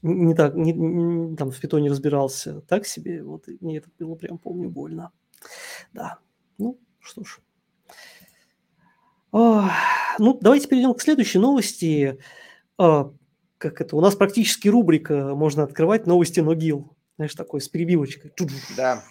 не 0.01 0.33
так, 0.33 0.55
не, 0.55 0.71
не, 0.71 1.35
там 1.35 1.51
в 1.51 1.59
питоне 1.59 1.89
разбирался 1.89 2.61
так 2.61 2.87
себе, 2.87 3.21
вот, 3.21 3.47
и 3.49 3.57
мне 3.59 3.77
это 3.77 3.89
было 3.99 4.15
прям, 4.15 4.37
помню, 4.37 4.69
больно. 4.69 5.11
Да, 5.93 6.19
ну, 6.57 6.79
что 6.99 7.23
ж. 7.25 7.39
А, 9.33 9.69
ну, 10.17 10.37
давайте 10.39 10.69
перейдем 10.69 10.93
к 10.93 11.01
следующей 11.01 11.39
новости. 11.39 12.17
А, 12.77 13.11
как 13.57 13.81
это, 13.81 13.97
у 13.97 14.01
нас 14.01 14.15
практически 14.15 14.69
рубрика, 14.69 15.35
можно 15.35 15.63
открывать 15.63 16.07
новости 16.07 16.39
Ногил. 16.39 16.95
Знаешь, 17.17 17.35
такой 17.35 17.59
с 17.59 17.67
перебивочкой. 17.67 18.31
Да. 18.77 19.03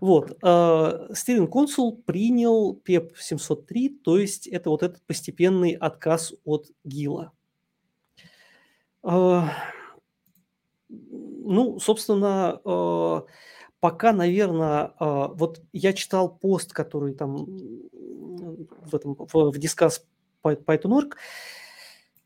Вот. 0.00 0.30
Стивен 0.38 1.46
Консул 1.46 1.96
принял 1.96 2.80
PEP 2.86 3.12
703, 3.16 4.00
то 4.02 4.18
есть 4.18 4.46
это 4.46 4.70
вот 4.70 4.82
этот 4.82 5.02
постепенный 5.02 5.72
отказ 5.72 6.34
от 6.44 6.66
ГИЛа. 6.84 7.32
Э, 9.04 9.42
ну, 10.88 11.78
собственно, 11.80 12.60
э, 12.64 13.20
пока, 13.80 14.12
наверное, 14.12 14.92
вот 14.98 15.62
я 15.72 15.92
читал 15.92 16.28
пост, 16.28 16.72
который 16.72 17.14
там 17.14 17.46
в 17.46 18.94
этом 18.94 19.14
в, 19.14 19.58
Discuss 19.58 20.02
Python.org, 20.42 21.16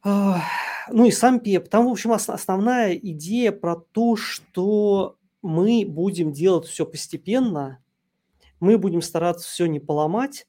ну 0.04 1.06
и 1.06 1.10
сам 1.10 1.38
PEP. 1.38 1.68
Там, 1.68 1.86
в 1.86 1.90
общем, 1.90 2.12
основная 2.12 2.94
идея 2.94 3.52
про 3.52 3.76
то, 3.76 4.16
что 4.16 5.16
мы 5.42 5.84
будем 5.86 6.32
делать 6.32 6.66
все 6.66 6.86
постепенно, 6.86 7.82
мы 8.60 8.78
будем 8.78 9.02
стараться 9.02 9.48
все 9.48 9.66
не 9.66 9.80
поломать. 9.80 10.46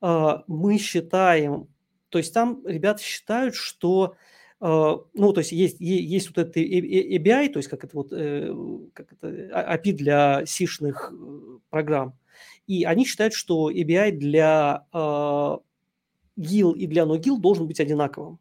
А, 0.00 0.42
мы 0.48 0.78
считаем, 0.78 1.68
то 2.08 2.18
есть 2.18 2.34
там 2.34 2.66
ребята 2.66 3.02
считают, 3.02 3.54
что 3.54 4.16
а, 4.60 4.96
ну, 5.14 5.32
то 5.32 5.40
есть 5.40 5.52
есть, 5.52 5.76
есть 5.80 6.28
вот 6.28 6.38
этот 6.38 6.56
ABI, 6.56 7.52
то 7.52 7.58
есть 7.58 7.68
как 7.68 7.84
это 7.84 7.96
вот, 7.96 8.12
э, 8.12 8.52
как 8.92 9.12
это, 9.12 9.28
API 9.28 9.92
для 9.92 10.46
сишных 10.46 11.12
э, 11.12 11.58
программ. 11.70 12.18
И 12.66 12.84
они 12.84 13.04
считают, 13.04 13.34
что 13.34 13.70
ABI 13.70 14.12
для 14.12 14.86
GIL 14.92 16.74
и 16.74 16.86
для 16.86 17.02
NoGIL 17.02 17.38
должен 17.38 17.66
быть 17.66 17.80
одинаковым. 17.80 18.38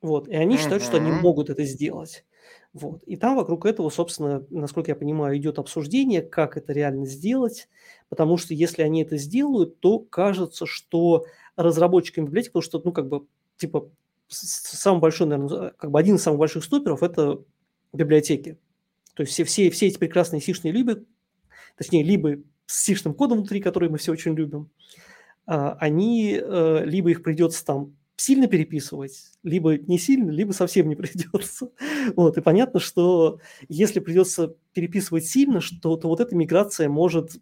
Вот, 0.00 0.28
и 0.28 0.34
они 0.34 0.56
считают, 0.56 0.82
что 0.82 0.96
они 0.96 1.12
могут 1.12 1.48
это 1.48 1.64
сделать. 1.64 2.24
Вот. 2.72 3.02
И 3.04 3.16
там 3.16 3.36
вокруг 3.36 3.66
этого, 3.66 3.90
собственно, 3.90 4.44
насколько 4.50 4.90
я 4.90 4.96
понимаю, 4.96 5.36
идет 5.36 5.58
обсуждение, 5.58 6.22
как 6.22 6.56
это 6.56 6.72
реально 6.72 7.06
сделать, 7.06 7.68
потому 8.08 8.36
что 8.36 8.54
если 8.54 8.82
они 8.82 9.02
это 9.02 9.16
сделают, 9.18 9.80
то 9.80 9.98
кажется, 9.98 10.66
что 10.66 11.26
разработчикам 11.56 12.26
библиотек, 12.26 12.52
потому 12.52 12.62
что, 12.62 12.80
ну, 12.84 12.92
как 12.92 13.08
бы, 13.08 13.26
типа, 13.56 13.90
самый 14.28 15.00
большой, 15.00 15.26
наверное, 15.26 15.70
как 15.76 15.90
бы 15.90 15.98
один 15.98 16.16
из 16.16 16.22
самых 16.22 16.38
больших 16.38 16.64
стоперов– 16.64 17.02
это 17.04 17.42
библиотеки. 17.92 18.58
То 19.14 19.22
есть 19.22 19.32
все, 19.34 19.44
все, 19.44 19.70
все 19.70 19.88
эти 19.88 19.98
прекрасные 19.98 20.40
сишные 20.40 20.72
либо, 20.72 20.96
точнее, 21.76 22.02
либо 22.02 22.36
с 22.66 22.82
сишным 22.82 23.14
кодом 23.14 23.38
внутри, 23.38 23.60
который 23.60 23.90
мы 23.90 23.98
все 23.98 24.12
очень 24.12 24.34
любим, 24.34 24.70
а, 25.46 25.72
они, 25.74 26.40
э, 26.40 26.84
либо 26.84 27.10
их 27.10 27.22
придется 27.22 27.64
там 27.64 27.96
сильно 28.16 28.46
переписывать, 28.46 29.32
либо 29.42 29.76
не 29.76 29.98
сильно, 29.98 30.30
либо 30.30 30.52
совсем 30.52 30.88
не 30.88 30.96
придется. 30.96 31.70
Вот, 32.16 32.38
и 32.38 32.40
понятно, 32.40 32.80
что 32.80 33.40
если 33.68 34.00
придется 34.00 34.54
переписывать 34.72 35.26
сильно, 35.26 35.60
что, 35.60 35.96
то 35.96 36.08
вот 36.08 36.20
эта 36.20 36.34
миграция 36.34 36.88
может 36.88 37.32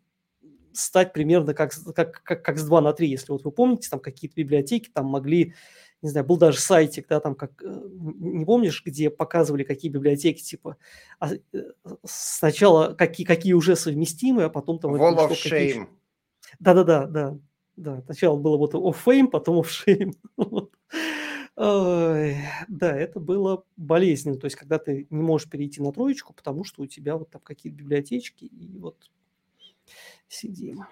стать 0.73 1.13
примерно 1.13 1.55
как, 1.55 1.73
как, 1.95 2.23
как, 2.23 2.45
как 2.45 2.59
с 2.59 2.65
2 2.65 2.81
на 2.81 2.93
3. 2.93 3.09
Если 3.09 3.33
вот 3.33 3.45
вы 3.45 3.51
помните, 3.51 3.89
там 3.91 4.01
какие-то 4.01 4.37
библиотеки 4.37 4.91
там 4.93 5.07
могли, 5.07 5.55
не 6.03 6.09
знаю, 6.09 6.27
был 6.27 6.37
даже 6.37 6.59
сайтик, 6.59 7.07
да, 7.09 7.21
там 7.21 7.35
как, 7.35 7.63
э, 7.63 7.81
не 7.93 8.45
помнишь, 8.45 8.83
где 8.85 9.11
показывали, 9.11 9.65
какие 9.65 9.91
библиотеки, 9.91 10.43
типа, 10.43 10.77
а, 11.19 11.35
э, 11.35 11.39
сначала 12.05 12.95
какие, 12.95 13.27
какие 13.27 13.53
уже 13.53 13.77
совместимы, 13.77 14.45
а 14.45 14.51
потом 14.51 14.79
там... 14.79 14.95
Wall 14.95 15.17
of 15.17 15.33
Shame. 15.33 15.87
Да-да-да, 16.59 17.07
да. 17.07 17.39
Да, 17.77 18.03
сначала 18.03 18.37
было 18.37 18.59
вот 18.59 18.75
off 18.75 18.97
fame, 19.07 19.29
потом 19.29 19.61
off 19.61 19.69
shame. 19.69 20.13
Да, 21.61 22.97
это 22.97 23.21
было 23.21 23.65
болезненно. 23.77 24.37
То 24.39 24.47
есть, 24.47 24.57
когда 24.57 24.79
ты 24.79 25.07
не 25.11 25.23
можешь 25.23 25.49
перейти 25.51 25.83
на 25.83 25.93
троечку, 25.93 26.33
потому 26.33 26.65
что 26.65 26.83
у 26.83 26.87
тебя 26.87 27.17
вот 27.17 27.31
там 27.31 27.43
какие-то 27.43 27.77
библиотечки, 27.79 28.45
и 28.47 28.79
вот 28.79 29.11
сидим. 30.29 30.87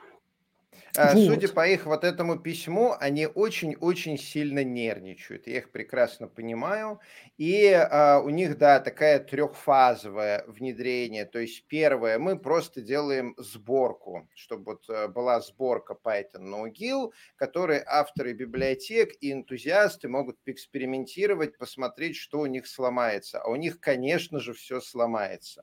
А, 0.97 1.15
вот. 1.15 1.27
Судя 1.27 1.49
по 1.49 1.69
их 1.69 1.87
вот 1.87 2.05
этому 2.05 2.39
письму, 2.39 2.95
они 2.99 3.27
очень-очень 3.27 4.19
сильно 4.19 4.65
нервничают. 4.65 5.47
Я 5.47 5.59
их 5.59 5.71
прекрасно 5.71 6.29
понимаю. 6.29 7.01
И 7.37 7.71
а, 7.73 8.21
у 8.21 8.31
них, 8.31 8.59
да, 8.59 8.81
такая 8.81 9.19
трехфазовое 9.19 10.45
внедрение. 10.47 11.25
То 11.25 11.39
есть 11.39 11.67
первое, 11.67 12.19
мы 12.19 12.39
просто 12.39 12.81
делаем 12.81 13.35
сборку, 13.39 14.29
чтобы 14.35 14.73
вот 14.73 14.89
э, 14.89 15.09
была 15.09 15.41
сборка 15.41 15.97
Python 16.03 16.43
NoGIL, 16.43 17.13
которой 17.37 17.83
авторы 17.87 18.33
библиотек 18.33 19.13
и 19.21 19.33
энтузиасты 19.33 20.09
могут 20.09 20.39
поэкспериментировать, 20.45 21.59
посмотреть, 21.59 22.17
что 22.17 22.41
у 22.41 22.47
них 22.47 22.67
сломается. 22.67 23.41
А 23.41 23.49
у 23.49 23.57
них, 23.57 23.81
конечно 23.81 24.41
же, 24.41 24.53
все 24.55 24.81
сломается. 24.81 25.63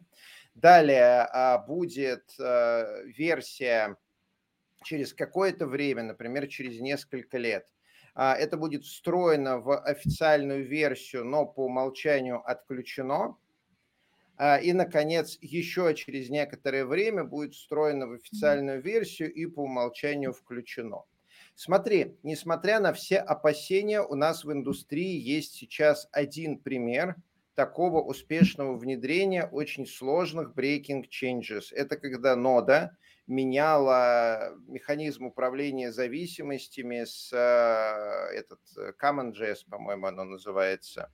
Далее 0.53 1.27
а, 1.31 1.57
будет 1.57 2.33
а, 2.39 3.01
версия 3.03 3.97
через 4.85 5.13
какое-то 5.13 5.67
время, 5.67 6.03
например, 6.03 6.47
через 6.47 6.79
несколько 6.79 7.37
лет. 7.37 7.67
А, 8.13 8.33
это 8.35 8.55
будет 8.55 8.85
встроено 8.85 9.59
в 9.59 9.77
официальную 9.77 10.65
версию, 10.65 11.25
но 11.25 11.45
по 11.45 11.65
умолчанию 11.65 12.41
отключено. 12.49 13.35
А, 14.37 14.57
и, 14.57 14.71
наконец, 14.71 15.37
еще 15.41 15.93
через 15.95 16.29
некоторое 16.29 16.85
время 16.85 17.23
будет 17.25 17.55
встроено 17.55 18.07
в 18.07 18.13
официальную 18.13 18.81
версию 18.81 19.33
и 19.33 19.45
по 19.45 19.63
умолчанию 19.63 20.31
включено. 20.31 21.03
Смотри, 21.55 22.17
несмотря 22.23 22.79
на 22.79 22.93
все 22.93 23.17
опасения, 23.17 24.01
у 24.01 24.15
нас 24.15 24.43
в 24.43 24.51
индустрии 24.51 25.17
есть 25.17 25.53
сейчас 25.53 26.07
один 26.11 26.59
пример 26.59 27.15
такого 27.55 28.01
успешного 28.01 28.77
внедрения 28.77 29.45
очень 29.45 29.87
сложных 29.87 30.53
breaking 30.53 31.05
changes. 31.09 31.65
Это 31.71 31.97
когда 31.97 32.35
нода 32.35 32.97
меняла 33.27 34.55
механизм 34.67 35.25
управления 35.25 35.91
зависимостями 35.91 37.05
с 37.05 37.31
э, 37.33 38.35
этот 38.35 38.59
э, 38.77 38.91
CommonJS, 39.01 39.67
по-моему, 39.69 40.07
оно 40.07 40.25
называется. 40.25 41.11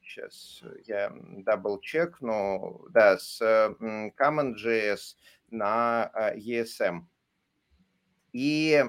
Сейчас 0.00 0.62
я 0.86 1.12
double 1.12 1.80
check, 1.80 2.20
но 2.20 2.82
да, 2.90 3.18
с 3.18 3.40
CommonJS 3.42 5.16
на 5.50 6.10
э, 6.14 6.38
ESM. 6.38 7.02
И 8.32 8.84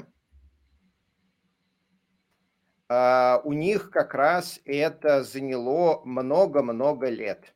у 3.44 3.54
них 3.54 3.92
как 3.92 4.14
раз 4.14 4.60
это 4.66 5.24
заняло 5.24 6.02
много-много 6.04 7.08
лет. 7.10 7.54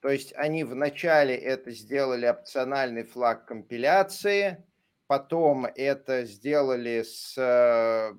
То 0.00 0.10
есть 0.10 0.32
они 0.36 0.64
вначале 0.64 1.34
это 1.34 1.70
сделали 1.72 2.26
опциональный 2.26 3.04
флаг 3.04 3.46
компиляции, 3.46 4.64
потом 5.06 5.66
это 5.66 6.24
сделали 6.24 7.02
с 7.02 7.34
э, 7.36 8.14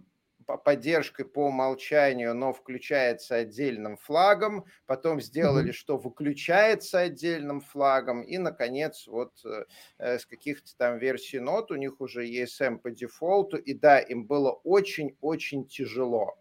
поддержкой 0.57 1.25
по 1.25 1.47
умолчанию, 1.47 2.33
но 2.33 2.51
включается 2.51 3.35
отдельным 3.35 3.97
флагом, 3.97 4.65
потом 4.87 5.21
сделали, 5.21 5.71
что 5.71 5.97
выключается 5.97 6.99
отдельным 6.99 7.61
флагом, 7.61 8.23
и, 8.23 8.37
наконец, 8.37 9.07
вот 9.07 9.33
э, 9.45 10.17
с 10.17 10.25
каких-то 10.25 10.75
там 10.77 10.97
версий 10.97 11.39
нот 11.39 11.71
у 11.71 11.75
них 11.75 12.01
уже 12.01 12.27
ESM 12.27 12.79
по 12.79 12.91
дефолту, 12.91 13.57
и 13.57 13.73
да, 13.73 13.99
им 13.99 14.25
было 14.25 14.51
очень-очень 14.51 15.65
тяжело, 15.65 16.37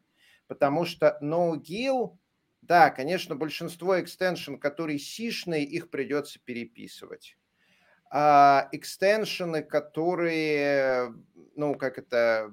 потому 0.48 0.84
что 0.84 1.18
NoGill 1.22 2.18
да, 2.68 2.90
конечно, 2.90 3.34
большинство 3.34 4.00
экстеншн, 4.00 4.56
которые 4.56 4.98
сишные, 4.98 5.64
их 5.64 5.90
придется 5.90 6.38
переписывать. 6.44 7.36
А 8.10 8.68
экстеншены, 8.72 9.62
которые, 9.62 11.14
ну, 11.56 11.74
как 11.74 11.98
это, 11.98 12.52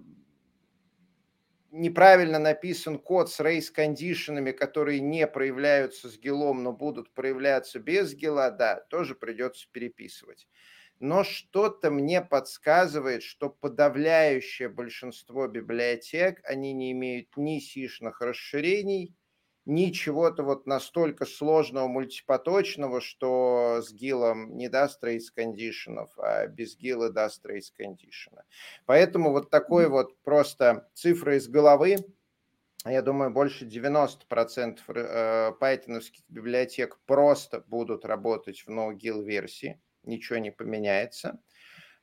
неправильно 1.71 2.39
написан 2.39 2.97
код 2.97 3.29
с 3.29 3.39
race 3.41 3.71
кондишенами, 3.73 4.51
которые 4.51 5.01
не 5.01 5.27
проявляются 5.27 6.10
с 6.10 6.17
гилом, 6.17 6.63
но 6.63 6.71
будут 6.71 7.13
проявляться 7.13 7.79
без 7.79 8.13
гила, 8.13 8.51
да, 8.51 8.81
тоже 8.89 9.15
придется 9.15 9.67
переписывать. 9.71 10.47
Но 10.99 11.23
что-то 11.23 11.91
мне 11.91 12.21
подсказывает, 12.21 13.21
что 13.21 13.49
подавляющее 13.49 14.69
большинство 14.69 15.47
библиотек, 15.47 16.39
они 16.45 16.73
не 16.73 16.93
имеют 16.93 17.36
ни 17.36 17.60
сишных 17.60 18.21
расширений, 18.21 19.13
ни 19.65 19.89
чего-то 19.89 20.43
вот 20.43 20.67
настолько 20.67 21.25
сложного, 21.25 21.88
мультипоточного, 21.88 23.01
что 23.01 23.81
с 23.81 23.91
гилом 23.91 24.55
не 24.55 24.69
даст 24.69 25.03
race 25.03 25.31
кондишенов, 25.36 26.12
а 26.17 26.47
без 26.47 26.77
гила 26.77 27.10
даст 27.10 27.45
race 27.45 27.71
кондишена. 27.75 28.43
Поэтому 28.86 29.31
вот 29.31 29.49
такой 29.49 29.89
вот 29.89 30.17
просто 30.21 30.88
цифра 30.93 31.36
из 31.36 31.47
головы, 31.47 31.97
я 32.86 33.01
думаю, 33.01 33.31
больше 33.31 33.65
90% 33.65 34.79
э, 34.88 35.51
пайтоновских 35.60 36.23
библиотек 36.29 36.99
просто 37.08 37.63
будут 37.67 38.05
работать 38.05 38.60
в 38.60 38.69
no-gil 38.69 39.23
версии, 39.23 39.81
ничего 40.05 40.39
не 40.39 40.51
поменяется. 40.51 41.39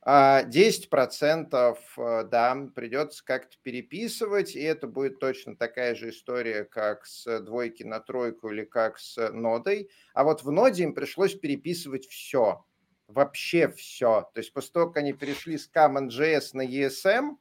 10% 0.05 1.49
а, 1.53 1.77
э, 1.97 2.25
да, 2.25 2.69
придется 2.75 3.25
как-то 3.25 3.57
переписывать, 3.63 4.57
и 4.57 4.61
это 4.61 4.89
будет 4.89 5.21
точно 5.21 5.57
такая 5.57 5.95
же 5.95 6.11
история, 6.11 6.65
как 6.65 7.07
с 7.07 7.41
двойки 7.41 7.85
на 7.85 8.01
тройку 8.01 8.51
или 8.51 8.65
как 8.65 8.99
с 8.99 9.31
нодой. 9.31 9.91
А 10.13 10.25
вот 10.25 10.43
в 10.43 10.51
ноде 10.51 10.83
им 10.83 10.95
пришлось 10.95 11.37
переписывать 11.37 12.09
все, 12.09 12.65
вообще 13.07 13.69
все. 13.69 14.29
То 14.35 14.41
есть 14.41 14.53
после 14.53 14.73
того, 14.73 14.89
как 14.89 14.97
они 14.99 15.13
перешли 15.13 15.57
с 15.57 15.71
CommonJS 15.71 16.51
на 16.55 16.67
ESM, 16.67 17.31
э, 17.31 17.37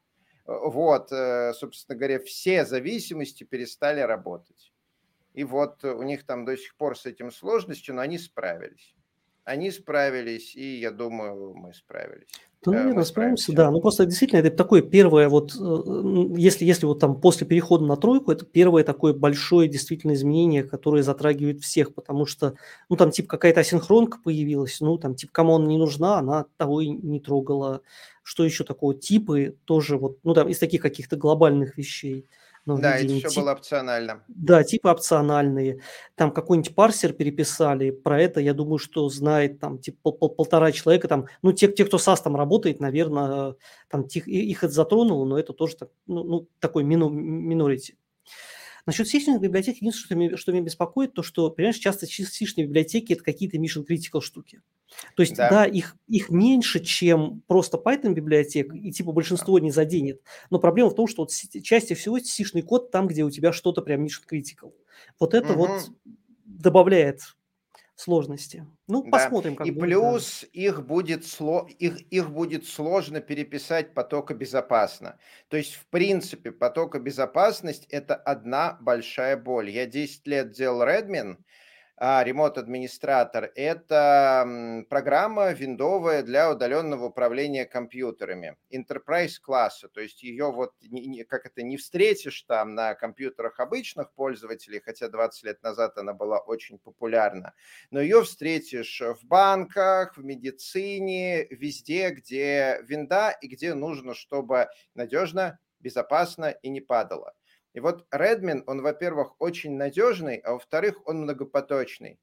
вот, 0.45 1.11
э, 1.11 1.53
собственно 1.53 1.97
говоря, 1.97 2.19
все 2.19 2.63
зависимости 2.63 3.43
перестали 3.43 4.01
работать. 4.01 4.71
И 5.33 5.43
вот 5.43 5.83
у 5.83 6.03
них 6.03 6.25
там 6.27 6.45
до 6.45 6.55
сих 6.57 6.75
пор 6.75 6.95
с 6.95 7.07
этим 7.07 7.31
сложностью, 7.31 7.95
но 7.95 8.01
они 8.01 8.19
справились. 8.19 8.93
Они 9.51 9.71
справились, 9.71 10.55
и 10.55 10.79
я 10.79 10.91
думаю, 10.91 11.53
мы 11.53 11.73
справились. 11.73 12.27
Да, 12.63 12.71
наверно, 12.71 12.99
мы 12.99 13.05
справимся, 13.05 13.43
справимся. 13.43 13.65
да. 13.65 13.71
Ну, 13.71 13.81
просто 13.81 14.05
действительно 14.05 14.39
это 14.39 14.55
такое 14.55 14.81
первое 14.83 15.29
вот, 15.29 15.53
э, 15.59 16.35
если 16.37 16.63
если 16.63 16.85
вот 16.85 16.99
там 16.99 17.19
после 17.19 17.47
перехода 17.47 17.85
на 17.85 17.97
тройку, 17.97 18.31
это 18.31 18.45
первое 18.45 18.83
такое 18.83 19.13
большое 19.13 19.67
действительно 19.67 20.13
изменение, 20.13 20.63
которое 20.63 21.01
затрагивает 21.01 21.61
всех, 21.61 21.93
потому 21.93 22.25
что, 22.25 22.53
ну, 22.87 22.95
там 22.95 23.09
типа 23.11 23.29
какая-то 23.29 23.61
асинхронка 23.61 24.19
появилась, 24.23 24.79
ну, 24.79 24.97
там 24.97 25.15
типа 25.15 25.33
кому 25.33 25.55
она 25.55 25.65
не 25.65 25.77
нужна, 25.77 26.19
она 26.19 26.45
того 26.57 26.81
и 26.81 26.89
не 26.89 27.19
трогала. 27.19 27.81
Что 28.23 28.45
еще 28.45 28.63
такого? 28.63 28.93
Типы 28.93 29.55
тоже 29.65 29.97
вот, 29.97 30.19
ну, 30.23 30.35
там 30.35 30.47
из 30.47 30.59
таких 30.59 30.81
каких-то 30.81 31.17
глобальных 31.17 31.77
вещей 31.77 32.27
Да, 32.65 32.97
это 32.97 33.07
все 33.07 33.29
Тип 33.29 33.39
было 33.39 33.51
опционально. 33.53 34.23
да, 34.27 34.63
типы 34.63 34.89
опциональные. 34.89 35.81
Там 36.15 36.31
какой-нибудь 36.31 36.75
парсер 36.75 37.13
переписали. 37.13 37.89
Про 37.91 38.21
это, 38.21 38.39
я 38.39 38.53
думаю, 38.53 38.77
что 38.77 39.09
знает 39.09 39.59
там 39.59 39.79
типа 39.79 39.97
пол 40.03 40.13
пол 40.13 40.29
полтора 40.29 40.71
человека. 40.71 41.07
Там, 41.07 41.25
ну, 41.41 41.53
те, 41.53 41.67
те, 41.71 41.85
кто 41.85 41.97
с 41.97 42.07
SAS 42.07 42.21
там 42.23 42.35
работает, 42.35 42.79
наверно, 42.79 43.55
там 43.89 44.07
тих 44.07 44.27
их 44.27 44.63
это 44.63 44.73
затронуло, 44.73 45.25
но 45.25 45.39
это 45.39 45.53
тоже 45.53 45.75
так, 45.75 45.89
ну 46.05 46.23
ну, 46.23 46.47
такой 46.59 46.83
мину 46.83 47.09
minority. 47.09 47.93
Насчет 48.85 49.07
сишных 49.07 49.39
библиотек 49.41 49.77
единственное, 49.77 50.05
что 50.05 50.15
меня 50.15 50.37
что 50.37 50.51
меня 50.51 50.63
беспокоит, 50.63 51.13
то, 51.13 51.23
что, 51.23 51.49
понимаешь, 51.51 51.77
часто 51.77 52.07
сишные 52.07 52.65
библиотеки- 52.67 53.13
это 53.13 53.23
какие-то 53.23 53.57
mission 53.57 53.85
critical 53.87 54.21
штуки. 54.21 54.61
То 55.15 55.23
есть, 55.23 55.35
Да. 55.37 55.49
да, 55.49 55.65
их 55.65 55.95
их 56.07 56.29
меньше, 56.29 56.79
чем 56.81 57.43
просто 57.47 57.77
Python 57.77 58.13
библиотек, 58.13 58.73
и 58.73 58.91
типа 58.91 59.11
Да. 59.11 59.13
большинство 59.13 59.59
не 59.59 59.71
заденет. 59.71 60.21
Но 60.49 60.59
проблема 60.59 60.89
в 60.91 60.95
том, 60.95 61.07
что 61.07 61.23
вот 61.23 61.31
чаще 61.63 61.95
всего 61.95 62.19
сишный 62.19 62.61
код 62.63 62.91
там, 62.91 63.07
где 63.07 63.23
у 63.23 63.31
тебя 63.31 63.53
что-то 63.53 63.81
прям 63.81 64.05
mission 64.05 64.23
critical. 64.31 64.73
Вот 65.19 65.33
это 65.33 65.53
вот 65.53 65.69
Мгм. 65.71 66.17
добавляет 66.45 67.21
сложности. 67.95 68.65
Ну, 68.87 69.03
Да. 69.03 69.09
посмотрим, 69.09 69.55
как 69.55 69.67
И 69.67 69.71
будет, 69.71 69.99
да. 69.99 70.15
плюс 70.15 70.43
их 70.53 70.85
будет 70.85 71.25
сло 71.25 71.67
их 71.79 71.99
их 72.11 72.31
будет 72.31 72.65
сложно 72.67 73.21
переписать 73.21 73.93
потокобезопасно. 73.93 75.19
То 75.49 75.57
есть, 75.57 75.75
в 75.75 75.87
принципе, 75.87 76.51
потокобезопасность- 76.51 77.85
это 77.89 78.15
одна 78.15 78.77
большая 78.81 79.37
боль. 79.37 79.69
Я 79.69 79.85
10 79.85 80.25
лет 80.27 80.51
делал 80.51 80.83
Redmin, 80.83 81.37
а, 82.03 82.23
ремонт-администратор. 82.23 83.51
Это, 83.53 84.41
м, 84.43 84.85
программа 84.89 85.51
виндовая 85.51 86.23
для 86.23 86.49
удаленного 86.51 87.05
управления 87.05 87.65
компьютерами, 87.65 88.57
enterprise 88.73 89.33
класса. 89.39 89.87
То 89.87 90.01
есть 90.01 90.23
ее 90.23 90.51
вот 90.51 90.73
как 91.29 91.45
это, 91.45 91.61
не 91.61 91.77
встретишь 91.77 92.41
там 92.43 92.73
на 92.73 92.95
компьютерах 92.95 93.59
обычных 93.59 94.13
пользователей, 94.13 94.81
хотя 94.83 95.09
20 95.09 95.43
лет 95.43 95.61
назад 95.61 95.95
она 95.99 96.13
была 96.13 96.39
очень 96.39 96.79
популярна, 96.79 97.53
но 97.91 98.01
ее 98.01 98.23
встретишь 98.23 98.99
в 99.01 99.23
банках, 99.23 100.17
в 100.17 100.23
медицине, 100.25 101.45
везде, 101.51 102.09
где 102.09 102.79
винда 102.83 103.29
и 103.41 103.47
где 103.47 103.75
нужно, 103.75 104.15
чтобы 104.15 104.69
надежно, 104.95 105.59
безопасно 105.79 106.49
и 106.49 106.69
не 106.69 106.81
падало. 106.81 107.35
И 107.73 107.79
вот 107.79 108.05
Redmin, 108.13 108.63
он, 108.67 108.81
во-первых, 108.81 109.35
очень 109.39 109.75
надежный, 109.75 110.37
а 110.37 110.53
во-вторых, 110.53 111.01
он 111.05 111.21
многопоточный. 111.21 112.19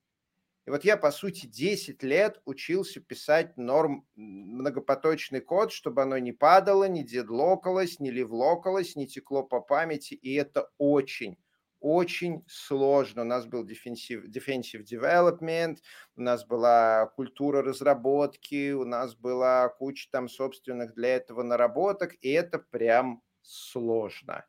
И 0.67 0.71
вот 0.71 0.85
я, 0.85 0.99
по 0.99 1.11
сути, 1.11 1.47
10 1.47 2.03
лет 2.03 2.43
учился 2.45 3.01
писать 3.01 3.57
норм 3.57 4.07
многопоточный 4.17 5.41
код, 5.41 5.73
чтобы 5.73 6.03
оно 6.03 6.19
не 6.19 6.33
падало, 6.33 6.85
не 6.87 7.03
дедлокалось, 7.03 8.01
не 8.01 8.11
ливлокалось, 8.11 8.95
не 8.95 9.07
текло 9.07 9.43
по 9.43 9.63
памяти. 9.63 10.13
И 10.13 10.35
это 10.35 10.69
очень, 10.77 11.39
очень 11.81 12.45
сложно. 12.47 13.23
У 13.23 13.25
нас 13.25 13.47
был 13.47 13.67
defensive, 13.67 14.27
defensive 14.27 14.85
development, 14.85 15.79
у 16.17 16.21
нас 16.21 16.45
была 16.45 17.07
культура 17.17 17.63
разработки, 17.63 18.73
у 18.73 18.85
нас 18.85 19.15
была 19.15 19.71
куча 19.71 20.11
там 20.13 20.29
собственных 20.29 20.93
для 20.93 21.17
этого 21.17 21.43
наработок, 21.43 22.15
и 22.21 22.29
это 22.29 22.59
прям 22.59 23.23
сложно. 23.41 24.45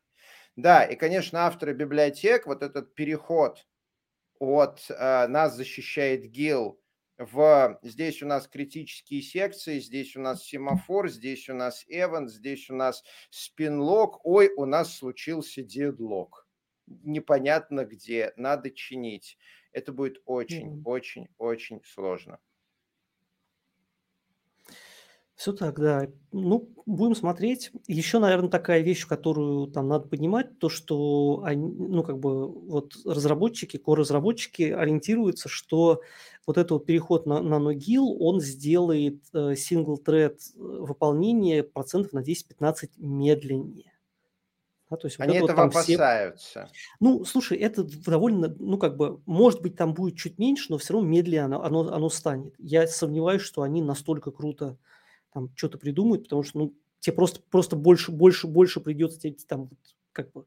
Да, 0.62 0.84
и, 0.84 0.94
конечно, 0.96 1.46
авторы 1.46 1.72
библиотек, 1.74 2.46
вот 2.46 2.62
этот 2.62 2.94
переход 2.94 3.66
от 4.40 4.86
э, 4.90 5.28
нас 5.28 5.56
защищает 5.56 6.26
ГИЛ 6.26 6.80
в 7.18 7.78
здесь 7.82 8.22
у 8.22 8.26
нас 8.26 8.48
критические 8.48 9.22
секции, 9.22 9.80
здесь 9.80 10.16
у 10.16 10.20
нас 10.20 10.44
семафор, 10.44 11.08
здесь 11.10 11.48
у 11.50 11.54
нас 11.54 11.84
Эван, 11.88 12.28
здесь 12.28 12.70
у 12.70 12.74
нас 12.76 13.04
спинлок, 13.30 14.24
ой, 14.26 14.50
у 14.56 14.66
нас 14.66 14.96
случился 14.98 15.62
дедлок. 15.62 16.48
Непонятно 16.86 17.84
где, 17.86 18.32
надо 18.36 18.70
чинить. 18.70 19.38
Это 19.72 19.92
будет 19.92 20.22
очень, 20.26 20.72
Мгм. 20.72 20.84
очень, 20.84 21.28
очень 21.38 21.82
сложно. 21.84 22.40
Всё 25.40 25.54
так, 25.54 25.80
да. 25.80 26.06
Ну, 26.32 26.68
будем 26.84 27.14
смотреть. 27.14 27.70
Еще, 27.88 28.18
наверно, 28.18 28.50
такая 28.50 28.82
вещь, 28.82 29.06
которую 29.06 29.68
там 29.68 29.88
надо 29.88 30.06
понимать, 30.06 30.58
то, 30.58 30.68
что 30.68 31.40
они, 31.44 31.66
ну, 31.66 32.02
как 32.02 32.18
бы 32.18 32.46
вот 32.46 32.92
разработчики, 33.06 33.78
core-разработчики 33.82 34.64
ориентируются, 34.64 35.48
что 35.48 36.02
вот 36.46 36.58
этот 36.58 36.72
вот 36.72 36.84
переход 36.84 37.24
на 37.24 37.40
на 37.40 37.54
NoGIL, 37.54 38.16
он 38.20 38.40
сделает, 38.42 39.22
э, 39.32 39.54
thread, 39.54 40.36
э, 40.56 40.58
выполнение 40.58 41.62
процентов 41.62 42.12
на 42.12 42.22
10-15 42.22 42.90
медленнее. 42.98 43.92
Да, 44.90 44.96
то 44.96 45.06
есть 45.08 45.18
вот 45.18 45.28
Они 45.28 45.36
это 45.36 45.44
вот 45.44 45.52
этого 45.52 45.66
там 45.66 45.70
все 45.70 45.98
опасаются. 45.98 46.74
Ну, 47.00 47.24
слушай, 47.24 47.58
это 47.58 47.84
довольно, 47.84 48.54
ну, 48.58 48.78
как 48.78 48.96
бы, 48.98 49.22
может 49.26 49.62
быть, 49.62 49.76
там 49.76 49.94
будет 49.94 50.16
чуть 50.16 50.38
меньше, 50.38 50.66
но 50.70 50.78
всё 50.78 50.94
равно 50.94 51.08
медленнее 51.08 51.44
оно 51.46 51.62
оно 51.64 51.80
оно 51.94 52.10
станет. 52.10 52.54
Я 52.58 52.86
сомневаюсь, 52.88 53.42
что 53.42 53.62
они 53.62 53.82
настолько 53.82 54.30
круто 54.32 54.78
там 55.32 55.54
чё-то 55.54 55.78
придумают, 55.78 56.24
потому 56.24 56.42
что, 56.44 56.58
ну, 56.60 56.74
те 57.00 57.12
просто 57.12 57.40
просто 57.50 57.76
больше 57.76 58.12
больше 58.12 58.46
больше 58.48 58.80
придется 58.80 59.20
те 59.20 59.32
там 59.48 59.66
вот 59.68 59.78
как 60.12 60.32
бы, 60.32 60.46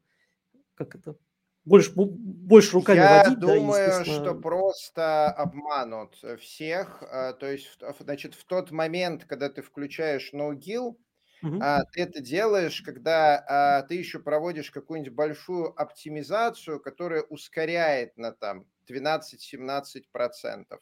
как 0.76 0.96
это, 0.96 1.18
больше 1.66 1.94
больше 1.96 2.74
руками 2.76 3.06
Я 3.06 3.08
водить, 3.08 3.44
да, 3.44 3.58
и, 3.58 3.66
думаю, 3.66 4.04
что 4.04 4.34
естественно 4.34 4.36
просто 4.36 5.28
обманут, 5.32 6.18
э, 6.24 6.38
всех. 6.38 7.04
Э, 7.04 7.34
то 7.34 7.46
есть, 7.46 7.78
значит, 8.00 8.34
в 8.34 8.46
тот 8.46 8.72
момент, 8.72 9.26
когда 9.26 9.50
ты 9.50 9.62
включаешь 9.62 10.34
NoGIL, 10.34 10.98
Мгм. 11.42 11.66
а, 11.66 11.82
ты 11.94 12.04
это 12.04 12.22
делаешь, 12.22 12.82
когда, 12.84 13.44
а, 13.48 13.84
ты 13.84 13.96
еще 13.96 14.20
проводишь 14.20 14.72
какую-нибудь 14.72 15.14
большую 15.14 15.80
оптимизацию, 15.82 16.80
которая 16.82 17.24
ускоряет 17.24 18.18
на 18.18 18.32
там 18.34 18.66
12-17%. 18.88 20.82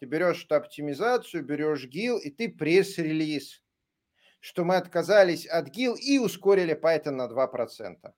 Ты 0.00 0.06
берешь 0.06 0.44
эту 0.44 0.56
оптимизацию, 0.56 1.44
берешь 1.44 1.86
GIL, 1.86 2.20
и 2.20 2.30
ты 2.30 2.48
пресс-релиз, 2.48 3.62
что 4.40 4.64
мы 4.64 4.76
отказались 4.76 5.46
от 5.46 5.68
GIL 5.76 5.96
и 5.98 6.18
ускорили 6.18 6.74
Python 6.80 7.12
на 7.12 7.28
2%. 7.28 8.14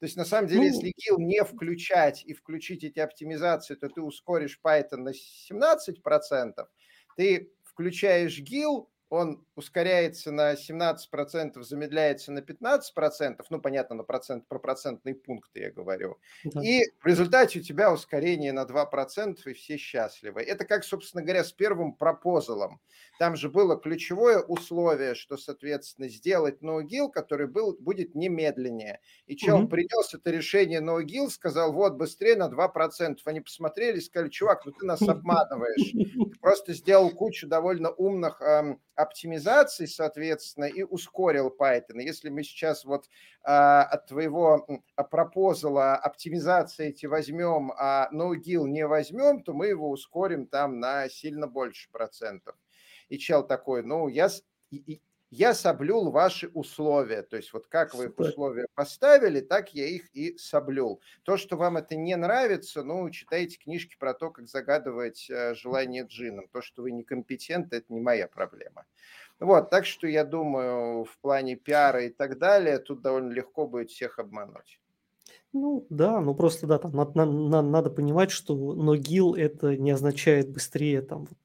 То 0.00 0.06
есть, 0.06 0.16
на 0.16 0.24
самом 0.24 0.48
деле, 0.48 0.66
Ну 0.66 0.68
если 0.68 0.90
GIL 0.90 1.16
не 1.18 1.44
включать 1.44 2.24
и 2.24 2.34
включить 2.34 2.84
эти 2.84 3.00
оптимизации, 3.00 3.74
то 3.74 3.88
ты 3.88 4.00
ускоришь 4.00 4.60
Python 4.64 4.98
на 4.98 5.12
17%. 5.12 6.68
Ты 7.16 7.52
включаешь 7.64 8.38
GIL, 8.40 8.88
он 9.10 9.44
ускоряется 9.54 10.30
на 10.32 10.54
17%, 10.56 11.62
замедляется 11.62 12.32
на 12.32 12.40
15%. 12.40 13.46
Ну, 13.50 13.60
понятно, 13.60 13.96
на 13.96 14.04
процент, 14.04 14.46
про 14.48 14.58
процентные 14.58 15.14
пункты 15.14 15.60
я 15.60 15.70
говорю. 15.70 16.18
Да. 16.44 16.60
И 16.60 16.82
в 17.00 17.06
результате 17.06 17.60
у 17.60 17.62
тебя 17.62 17.92
ускорение 17.92 18.52
на 18.52 18.64
2%, 18.64 19.46
и 19.46 19.52
все 19.54 19.76
счастливы. 19.76 20.42
Это 20.42 20.64
как, 20.64 20.84
собственно 20.84 21.22
говоря, 21.22 21.44
с 21.44 21.52
первым 21.52 21.92
пропозалом. 21.94 22.80
Там 23.18 23.36
же 23.36 23.48
было 23.48 23.76
ключевое 23.80 24.40
условие, 24.40 25.14
что, 25.14 25.36
соответственно, 25.36 26.08
сделать 26.08 26.62
NoGIL, 26.62 27.10
который 27.10 27.46
был, 27.48 27.76
будет 27.78 28.14
немедленнее. 28.14 29.00
И 29.26 29.36
чел 29.36 29.62
Мгм. 29.62 29.68
принес 29.68 30.14
это 30.14 30.30
решение 30.30 30.80
NoGIL, 30.80 31.28
сказал, 31.30 31.72
вот, 31.72 31.94
быстрее 31.94 32.36
на 32.36 32.48
2%. 32.48 33.26
Они 33.26 33.40
посмотрели 33.40 33.98
и 33.98 34.00
сказали, 34.00 34.28
чувак, 34.30 34.64
ну 34.66 34.72
ты 34.72 34.84
нас 34.86 35.08
обманываешь. 35.08 35.96
Ты 36.30 36.38
просто 36.40 36.74
сделал 36.74 37.10
кучу 37.10 37.46
довольно 37.48 37.90
умных 37.90 38.40
оптимизаций, 38.98 39.86
соответственно, 39.86 40.64
и 40.64 40.82
ускорил 40.82 41.54
Python. 41.58 42.00
Если 42.00 42.28
мы 42.28 42.42
сейчас 42.42 42.84
вот 42.84 43.08
а, 43.44 43.82
от 43.84 44.06
твоего 44.06 44.66
а, 44.96 45.04
пропозала 45.04 45.94
оптимизации 45.94 46.88
эти 46.88 47.06
возьмем, 47.06 47.72
а 47.78 48.08
NoGIL 48.12 48.66
не 48.68 48.86
возьмем, 48.86 49.42
то 49.42 49.52
мы 49.54 49.68
его 49.68 49.90
ускорим 49.90 50.46
там 50.46 50.80
на 50.80 51.08
сильно 51.08 51.46
больше 51.46 51.90
процентов. 51.92 52.56
И 53.08 53.18
чел 53.18 53.46
такой, 53.46 53.82
ну, 53.82 54.08
я, 54.08 54.28
и- 54.70 54.76
и- 54.76 55.02
я 55.30 55.54
соблюл 55.54 56.10
ваши 56.10 56.48
условия. 56.48 57.22
То 57.22 57.36
есть 57.36 57.52
вот 57.52 57.66
как 57.66 57.94
вы 57.94 58.06
их 58.06 58.18
условия 58.18 58.66
поставили, 58.74 59.40
так 59.40 59.74
я 59.74 59.86
их 59.86 60.14
и 60.14 60.36
соблюл. 60.38 61.00
То, 61.22 61.36
что 61.36 61.56
вам 61.56 61.76
это 61.76 61.96
не 61.96 62.16
нравится, 62.16 62.82
ну, 62.82 63.08
читайте 63.10 63.58
книжки 63.58 63.96
про 63.98 64.14
то, 64.14 64.30
как 64.30 64.48
загадывать 64.48 65.28
э, 65.30 65.54
желание 65.54 66.04
джином. 66.04 66.48
То, 66.48 66.62
что 66.62 66.82
вы 66.82 66.92
некомпетентны, 66.92 67.76
это 67.76 67.92
не 67.92 68.00
моя 68.00 68.28
проблема. 68.28 68.86
Вот, 69.38 69.70
так 69.70 69.86
что 69.86 70.06
я 70.06 70.24
думаю, 70.24 71.04
в 71.04 71.18
плане 71.18 71.56
пиара 71.56 72.04
и 72.04 72.10
так 72.10 72.38
далее, 72.38 72.78
тут 72.78 73.02
довольно 73.02 73.32
легко 73.32 73.66
будет 73.66 73.90
всех 73.90 74.18
обмануть. 74.18 74.80
Ну 75.52 75.86
да, 75.88 76.20
ну 76.20 76.34
просто 76.34 76.66
да, 76.66 76.78
там 76.78 76.92
над 76.92 77.14
на 77.14 77.24
на 77.24 77.62
надо 77.62 77.90
понимать, 77.90 78.30
что 78.30 78.54
NoGIL- 78.54 79.36
это 79.36 79.76
не 79.76 79.92
означает 79.92 80.50
быстрее 80.50 81.00
там 81.00 81.20
вот 81.20 81.38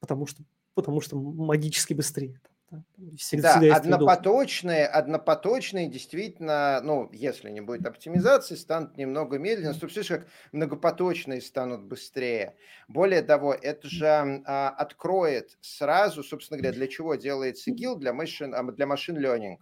потому 0.00 0.26
что, 0.26 0.42
потому 0.74 1.00
что 1.00 1.16
магически 1.16 1.94
быстрее. 1.94 2.40
Да, 2.70 2.82
всегда 3.16 3.60
однопоточные, 3.76 4.86
однопоточные 4.86 5.88
действительно, 5.88 6.80
ну, 6.82 7.08
если 7.12 7.48
не 7.50 7.60
будет 7.60 7.86
оптимизации, 7.86 8.56
станут 8.56 8.96
немного 8.96 9.38
медленнее. 9.38 9.72
Mm-hmm. 9.72 9.80
Представляешь, 9.80 10.24
как 10.24 10.32
многопоточные 10.50 11.40
станут 11.40 11.84
быстрее. 11.84 12.56
Более 12.88 13.22
того, 13.22 13.54
это 13.54 13.88
же 13.88 14.06
а, 14.08 14.70
откроет 14.70 15.56
сразу, 15.60 16.24
собственно 16.24 16.58
говоря, 16.58 16.76
для 16.76 16.88
чего 16.88 17.14
делается 17.14 17.70
ГИЛ, 17.70 17.96
для 17.96 18.12
машин, 18.12 18.52
для 18.74 18.86
машин 18.86 19.24
learning. 19.24 19.58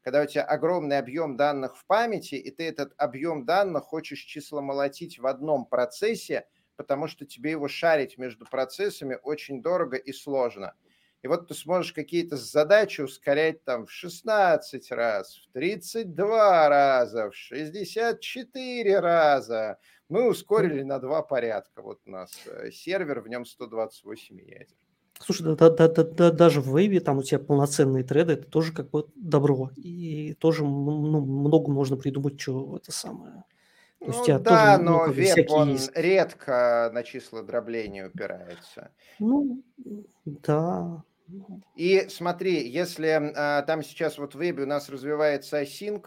Когда 0.00 0.22
у 0.22 0.26
тебя 0.26 0.44
огромный 0.44 0.98
объем 0.98 1.36
данных 1.36 1.76
в 1.76 1.84
памяти, 1.84 2.36
и 2.36 2.50
ты 2.50 2.64
этот 2.68 2.94
объем 2.96 3.44
данных 3.44 3.84
хочешь 3.84 4.20
число 4.20 4.62
молотить 4.62 5.18
в 5.18 5.26
одном 5.26 5.66
процессе, 5.66 6.46
потому 6.76 7.06
что 7.06 7.26
тебе 7.26 7.50
его 7.50 7.68
шарить 7.68 8.16
между 8.16 8.46
процессами 8.46 9.18
очень 9.22 9.60
дорого 9.60 9.98
и 9.98 10.12
сложно– 10.12 10.72
и 11.26 11.28
вот 11.28 11.48
ты 11.48 11.54
сможешь 11.54 11.92
какие-то 11.92 12.36
задачи 12.36 13.00
ускорять 13.00 13.64
там 13.64 13.86
в 13.86 13.90
16 13.90 14.92
раз, 14.92 15.34
в 15.34 15.52
32 15.54 16.68
раза, 16.68 17.30
в 17.30 17.34
64 17.34 19.00
раза. 19.00 19.78
Мы 20.08 20.28
ускорили 20.30 20.84
на 20.84 21.00
два 21.00 21.22
порядка. 21.22 21.82
Вот 21.82 21.98
у 22.06 22.10
нас 22.10 22.30
э, 22.46 22.70
сервер, 22.70 23.22
в 23.22 23.28
нем 23.28 23.44
128 23.44 24.40
ядер. 24.40 24.76
Слушай, 25.18 25.56
да, 25.56 25.68
да, 25.68 25.88
да, 25.88 26.04
да, 26.04 26.30
даже 26.30 26.60
в 26.60 26.68
вебе 26.68 27.00
там 27.00 27.18
у 27.18 27.24
тебя 27.24 27.40
полноценные 27.40 28.04
треды, 28.04 28.34
это 28.34 28.48
тоже 28.48 28.72
как 28.72 28.90
бы 28.90 29.08
добро. 29.16 29.72
И 29.74 30.34
тоже 30.34 30.62
ну, 30.62 31.20
много 31.20 31.72
можно 31.72 31.96
придумать, 31.96 32.40
что 32.40 32.76
это 32.76 32.92
самое. 32.92 33.42
То 33.98 34.06
есть 34.06 34.28
ну, 34.28 34.38
да, 34.38 34.76
тоже, 34.76 34.84
но 34.84 35.06
ну, 35.06 35.12
веб, 35.12 35.50
он 35.50 35.70
есть. 35.70 35.90
редко 35.96 36.88
на 36.94 37.02
числа 37.02 37.42
дробления 37.42 38.06
упирается. 38.06 38.92
Ну, 39.18 39.64
да, 40.24 41.02
и 41.74 42.06
смотри, 42.08 42.68
если 42.68 43.32
а, 43.34 43.62
там 43.62 43.82
сейчас 43.82 44.18
вот 44.18 44.34
в 44.34 44.38
вебе 44.38 44.62
у 44.62 44.66
нас 44.66 44.88
развивается 44.88 45.62
async, 45.62 46.06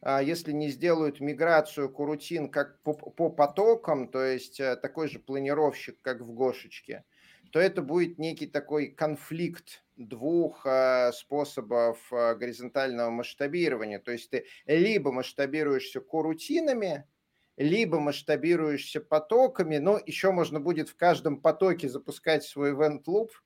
а, 0.00 0.22
если 0.22 0.52
не 0.52 0.68
сделают 0.68 1.20
миграцию 1.20 1.90
курутин 1.90 2.50
как 2.50 2.80
по, 2.82 2.92
по 2.94 3.30
потокам, 3.30 4.08
то 4.08 4.22
есть 4.22 4.60
а, 4.60 4.76
такой 4.76 5.08
же 5.08 5.18
планировщик, 5.18 6.00
как 6.02 6.20
в 6.20 6.32
Гошечке, 6.32 7.04
то 7.50 7.58
это 7.58 7.82
будет 7.82 8.18
некий 8.18 8.46
такой 8.46 8.88
конфликт 8.88 9.82
двух 9.96 10.64
а, 10.66 11.10
способов 11.12 11.98
а, 12.12 12.34
горизонтального 12.34 13.10
масштабирования. 13.10 13.98
То 13.98 14.12
есть 14.12 14.30
ты 14.30 14.46
либо 14.66 15.10
масштабируешься 15.10 16.00
корутинами, 16.00 17.04
либо 17.56 17.98
масштабируешься 17.98 19.00
потоками, 19.00 19.78
но 19.78 19.98
еще 20.06 20.30
можно 20.30 20.60
будет 20.60 20.88
в 20.88 20.96
каждом 20.96 21.40
потоке 21.40 21.88
запускать 21.88 22.44
свой 22.44 22.72
event 22.72 23.02
loop– 23.06 23.30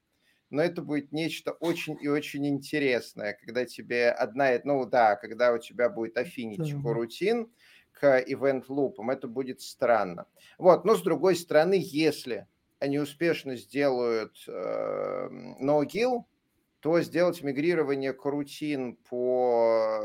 но 0.52 0.62
это 0.62 0.82
будет 0.82 1.12
нечто 1.12 1.52
очень 1.52 1.96
и 2.00 2.08
очень 2.08 2.46
интересное, 2.46 3.32
когда 3.34 3.64
тебе 3.64 4.10
одна, 4.10 4.50
ну 4.64 4.86
да, 4.86 5.16
когда 5.16 5.52
у 5.52 5.58
тебя 5.58 5.88
будет 5.88 6.16
affinity 6.16 6.74
рутин 6.84 7.50
к 7.92 8.20
event 8.20 8.64
лупам, 8.68 9.10
это 9.10 9.28
будет 9.28 9.60
странно. 9.60 10.26
Вот, 10.58 10.84
но 10.84 10.94
с 10.94 11.02
другой 11.02 11.36
стороны, 11.36 11.78
если 11.80 12.46
они 12.78 12.98
успешно 12.98 13.56
сделают 13.56 14.44
э, 14.46 15.28
no-kill, 15.60 16.24
то 16.80 17.00
сделать 17.00 17.42
мигрирование 17.42 18.12
корутин 18.12 18.96
по 18.96 20.00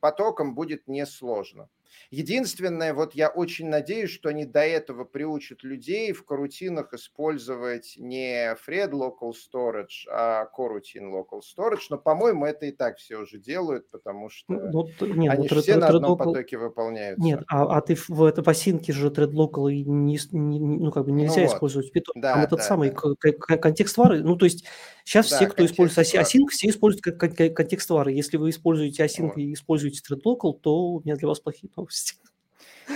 потокам 0.00 0.54
будет 0.54 0.88
несложно. 0.88 1.68
Единственное, 2.10 2.94
вот 2.94 3.14
я 3.14 3.28
очень 3.28 3.68
надеюсь, 3.68 4.10
что 4.10 4.28
они 4.28 4.44
до 4.44 4.60
этого 4.60 5.04
приучат 5.04 5.62
людей 5.62 6.12
в 6.12 6.24
корутинах 6.24 6.92
использовать 6.92 7.94
не 7.96 8.54
Fred 8.66 8.90
Local 8.90 9.32
Storage, 9.32 10.08
а 10.10 10.48
Coroutine 10.56 11.10
Local 11.10 11.40
Storage, 11.40 11.86
но, 11.90 11.98
по-моему, 11.98 12.46
это 12.46 12.66
и 12.66 12.72
так 12.72 12.98
все 12.98 13.16
уже 13.16 13.38
делают, 13.38 13.90
потому 13.90 14.28
что 14.28 14.52
ну, 14.52 14.88
нет, 15.00 15.32
они 15.32 15.48
ну, 15.50 15.60
все 15.60 15.76
на 15.76 15.88
одном 15.88 16.12
local... 16.12 16.18
потоке 16.18 16.58
выполняются. 16.58 17.24
Нет, 17.24 17.42
а, 17.48 17.76
а 17.76 17.80
ты 17.80 17.94
в, 17.94 18.08
в, 18.08 18.32
в 18.42 18.48
осинке 18.48 18.92
же 18.92 19.08
Thread 19.08 19.32
Local 19.32 19.70
не, 19.70 20.18
не, 20.32 20.60
ну, 20.60 20.90
как 20.90 21.06
бы 21.06 21.12
нельзя 21.12 21.42
ну, 21.42 21.46
использовать 21.46 21.94
Python. 21.94 22.12
Да, 22.16 22.32
Там 22.32 22.40
да, 22.40 22.44
этот 22.44 22.58
да, 22.58 22.64
самый 22.64 22.90
да. 22.90 23.56
контекст 23.56 23.96
вары, 23.96 24.22
ну, 24.22 24.36
то 24.36 24.44
есть 24.44 24.64
сейчас 25.04 25.30
да, 25.30 25.36
все, 25.36 25.46
кто 25.46 25.64
использует 25.64 26.06
async, 26.14 26.48
все 26.50 26.68
используют 26.68 27.18
контекст 27.18 27.90
вары. 27.90 28.12
Если 28.12 28.36
вы 28.36 28.50
используете 28.50 29.04
async 29.04 29.28
вот. 29.28 29.38
и 29.38 29.52
используете 29.52 30.00
Thread 30.08 30.20
Local, 30.24 30.52
то 30.60 30.92
у 30.92 31.00
меня 31.00 31.16
для 31.16 31.28
вас 31.28 31.40
плохие 31.40 31.70
новости. 31.76 31.83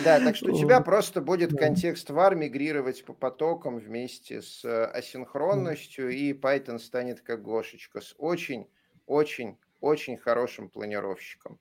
Да, 0.05 0.21
так 0.21 0.37
что 0.37 0.53
у 0.53 0.59
тебя 0.59 0.81
просто 0.81 1.21
будет 1.21 1.57
контекст 1.57 2.11
var 2.11 2.35
мигрировать 2.35 3.05
по 3.05 3.15
потокам 3.15 3.79
вместе 3.79 4.43
с 4.43 4.65
э, 4.65 4.85
асинхронностью, 4.85 6.11
и 6.11 6.33
Python 6.33 6.79
станет 6.79 7.21
как 7.23 7.43
Гошечка 7.43 8.01
с 8.01 8.15
очень-очень-очень 8.19 10.17
хорошим 10.19 10.69
планировщиком. 10.69 11.59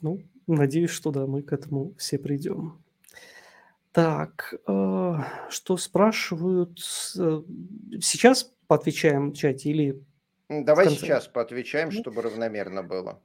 Ну, 0.00 0.22
надеюсь, 0.46 0.90
что 0.90 1.10
да, 1.10 1.26
мы 1.26 1.42
к 1.42 1.52
этому 1.52 1.94
все 1.98 2.18
придем. 2.18 2.82
Так, 3.92 4.54
э, 4.66 5.14
что 5.50 5.76
спрашивают? 5.76 6.78
Э, 7.18 7.42
сейчас 8.00 8.52
поотвечаем 8.66 9.32
в 9.32 9.34
чате 9.34 9.70
или 9.70 10.02
Давай 10.48 10.88
сейчас 10.88 11.28
поотвечаем, 11.28 11.90
чтобы 11.90 12.22
равномерно 12.22 12.82
было. 12.82 13.20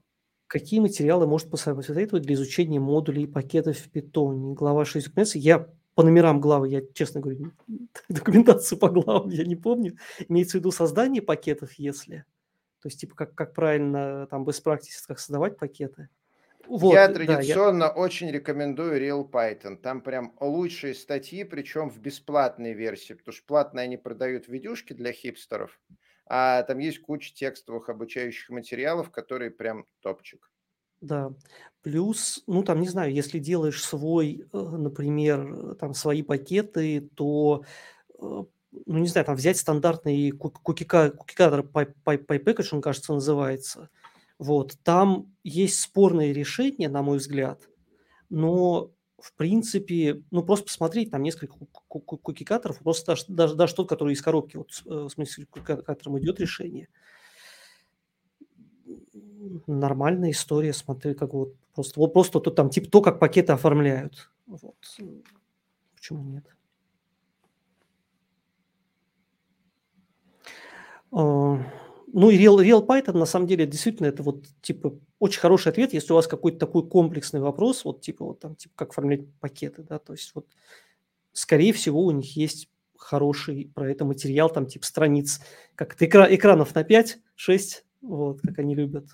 Какие 0.54 0.82
материалы 0.82 1.26
может 1.26 1.50
посоветовать 1.50 2.22
для 2.22 2.36
изучения 2.36 2.80
модулей 2.80 3.24
и 3.24 3.28
пакетов 3.28 3.76
в 3.76 3.90
Python? 3.90 4.54
Глава 4.54 4.86
6 4.86 5.08
документации. 5.08 5.40
Я 5.40 5.68
по 5.96 6.04
номерам 6.04 6.40
главы, 6.40 6.70
я, 6.70 6.84
честно 6.94 7.22
говорю, 7.22 7.54
документацию 8.10 8.78
по 8.78 8.88
главам 8.88 9.30
я 9.30 9.46
не 9.46 9.56
помню. 9.56 9.98
Имеется 10.30 10.58
в 10.58 10.60
виду 10.60 10.70
создание 10.70 11.24
пакетов, 11.24 11.72
если. 11.80 12.26
То 12.84 12.88
есть, 12.88 13.00
типа, 13.00 13.16
как, 13.16 13.34
как 13.34 13.56
правильно 13.56 14.28
там 14.28 14.46
без 14.46 14.64
practice, 14.64 15.08
как 15.08 15.18
создавать 15.18 15.58
пакеты. 15.58 16.10
Вот, 16.68 16.94
я 16.94 17.08
традиционно 17.08 17.88
да, 17.88 17.88
я... 17.88 17.92
очень 17.94 18.30
рекомендую 18.30 19.02
Real 19.02 19.28
Python. 19.28 19.76
Там 19.78 20.02
прям 20.02 20.36
лучшие 20.40 20.94
статьи, 20.94 21.44
причем 21.46 21.90
в 21.90 21.98
бесплатной 21.98 22.74
версии, 22.74 23.14
потому 23.14 23.34
что 23.34 23.44
платные 23.48 23.86
они 23.86 23.98
продают 23.98 24.48
видюшки 24.48 24.94
для 24.94 25.14
хипстеров 25.14 25.82
а 26.26 26.64
там 26.64 26.80
есть 26.80 27.00
куча 27.00 27.34
текстовых 27.34 27.90
обучающих 27.90 28.50
материалов, 28.50 29.12
которые 29.12 29.52
прям 29.52 29.86
топчик. 30.02 30.50
Да, 31.02 31.34
плюс, 31.82 32.42
ну 32.48 32.64
там, 32.64 32.80
не 32.80 32.88
знаю, 32.88 33.14
если 33.14 33.38
делаешь 33.38 33.84
свой, 33.84 34.46
э, 34.54 34.58
например, 34.58 35.76
там 35.76 35.94
свои 35.94 36.22
пакеты, 36.24 37.10
то, 37.14 37.66
э, 38.10 38.44
ну 38.86 38.98
не 39.00 39.08
знаю, 39.08 39.26
там 39.26 39.36
взять 39.36 39.58
стандартный 39.58 40.32
кукикатор 40.32 41.62
PyPackage, 41.62 42.70
он, 42.72 42.82
кажется, 42.82 43.14
называется, 43.14 43.90
вот, 44.40 44.78
там 44.84 45.36
есть 45.44 45.82
спорные 45.82 46.32
решения, 46.32 46.88
на 46.88 47.02
мой 47.02 47.18
взгляд, 47.18 47.68
но 48.30 48.93
в 49.24 49.32
принципе, 49.34 50.22
ну, 50.32 50.44
просто 50.44 50.66
посмотреть, 50.66 51.12
там 51.12 51.24
несколько 51.24 51.56
кукикаторов, 51.88 52.80
просто 52.80 53.14
даже, 53.14 53.24
даже, 53.30 53.56
даже 53.56 53.74
тот, 53.74 53.88
который 53.88 54.14
из 54.14 54.22
коробки, 54.22 54.58
вот, 54.58 54.84
э, 54.86 54.90
в 54.90 55.10
смысле, 55.10 55.46
кукикатором 55.46 56.20
идет 56.20 56.42
решение. 56.42 56.90
Нормальная 59.66 60.32
история, 60.32 60.74
смотри, 60.74 61.14
как 61.14 61.34
вот 61.34 61.56
просто, 61.74 62.02
вот 62.02 62.12
просто 62.12 62.42
то, 62.42 62.52
там, 62.52 62.70
типа 62.70 62.90
то, 62.90 63.02
как 63.02 63.20
пакеты 63.20 63.54
оформляют. 63.54 64.30
Вот. 64.46 64.76
Почему 65.96 66.24
нет? 66.24 66.46
Uh, 71.12 71.64
ну 72.12 72.30
и 72.30 72.38
Real, 72.38 72.58
Real 72.58 72.86
Python, 72.86 73.18
на 73.18 73.26
самом 73.26 73.48
деле, 73.48 73.66
действительно, 73.66 74.08
это 74.08 74.22
вот, 74.22 74.48
типа, 74.62 75.00
очень 75.24 75.40
хороший 75.40 75.70
ответ, 75.70 75.94
если 75.94 76.12
у 76.12 76.16
вас 76.18 76.28
какой-то 76.28 76.60
такой 76.60 76.86
комплексный 76.86 77.40
вопрос, 77.40 77.86
вот, 77.86 78.02
типа, 78.02 78.26
вот 78.26 78.40
там, 78.42 78.56
типа, 78.56 78.74
как 78.76 78.90
оформлять 78.90 79.22
пакеты, 79.40 79.82
да, 79.82 79.98
то 79.98 80.12
есть 80.12 80.36
вот, 80.36 80.46
скорее 81.32 81.72
всего, 81.72 82.04
у 82.04 82.12
них 82.12 82.36
есть 82.36 82.70
хороший 82.98 83.72
про 83.74 83.90
это 83.90 84.04
материал, 84.04 84.50
там, 84.50 84.66
типа, 84.66 84.86
страниц, 84.86 85.40
как 85.76 85.96
это, 85.96 86.06
экра- 86.06 86.36
экранов 86.36 86.76
на 86.76 86.84
5, 86.84 87.20
6, 87.36 87.86
вот, 88.02 88.42
как 88.42 88.60
они 88.60 88.76
любят. 88.76 89.06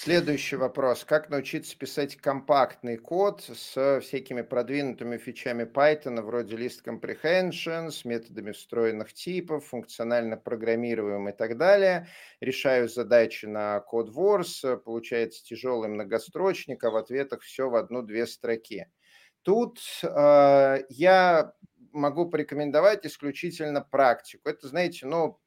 Следующий 0.00 0.54
вопрос. 0.54 1.04
Как 1.04 1.28
научиться 1.28 1.76
писать 1.76 2.14
компактный 2.14 2.98
код 2.98 3.42
с 3.42 4.00
всякими 4.00 4.42
продвинутыми 4.42 5.18
фичами 5.18 5.64
Python, 5.64 6.22
вроде 6.22 6.54
list 6.54 6.84
comprehension, 6.86 7.90
с 7.90 8.04
методами 8.04 8.52
встроенных 8.52 9.12
типов, 9.12 9.66
функционально 9.66 10.36
программируем 10.36 11.28
и 11.28 11.32
так 11.32 11.58
далее. 11.58 12.06
Решаю 12.38 12.88
задачи 12.88 13.46
на 13.46 13.84
CodeWars, 13.92 14.76
получается 14.76 15.42
тяжелый 15.42 15.88
многострочник, 15.88 16.84
а 16.84 16.90
в 16.90 16.96
ответах 16.96 17.42
все 17.42 17.68
в 17.68 17.74
одну-две 17.74 18.28
строки. 18.28 18.86
Тут 19.42 19.80
э, 20.04 20.78
я 20.90 21.52
могу 21.90 22.30
порекомендовать 22.30 23.04
исключительно 23.04 23.80
практику. 23.80 24.48
Это, 24.48 24.68
знаете, 24.68 25.06
ну, 25.06 25.40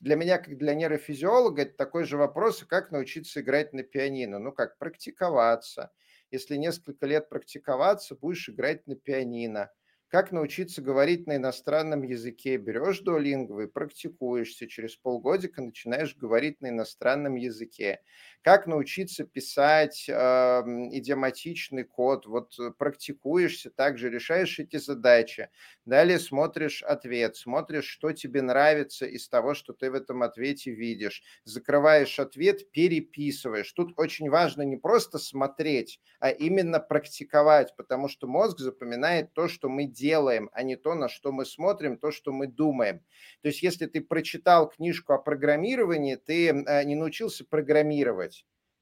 для 0.00 0.16
меня, 0.16 0.38
как 0.38 0.56
для 0.58 0.74
нейрофизиолога, 0.74 1.62
это 1.62 1.76
такой 1.76 2.04
же 2.04 2.16
вопрос, 2.16 2.64
как 2.68 2.90
научиться 2.90 3.40
играть 3.40 3.72
на 3.72 3.82
пианино. 3.82 4.38
Ну, 4.38 4.52
как 4.52 4.78
практиковаться. 4.78 5.92
Если 6.30 6.56
несколько 6.56 7.06
лет 7.06 7.28
практиковаться, 7.28 8.14
будешь 8.16 8.48
играть 8.48 8.86
на 8.86 8.96
пианино. 8.96 9.70
Как 10.08 10.30
научиться 10.30 10.82
говорить 10.82 11.26
на 11.26 11.36
иностранном 11.36 12.02
языке? 12.02 12.56
Берешь 12.58 13.00
дуолингвы 13.00 13.64
и 13.64 13.66
практикуешься. 13.66 14.68
Через 14.68 14.96
полгодика 14.96 15.62
начинаешь 15.62 16.16
говорить 16.16 16.60
на 16.60 16.68
иностранном 16.68 17.34
языке. 17.34 18.02
Как 18.46 18.68
научиться 18.68 19.24
писать 19.24 20.04
э, 20.08 20.12
идиоматичный 20.12 21.82
код? 21.82 22.26
Вот 22.26 22.56
э, 22.60 22.70
практикуешься, 22.78 23.70
также 23.70 24.08
решаешь 24.08 24.60
эти 24.60 24.76
задачи. 24.76 25.48
Далее 25.84 26.20
смотришь 26.20 26.80
ответ, 26.84 27.34
смотришь, 27.34 27.86
что 27.88 28.12
тебе 28.12 28.42
нравится 28.42 29.04
из 29.04 29.28
того, 29.28 29.54
что 29.54 29.72
ты 29.72 29.90
в 29.90 29.94
этом 29.94 30.22
ответе 30.22 30.70
видишь. 30.70 31.24
Закрываешь 31.42 32.20
ответ, 32.20 32.70
переписываешь. 32.70 33.72
Тут 33.72 33.94
очень 33.98 34.30
важно 34.30 34.62
не 34.62 34.76
просто 34.76 35.18
смотреть, 35.18 35.98
а 36.20 36.30
именно 36.30 36.78
практиковать, 36.78 37.74
потому 37.76 38.06
что 38.08 38.28
мозг 38.28 38.60
запоминает 38.60 39.32
то, 39.32 39.48
что 39.48 39.68
мы 39.68 39.86
делаем, 39.86 40.50
а 40.52 40.62
не 40.62 40.76
то, 40.76 40.94
на 40.94 41.08
что 41.08 41.32
мы 41.32 41.46
смотрим, 41.46 41.98
то, 41.98 42.12
что 42.12 42.30
мы 42.32 42.46
думаем. 42.46 43.00
То 43.42 43.48
есть 43.48 43.62
если 43.62 43.86
ты 43.86 44.00
прочитал 44.00 44.68
книжку 44.68 45.12
о 45.14 45.18
программировании, 45.18 46.14
ты 46.16 46.50
э, 46.50 46.84
не 46.84 46.94
научился 46.94 47.44
программировать, 47.44 48.35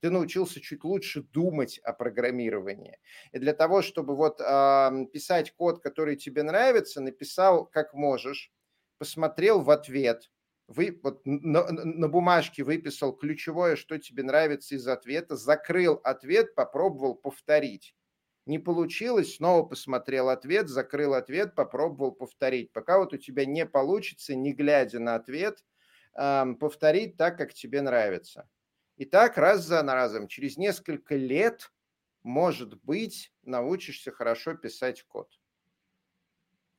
ты 0.04 0.10
научился 0.10 0.60
чуть 0.60 0.84
лучше 0.84 1.22
думать 1.22 1.78
о 1.78 1.94
программировании. 1.94 2.98
И 3.32 3.38
для 3.38 3.54
того, 3.54 3.80
чтобы 3.80 4.14
вот 4.14 4.38
э, 4.38 5.06
писать 5.10 5.52
код, 5.56 5.82
который 5.82 6.16
тебе 6.16 6.42
нравится, 6.42 7.00
написал 7.00 7.64
как 7.64 7.94
можешь, 7.94 8.52
посмотрел 8.98 9.62
в 9.62 9.70
ответ, 9.70 10.30
вы 10.66 11.00
вот 11.02 11.22
на, 11.24 11.66
на 11.72 12.06
бумажке 12.06 12.64
выписал 12.64 13.16
ключевое, 13.16 13.76
что 13.76 13.96
тебе 13.96 14.24
нравится 14.24 14.74
из 14.74 14.86
ответа, 14.86 15.36
закрыл 15.36 15.94
ответ, 16.04 16.54
попробовал 16.54 17.14
повторить. 17.14 17.94
Не 18.44 18.58
получилось, 18.58 19.36
снова 19.36 19.62
посмотрел 19.66 20.28
ответ, 20.28 20.68
закрыл 20.68 21.14
ответ, 21.14 21.54
попробовал 21.54 22.12
повторить. 22.12 22.74
Пока 22.74 22.98
вот 22.98 23.14
у 23.14 23.16
тебя 23.16 23.46
не 23.46 23.64
получится, 23.64 24.34
не 24.34 24.52
глядя 24.52 24.98
на 24.98 25.14
ответ, 25.14 25.64
э, 26.14 26.44
повторить 26.60 27.16
так, 27.16 27.38
как 27.38 27.54
тебе 27.54 27.80
нравится. 27.80 28.46
И 28.96 29.04
так 29.04 29.36
раз 29.36 29.64
за 29.64 29.82
разом, 29.82 30.28
через 30.28 30.56
несколько 30.56 31.16
лет, 31.16 31.72
может 32.22 32.80
быть, 32.82 33.32
научишься 33.42 34.12
хорошо 34.12 34.54
писать 34.54 35.02
код. 35.02 35.28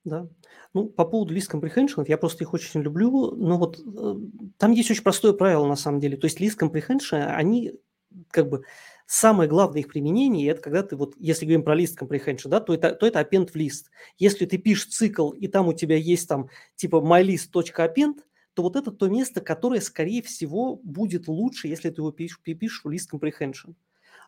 Да. 0.06 0.28
Ну, 0.74 0.88
по 0.88 1.04
поводу 1.04 1.36
list 1.36 1.52
comprehension, 1.52 2.06
я 2.08 2.18
просто 2.18 2.44
их 2.44 2.54
очень 2.54 2.82
люблю, 2.82 3.32
но 3.32 3.58
вот 3.58 3.80
э, 3.80 4.16
там 4.58 4.72
есть 4.72 4.92
очень 4.92 5.04
простое 5.04 5.34
правило 5.34 5.66
на 5.66 5.76
самом 5.76 6.00
деле. 6.00 6.16
То 6.16 6.26
есть 6.26 6.40
list 6.40 6.60
comprehension, 6.60 7.26
они 7.26 7.74
как 8.30 8.48
бы 8.48 8.64
самое 9.08 9.50
главное 9.50 9.82
их 9.82 9.88
применение, 9.88 10.50
это 10.50 10.62
когда 10.62 10.84
ты 10.84 10.96
вот, 10.96 11.16
если 11.18 11.46
говорим 11.46 11.64
про 11.64 11.76
list 11.76 11.98
comprehension, 12.00 12.50
да, 12.50 12.60
то 12.60 12.76
это, 12.76 12.94
то 12.94 13.08
это 13.08 13.20
append 13.20 13.52
в 13.52 13.56
list. 13.56 13.86
Если 14.18 14.46
ты 14.46 14.60
пишешь 14.60 14.90
цикл, 14.90 15.32
и 15.32 15.48
там 15.48 15.68
у 15.68 15.74
тебя 15.74 15.98
есть 15.98 16.30
там 16.30 16.50
типа 16.76 16.98
mylist.append, 16.98 18.20
то 18.56 18.64
вот 18.64 18.76
это 18.76 18.92
то 18.92 19.08
место, 19.08 19.42
которое, 19.42 19.82
скорее 19.82 20.22
всего, 20.22 20.78
будет 20.78 21.28
лучше, 21.28 21.68
если 21.68 21.90
ты 21.90 22.02
его 22.02 22.12
пишешь, 22.12 22.40
в 22.84 22.90
list 22.90 23.10
comprehension. 23.12 23.76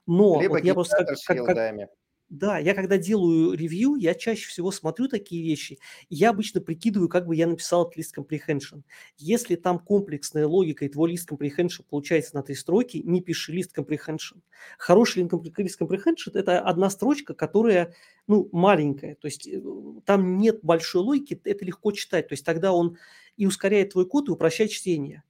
Но 0.06 0.40
Либо 0.42 0.54
вот 0.54 0.64
я 0.64 0.74
просто 0.74 1.06
как, 1.06 1.18
как, 1.26 1.46
как, 1.46 1.90
да, 2.30 2.58
я 2.58 2.74
когда 2.74 2.98
делаю 2.98 3.54
ревью, 3.54 3.96
я 3.96 4.14
чаще 4.14 4.50
всего 4.50 4.72
смотрю 4.72 5.08
такие 5.08 5.42
вещи, 5.44 5.80
и 6.10 6.16
я 6.16 6.32
обычно 6.32 6.60
прикидываю, 6.60 7.08
как 7.08 7.26
бы 7.26 7.36
я 7.38 7.48
написал 7.48 7.88
этот 7.88 7.98
list 7.98 8.18
comprehension. 8.18 8.84
Если 9.18 9.56
там 9.56 9.80
комплексная 9.80 10.46
логика, 10.46 10.84
и 10.84 10.90
твой 10.90 11.14
list 11.14 11.30
comprehension 11.30 11.86
получается 11.90 12.36
на 12.36 12.44
три 12.44 12.56
строки, 12.56 12.98
не 12.98 13.22
пиши 13.22 13.54
list 13.54 13.70
comprehension. 13.78 14.42
Хороший 14.78 15.24
list 15.24 15.80
comprehension– 15.80 16.32
это 16.34 16.60
одна 16.60 16.90
строчка, 16.90 17.34
которая 17.34 17.94
ну, 18.28 18.50
маленькая, 18.52 19.16
то 19.16 19.28
есть 19.28 19.48
э, 19.48 19.62
там 20.06 20.38
нет 20.38 20.60
большой 20.62 21.02
логики, 21.04 21.40
это 21.46 21.64
легко 21.64 21.94
читать, 21.94 22.28
то 22.28 22.34
есть 22.34 22.44
тогда 22.44 22.74
он 22.74 22.98
и 23.38 23.46
ускоряет 23.46 23.94
твой 23.94 24.06
код, 24.06 24.28
и 24.28 24.32
упрощает 24.32 24.72
чтение. 24.72 25.24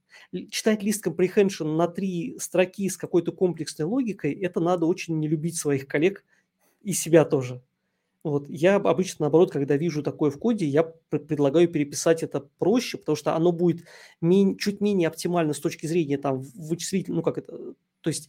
Читать 0.50 0.82
лист 0.82 1.06
comprehension 1.06 1.76
на 1.76 1.86
три 1.86 2.36
строки 2.38 2.88
с 2.88 2.96
какой-то 2.96 3.32
комплексной 3.32 3.86
логикой, 3.86 4.32
это 4.32 4.60
надо 4.60 4.86
очень 4.86 5.18
не 5.18 5.28
любить 5.28 5.56
своих 5.56 5.86
коллег 5.86 6.24
и 6.82 6.92
себя 6.92 7.24
тоже. 7.24 7.62
Вот. 8.24 8.48
Я 8.48 8.76
обычно, 8.76 9.24
наоборот, 9.24 9.52
когда 9.52 9.76
вижу 9.76 10.02
такое 10.02 10.30
в 10.30 10.38
коде, 10.38 10.66
я 10.66 10.82
предлагаю 10.82 11.68
переписать 11.68 12.22
это 12.22 12.40
проще, 12.58 12.98
потому 12.98 13.16
что 13.16 13.34
оно 13.34 13.52
будет 13.52 13.84
мень- 14.20 14.56
чуть 14.56 14.80
менее 14.80 15.08
оптимально 15.08 15.54
с 15.54 15.60
точки 15.60 15.86
зрения 15.86 16.18
там 16.18 16.40
вычислительного, 16.40 17.20
ну 17.20 17.22
как 17.22 17.38
это, 17.38 17.74
то 18.00 18.10
есть 18.10 18.28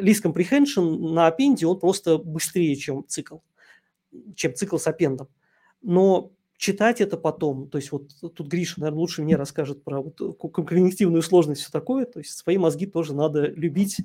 list 0.00 0.24
comprehension 0.24 1.12
на 1.12 1.26
аппенде, 1.26 1.66
он 1.66 1.78
просто 1.78 2.18
быстрее, 2.18 2.74
чем 2.76 3.06
цикл, 3.06 3.38
чем 4.34 4.54
цикл 4.54 4.78
с 4.78 4.86
аппендом. 4.86 5.28
Но 5.82 6.32
читать 6.58 7.00
это 7.00 7.16
потом, 7.16 7.70
то 7.70 7.78
есть 7.78 7.92
вот 7.92 8.10
тут 8.20 8.48
Гриша, 8.48 8.80
наверное, 8.80 8.98
лучше 8.98 9.22
мне 9.22 9.36
расскажет 9.36 9.84
про 9.84 10.02
вот 10.02 10.18
когнитивную 10.40 11.22
сложность, 11.22 11.62
все 11.62 11.70
такое, 11.70 12.04
то 12.04 12.18
есть 12.18 12.36
свои 12.36 12.58
мозги 12.58 12.84
тоже 12.84 13.14
надо 13.14 13.46
любить, 13.46 14.00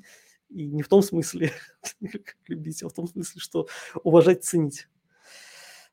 и 0.48 0.68
не 0.68 0.82
в 0.82 0.88
том 0.88 1.02
смысле 1.02 1.52
любить, 2.48 2.82
а 2.82 2.88
в 2.88 2.92
том 2.92 3.08
смысле, 3.08 3.40
что 3.40 3.66
уважать, 4.04 4.44
ценить. 4.44 4.88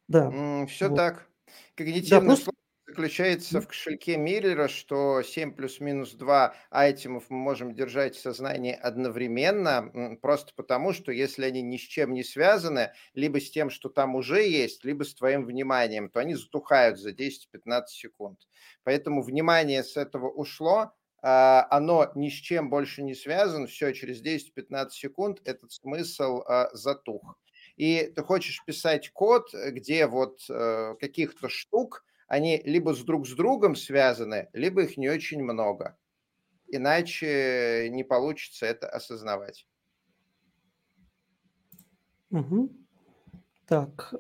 Да. 0.08 0.30
Все 0.68 0.88
вот. 0.88 0.96
так. 0.96 1.28
Когнитивная 1.76 2.20
да, 2.22 2.26
просто 2.26 2.52
заключается 2.92 3.62
в 3.62 3.68
кошельке 3.70 4.18
Миллера, 4.18 4.68
что 4.68 5.22
7 5.22 5.54
плюс-минус 5.54 6.12
2 6.14 6.54
айтемов 6.72 7.30
мы 7.30 7.38
можем 7.38 7.74
держать 7.74 8.18
в 8.18 8.20
сознании 8.20 8.74
одновременно, 8.74 10.18
просто 10.22 10.52
потому, 10.58 10.92
что 10.92 11.14
если 11.14 11.46
они 11.46 11.62
ни 11.62 11.78
с 11.78 11.82
чем 11.82 12.14
не 12.14 12.26
связаны, 12.26 12.92
либо 13.14 13.40
с 13.40 13.50
тем, 13.50 13.70
что 13.70 13.88
там 13.88 14.16
уже 14.16 14.46
есть, 14.46 14.84
либо 14.84 15.04
с 15.06 15.16
твоим 15.16 15.46
вниманием, 15.46 16.10
то 16.10 16.20
они 16.20 16.36
затухают 16.36 17.00
за 17.00 17.12
10-15 17.12 17.84
секунд. 17.88 18.40
Поэтому 18.84 19.22
внимание 19.22 19.86
с 19.86 19.96
этого 19.96 20.30
ушло, 20.30 20.92
а, 21.22 21.66
оно 21.70 22.12
ни 22.16 22.28
с 22.28 22.34
чем 22.34 22.70
больше 22.70 23.04
не 23.04 23.16
связано, 23.16 23.68
все, 23.68 23.94
через 23.94 24.22
10-15 24.22 24.90
секунд 24.90 25.40
этот 25.46 25.72
смысл 25.72 26.42
а, 26.46 26.70
затух. 26.74 27.38
И 27.78 28.12
ты 28.14 28.22
хочешь 28.22 28.62
писать 28.66 29.12
код, 29.12 29.54
где 29.54 30.06
вот 30.06 30.42
э, 30.50 30.96
каких-то 31.00 31.48
штук, 31.48 32.04
они 32.32 32.62
либо 32.64 32.94
с 32.94 33.04
друг 33.04 33.28
с 33.28 33.34
другом 33.34 33.76
связаны, 33.76 34.48
либо 34.54 34.84
их 34.84 34.96
не 34.96 35.10
очень 35.10 35.44
много. 35.44 35.98
Иначе 36.70 37.90
не 37.92 38.06
получится 38.06 38.66
это 38.68 38.88
осознавать. 38.88 39.68
Угу. 42.30 42.72
Так, 43.68 44.14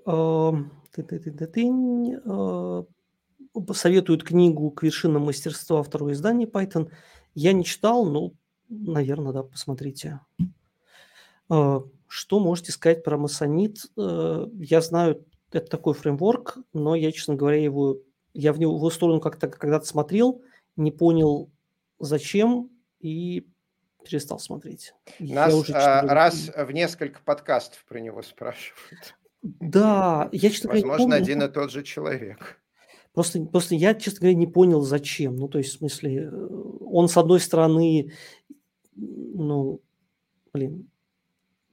ты, 0.91 1.03
ты, 1.03 1.19
ты, 1.19 1.31
ты, 1.31 1.47
ты, 1.47 1.69
э, 2.25 2.83
советуют 3.73 4.25
книгу 4.25 4.71
«К 4.71 4.83
вершинам 4.83 5.21
мастерства» 5.21 5.81
второе 5.81 6.11
издание 6.11 6.49
Python. 6.49 6.91
Я 7.33 7.53
не 7.53 7.63
читал, 7.63 8.05
но, 8.05 8.33
наверное, 8.67 9.31
да, 9.31 9.43
посмотрите. 9.43 10.19
Э, 11.49 11.79
что 12.07 12.39
можете 12.41 12.73
сказать 12.73 13.05
про 13.05 13.17
Масонит? 13.17 13.85
Э, 13.97 14.47
я 14.55 14.81
знаю, 14.81 15.25
это 15.51 15.69
такой 15.69 15.93
фреймворк, 15.93 16.57
но 16.73 16.95
я, 16.95 17.11
честно 17.11 17.35
говоря, 17.35 17.57
его, 17.57 17.97
я 18.33 18.53
в 18.53 18.59
него 18.59 18.73
в 18.73 18.77
его 18.77 18.89
сторону 18.89 19.19
как-то 19.19 19.47
когда-то 19.47 19.85
смотрел, 19.85 20.41
не 20.75 20.91
понял, 20.91 21.49
зачем, 21.99 22.69
и 22.99 23.47
перестал 24.03 24.39
смотреть. 24.39 24.93
Нас 25.19 25.53
уже, 25.53 25.73
а, 25.73 26.01
раз 26.01 26.51
в 26.55 26.71
несколько 26.71 27.21
подкастов 27.21 27.83
про 27.85 27.99
него 27.99 28.21
спрашивают. 28.21 29.15
Да, 29.41 30.29
я, 30.31 30.49
честно 30.49 30.69
говоря, 30.69 30.87
Возможно, 30.87 31.15
один 31.15 31.41
и 31.41 31.47
тот 31.47 31.71
же 31.71 31.83
человек. 31.83 32.59
Просто, 33.13 33.43
просто 33.43 33.75
я, 33.75 33.93
честно 33.93 34.21
говоря, 34.21 34.35
не 34.35 34.47
понял, 34.47 34.81
зачем. 34.81 35.35
Ну, 35.35 35.47
то 35.47 35.57
есть, 35.57 35.71
в 35.71 35.77
смысле, 35.79 36.29
э, 36.31 36.47
он, 36.85 37.09
с 37.09 37.17
одной 37.17 37.39
стороны, 37.39 38.13
ну, 38.95 39.81
блин, 40.53 40.89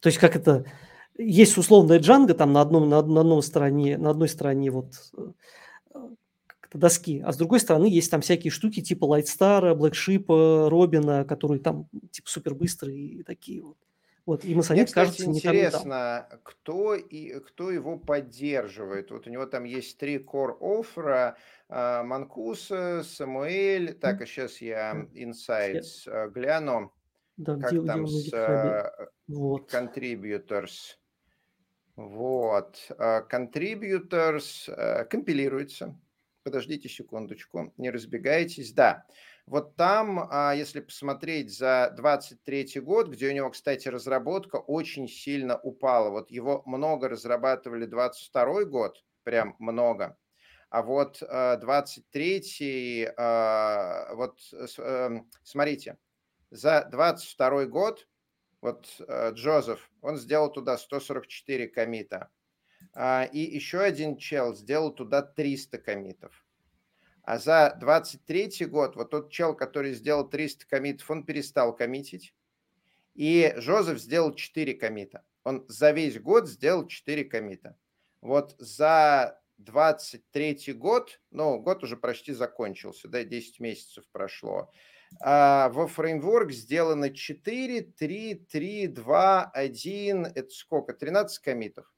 то 0.00 0.08
есть, 0.08 0.18
как 0.18 0.36
это, 0.36 0.64
есть 1.18 1.58
условная 1.58 1.98
джанга 1.98 2.34
там 2.34 2.52
на 2.52 2.60
одном, 2.60 2.88
на, 2.88 3.02
на 3.02 3.20
одной 3.20 3.42
стороне, 3.42 3.98
на 3.98 4.10
одной 4.10 4.28
стороне 4.28 4.70
вот 4.70 4.94
э, 5.16 6.00
доски, 6.72 7.20
а 7.24 7.32
с 7.32 7.36
другой 7.36 7.60
стороны 7.60 7.86
есть 7.86 8.10
там 8.10 8.20
всякие 8.20 8.50
штуки 8.50 8.80
типа 8.80 9.04
Lightstar, 9.04 9.74
Black 9.74 10.68
Робина, 10.68 11.24
которые 11.24 11.60
там 11.60 11.88
типа 12.10 12.28
супер 12.30 12.54
быстрые 12.54 12.98
и 12.98 13.22
такие 13.22 13.62
вот. 13.62 13.76
Вот, 14.26 14.44
и 14.44 14.54
Мне, 14.54 14.62
кстати, 14.62 14.92
кажется, 14.92 15.24
интересно, 15.24 16.28
кто, 16.42 16.94
и, 16.94 17.40
кто 17.40 17.70
его 17.70 17.98
поддерживает. 17.98 19.10
Вот 19.10 19.26
у 19.26 19.30
него 19.30 19.46
там 19.46 19.64
есть 19.64 19.96
три 19.96 20.18
core 20.18 20.54
оффера, 20.60 21.38
Манкуса, 21.70 23.02
Самуэль. 23.04 23.94
Так, 23.94 24.20
а 24.20 24.26
сейчас 24.26 24.60
я 24.60 25.08
Insights 25.14 26.02
э, 26.04 26.28
гляну. 26.28 26.92
Да, 27.38 27.56
как 27.56 27.72
где, 27.72 27.86
там 27.86 28.04
где 28.04 28.12
с 28.12 28.32
uh, 28.34 28.90
вот. 29.28 29.72
Contributors. 29.72 30.98
Вот. 31.98 32.78
Uh, 32.90 33.28
contributors 33.28 34.68
uh, 34.68 35.04
компилируется. 35.06 35.98
Подождите 36.44 36.88
секундочку, 36.88 37.74
не 37.76 37.90
разбегайтесь. 37.90 38.72
Да. 38.72 39.04
Вот 39.46 39.74
там, 39.74 40.28
а, 40.30 40.54
если 40.54 40.78
посмотреть 40.78 41.50
за 41.50 41.92
23 41.96 42.80
год, 42.82 43.08
где 43.08 43.28
у 43.28 43.32
него, 43.32 43.50
кстати, 43.50 43.88
разработка 43.88 44.56
очень 44.56 45.08
сильно 45.08 45.58
упала. 45.58 46.10
Вот 46.10 46.30
его 46.30 46.62
много 46.66 47.08
разрабатывали 47.08 47.84
22 47.84 48.64
год, 48.66 49.02
прям 49.24 49.56
много. 49.58 50.16
А 50.70 50.82
вот 50.82 51.20
23-й, 51.20 53.02
э, 53.02 53.12
э, 53.16 54.14
вот 54.14 54.38
эм, 54.78 55.28
смотрите, 55.42 55.98
за 56.50 56.86
22 56.92 57.66
год 57.66 58.06
вот 58.60 58.88
Джозеф, 59.32 59.90
он 60.00 60.16
сделал 60.16 60.50
туда 60.50 60.78
144 60.78 61.68
комита. 61.68 62.30
А, 62.94 63.24
и 63.24 63.38
еще 63.38 63.80
один 63.80 64.16
чел 64.16 64.54
сделал 64.54 64.92
туда 64.92 65.22
300 65.22 65.78
комитов. 65.78 66.44
А 67.22 67.38
за 67.38 67.76
23 67.78 68.66
год 68.66 68.96
вот 68.96 69.10
тот 69.10 69.30
чел, 69.30 69.54
который 69.54 69.92
сделал 69.92 70.28
300 70.28 70.66
комитов, 70.66 71.10
он 71.10 71.24
перестал 71.24 71.76
коммитить. 71.76 72.34
И 73.14 73.52
Жозеф 73.56 73.98
сделал 73.98 74.34
4 74.34 74.74
комита. 74.74 75.24
Он 75.44 75.64
за 75.68 75.90
весь 75.90 76.18
год 76.18 76.48
сделал 76.48 76.86
4 76.86 77.24
комита. 77.24 77.76
Вот 78.20 78.54
за 78.58 79.40
23 79.58 80.72
год, 80.72 81.20
ну, 81.30 81.58
год 81.60 81.84
уже 81.84 81.96
почти 81.96 82.32
закончился, 82.32 83.08
да, 83.08 83.24
10 83.24 83.60
месяцев 83.60 84.04
прошло. 84.10 84.72
А 85.20 85.68
во 85.70 85.86
фреймворк 85.86 86.52
сделано 86.52 87.10
4, 87.10 87.82
3, 87.98 88.34
3, 88.50 88.86
2, 88.88 89.44
1, 89.54 90.26
это 90.26 90.50
сколько? 90.50 90.92
13 90.92 91.38
комитов 91.38 91.92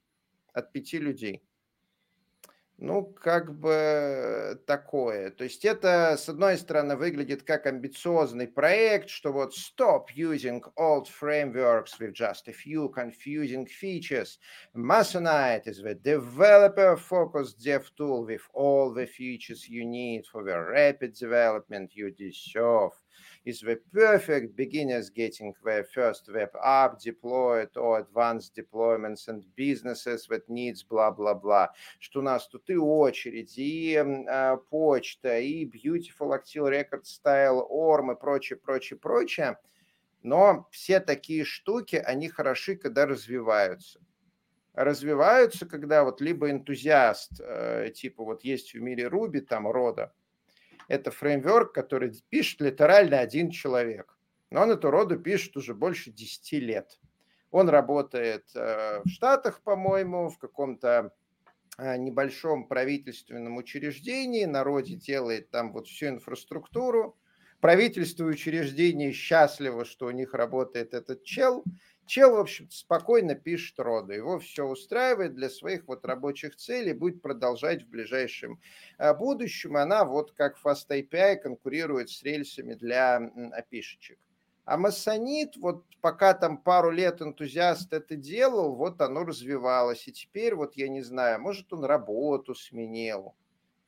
от 0.52 0.72
5 0.72 0.92
людей 0.94 1.42
ну, 2.80 3.04
как 3.04 3.58
бы 3.58 4.58
такое. 4.66 5.30
То 5.30 5.44
есть 5.44 5.64
это, 5.64 6.16
с 6.16 6.28
одной 6.28 6.56
стороны, 6.56 6.96
выглядит 6.96 7.42
как 7.42 7.66
амбициозный 7.66 8.48
проект, 8.48 9.10
что 9.10 9.32
вот 9.32 9.54
stop 9.54 10.06
using 10.16 10.62
old 10.76 11.06
frameworks 11.06 11.98
with 12.00 12.14
just 12.14 12.48
a 12.48 12.52
few 12.52 12.88
confusing 12.88 13.66
features. 13.66 14.38
Masonite 14.74 15.66
is 15.66 15.82
the 15.82 15.94
developer-focused 15.94 17.62
dev 17.62 17.90
tool 17.96 18.24
with 18.24 18.42
all 18.54 18.92
the 18.92 19.06
features 19.06 19.68
you 19.68 19.84
need 19.84 20.24
for 20.26 20.42
the 20.42 20.58
rapid 20.58 21.12
development 21.12 21.94
you 21.94 22.10
deserve 22.10 22.92
is 23.44 23.60
the 23.60 23.78
perfect 23.92 24.54
beginners 24.56 25.10
getting 25.10 25.54
their 25.64 25.84
first 25.84 26.28
web 26.32 26.50
app 26.62 27.00
deployed 27.00 27.74
or 27.76 28.00
advanced 28.00 28.54
deployments 28.54 29.28
and 29.28 29.44
businesses 29.56 30.26
that 30.28 30.48
needs 30.48 30.82
бла-бла-бла. 30.82 31.70
Что 31.98 32.20
у 32.20 32.22
нас 32.22 32.46
тут 32.48 32.68
и 32.70 32.76
очередь, 32.76 33.56
и 33.56 33.94
э, 33.94 34.56
почта, 34.70 35.38
и 35.38 35.64
Beautiful 35.64 36.38
Actil 36.38 36.68
Record 36.68 37.04
Style 37.04 37.66
ORM 37.70 38.12
и 38.12 38.20
прочее, 38.20 38.58
прочее, 38.58 38.98
прочее. 38.98 39.58
Но 40.22 40.68
все 40.70 41.00
такие 41.00 41.44
штуки, 41.44 41.96
они 41.96 42.28
хороши, 42.28 42.76
когда 42.76 43.06
развиваются 43.06 44.00
развиваются, 44.74 45.66
когда 45.66 46.04
вот 46.04 46.20
либо 46.20 46.50
энтузиаст, 46.50 47.40
э, 47.40 47.90
типа 47.94 48.24
вот 48.24 48.44
есть 48.44 48.74
в 48.74 48.80
мире 48.80 49.08
Руби, 49.08 49.40
там 49.40 49.68
рода, 49.68 50.12
это 50.90 51.12
фреймворк, 51.12 51.72
который 51.72 52.12
пишет 52.30 52.60
литерально 52.60 53.20
один 53.20 53.50
человек. 53.50 54.18
Но 54.50 54.62
он 54.62 54.72
эту 54.72 54.90
роду 54.90 55.16
пишет 55.16 55.56
уже 55.56 55.72
больше 55.72 56.10
10 56.10 56.52
лет. 56.54 56.98
Он 57.52 57.68
работает 57.68 58.44
э, 58.56 59.00
в 59.04 59.08
Штатах, 59.08 59.60
по-моему, 59.62 60.30
в 60.30 60.38
каком-то 60.38 61.12
э, 61.78 61.96
небольшом 61.96 62.66
правительственном 62.66 63.56
учреждении, 63.56 64.44
народе 64.46 64.96
делает 64.96 65.50
там 65.50 65.72
вот 65.72 65.86
всю 65.86 66.08
инфраструктуру. 66.08 67.16
Правительство 67.60 68.24
и 68.24 68.32
учреждение 68.32 69.12
счастливо, 69.12 69.84
что 69.84 70.06
у 70.06 70.10
них 70.10 70.34
работает 70.34 70.92
этот 70.92 71.22
чел, 71.22 71.62
Чел, 72.10 72.34
в 72.34 72.40
общем 72.40 72.68
спокойно 72.70 73.36
пишет 73.36 73.78
роду. 73.78 74.12
Его 74.12 74.40
все 74.40 74.64
устраивает 74.64 75.36
для 75.36 75.48
своих 75.48 75.86
вот 75.86 76.04
рабочих 76.04 76.56
целей, 76.56 76.92
будет 76.92 77.22
продолжать 77.22 77.84
в 77.84 77.88
ближайшем 77.88 78.60
э, 78.98 79.14
будущем. 79.14 79.76
Она 79.76 80.04
вот 80.04 80.32
как 80.32 80.58
Fast 80.60 80.88
API 80.88 81.36
конкурирует 81.36 82.10
с 82.10 82.24
рельсами 82.24 82.74
для 82.74 83.18
опишечек. 83.52 84.18
А 84.64 84.76
массонит, 84.76 85.56
вот 85.56 85.84
пока 86.00 86.34
там 86.34 86.58
пару 86.58 86.90
лет 86.90 87.22
энтузиаст 87.22 87.92
это 87.92 88.16
делал, 88.16 88.74
вот 88.74 89.00
оно 89.00 89.22
развивалось. 89.22 90.08
И 90.08 90.12
теперь 90.12 90.56
вот 90.56 90.76
я 90.76 90.88
не 90.88 91.02
знаю, 91.02 91.40
может 91.40 91.72
он 91.72 91.84
работу 91.84 92.56
сменил, 92.56 93.36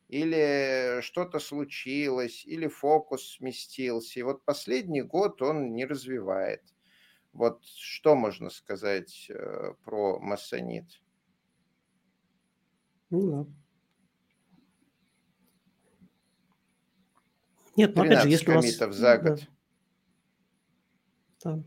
или 0.07 1.01
что-то 1.01 1.41
случилось, 1.41 2.47
или 2.47 2.69
фокус 2.69 3.33
сместился. 3.33 4.21
И 4.21 4.23
вот 4.23 4.45
последний 4.45 5.03
год 5.03 5.43
он 5.43 5.75
не 5.75 5.85
развивает. 5.87 6.63
Вот 7.33 7.65
что 7.65 8.15
можно 8.15 8.51
сказать 8.51 9.27
э, 9.31 9.75
про 9.85 10.19
массонит? 10.21 11.01
Ну 13.11 13.31
да. 13.31 13.47
Нет, 17.77 17.97
ну 17.97 18.03
опять 18.03 18.23
же, 18.23 18.29
если 18.29 18.51
у 18.51 18.55
нас... 18.55 18.67
за 18.67 19.19
год. 19.19 19.41
Да. 21.43 21.57
да. 21.57 21.63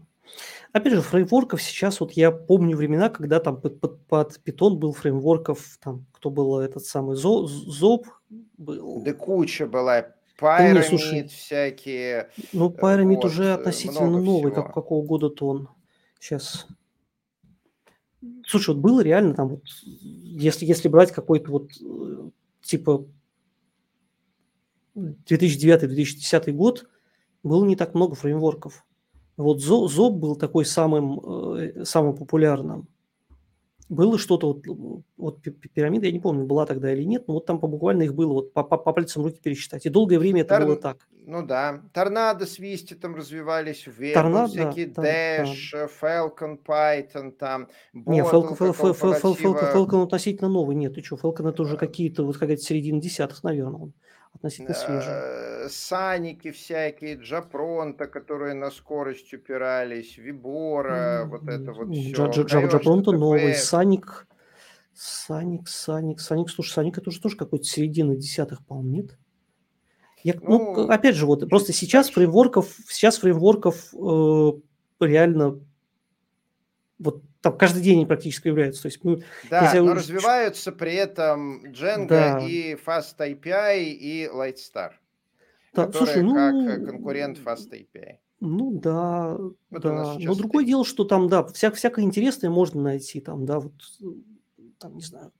Опять 0.71 0.93
же, 0.93 1.01
фреймворков 1.01 1.61
сейчас, 1.61 1.99
вот 1.99 2.11
я 2.13 2.31
помню 2.31 2.75
времена, 2.75 3.09
когда 3.09 3.39
там 3.39 3.61
под, 3.61 3.79
под, 3.79 4.05
под 4.07 4.41
Python 4.45 4.75
был 4.75 4.91
фреймворков, 4.91 5.77
там, 5.81 6.05
кто 6.11 6.29
был 6.29 6.59
этот 6.59 6.85
самый 6.85 7.15
Зоб, 7.15 8.07
был. 8.57 9.01
Да 9.03 9.13
куча 9.13 9.67
была, 9.67 10.13
Pyramid 10.39 10.73
ну, 10.73 10.81
слушай, 10.83 11.27
всякие. 11.27 12.29
Ну, 12.51 12.69
Pyramid 12.69 13.15
вот, 13.15 13.25
уже 13.25 13.53
относительно 13.53 14.19
новый, 14.19 14.51
как, 14.51 14.73
какого 14.73 15.05
года-то 15.05 15.47
он. 15.47 15.69
Сейчас. 16.19 16.67
Слушай, 18.45 18.75
вот 18.75 18.81
было 18.81 19.01
реально 19.01 19.33
там, 19.33 19.49
вот, 19.49 19.63
если, 19.91 20.65
если 20.65 20.87
брать 20.87 21.11
какой-то 21.11 21.51
вот 21.51 21.71
э, 21.81 22.29
типа 22.61 23.07
2009-2010 24.95 26.51
год, 26.51 26.89
было 27.43 27.63
не 27.65 27.75
так 27.75 27.93
много 27.93 28.15
фреймворков. 28.15 28.83
Вот 29.37 29.59
Zob 29.59 30.11
был 30.11 30.35
такой 30.35 30.65
самым, 30.65 31.19
э, 31.57 31.85
самым 31.85 32.15
популярным 32.15 32.87
было 33.89 34.17
что-то, 34.17 34.53
вот, 34.53 35.03
вот 35.17 35.41
пирамида, 35.41 36.07
я 36.07 36.11
не 36.11 36.19
помню, 36.19 36.45
была 36.45 36.65
тогда 36.65 36.91
или 36.91 37.03
нет, 37.03 37.27
но 37.27 37.35
вот 37.35 37.45
там 37.45 37.59
буквально 37.59 38.03
их 38.03 38.15
было 38.15 38.33
вот 38.33 38.53
по, 38.53 38.63
по, 38.63 38.77
по 38.77 38.93
пальцам 38.93 39.23
руки 39.23 39.39
пересчитать. 39.41 39.85
И 39.85 39.89
долгое 39.89 40.17
время 40.17 40.41
это 40.41 40.57
Тор... 40.57 40.65
было 40.65 40.75
так. 40.75 41.07
Ну 41.27 41.45
да. 41.45 41.81
Торнадо 41.93 42.45
с 42.45 42.59
Висти 42.59 42.93
там 42.93 43.15
развивались, 43.15 43.87
в 43.87 44.13
Торнадо, 44.13 44.47
всякие 44.47 44.87
да, 44.87 45.03
Dash, 45.03 45.71
да. 45.71 45.87
Falcon, 46.01 46.59
Python 46.63 47.31
там. 47.31 47.67
Не, 47.93 48.21
Falcon, 48.21 48.57
Falcon, 48.57 49.19
Falcon, 49.21 49.73
Falcon 49.73 50.03
относительно 50.03 50.49
новый. 50.49 50.75
Нет, 50.75 50.95
ты 50.95 51.03
что, 51.03 51.15
Falcon 51.15 51.49
это 51.49 51.61
уже 51.61 51.77
какие-то, 51.77 52.23
вот 52.23 52.37
какая-то 52.37 52.61
середина 52.61 52.99
десятых, 53.01 53.43
наверное, 53.43 53.91
относительно 54.45 54.75
свежие. 54.75 55.65
Э, 55.65 55.69
саники 55.69 56.51
всякие, 56.51 57.15
Джапронта, 57.15 58.07
которые 58.07 58.53
на 58.53 58.71
скорость 58.71 59.33
упирались, 59.33 60.17
Вибора, 60.17 61.25
вот 61.25 61.47
это 61.47 61.73
вот 61.73 61.89
все. 61.89 62.43
Джапронта 62.43 63.11
новый, 63.11 63.55
Саник, 63.55 64.27
Саник, 64.93 65.67
Саник, 65.67 66.19
Саник, 66.19 66.49
слушай, 66.49 66.73
Саник 66.73 66.97
это 66.97 67.09
уже 67.09 67.19
тоже 67.19 67.35
какой-то 67.35 67.65
середина 67.65 68.15
десятых, 68.15 68.65
по-моему, 68.65 68.89
нет? 68.89 69.17
Я, 70.23 70.33
ну, 70.41 70.73
ну, 70.73 70.89
опять 70.89 71.15
же, 71.15 71.27
вот 71.27 71.47
просто 71.49 71.71
сейчас 71.71 72.09
фреймворков, 72.09 72.73
сейчас 72.87 73.19
фреймворков 73.19 73.93
э, 73.93 74.51
реально 74.99 75.59
вот 76.97 77.21
там 77.45 77.59
каждый 77.59 77.83
день 77.83 77.97
они 77.97 78.05
практически 78.07 78.45
появляются. 78.45 78.81
То 78.81 78.87
есть 78.87 79.03
мы, 79.03 79.21
да, 79.51 79.71
но 79.75 79.91
уж... 79.91 79.99
развиваются 79.99 80.71
при 80.71 80.95
этом 80.95 81.63
Django 81.65 82.07
да. 82.07 82.39
и 82.39 82.73
Fast 82.73 83.19
API 83.19 83.83
и 83.83 84.25
Lightstar, 84.25 84.93
да, 85.71 85.85
которые 85.85 85.91
слушай, 85.91 86.23
ну, 86.23 86.33
как 86.33 86.85
конкурент 86.87 87.37
Fast 87.37 87.69
API. 87.69 88.15
Ну 88.39 88.79
да, 88.79 89.37
вот 89.37 89.81
да. 89.83 90.17
Но 90.17 90.33
другое 90.33 90.63
стоит. 90.63 90.67
дело, 90.67 90.85
что 90.85 91.03
там, 91.03 91.29
да, 91.29 91.43
вся, 91.43 91.69
всякое 91.69 92.03
интересное 92.03 92.49
можно 92.49 92.81
найти, 92.81 93.21
там, 93.21 93.45
да, 93.45 93.59
вот, 93.59 93.73
там, 94.79 94.95
не 94.95 95.03
знаю, 95.03 95.31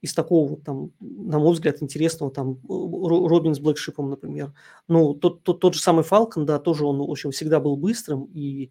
из 0.00 0.14
такого 0.14 0.50
вот 0.50 0.62
там, 0.62 0.92
на 1.00 1.40
мой 1.40 1.54
взгляд, 1.54 1.82
интересного, 1.82 2.30
там, 2.30 2.60
Робин 2.68 3.56
с 3.56 3.58
Блэкшипом, 3.58 4.10
например. 4.10 4.52
Ну, 4.86 5.12
тот, 5.12 5.42
тот, 5.42 5.58
тот 5.58 5.74
же 5.74 5.80
самый 5.80 6.04
Falcon, 6.04 6.44
да, 6.44 6.60
тоже 6.60 6.86
он, 6.86 6.98
в 6.98 7.10
общем, 7.10 7.32
всегда 7.32 7.58
был 7.58 7.76
быстрым, 7.76 8.30
и 8.32 8.70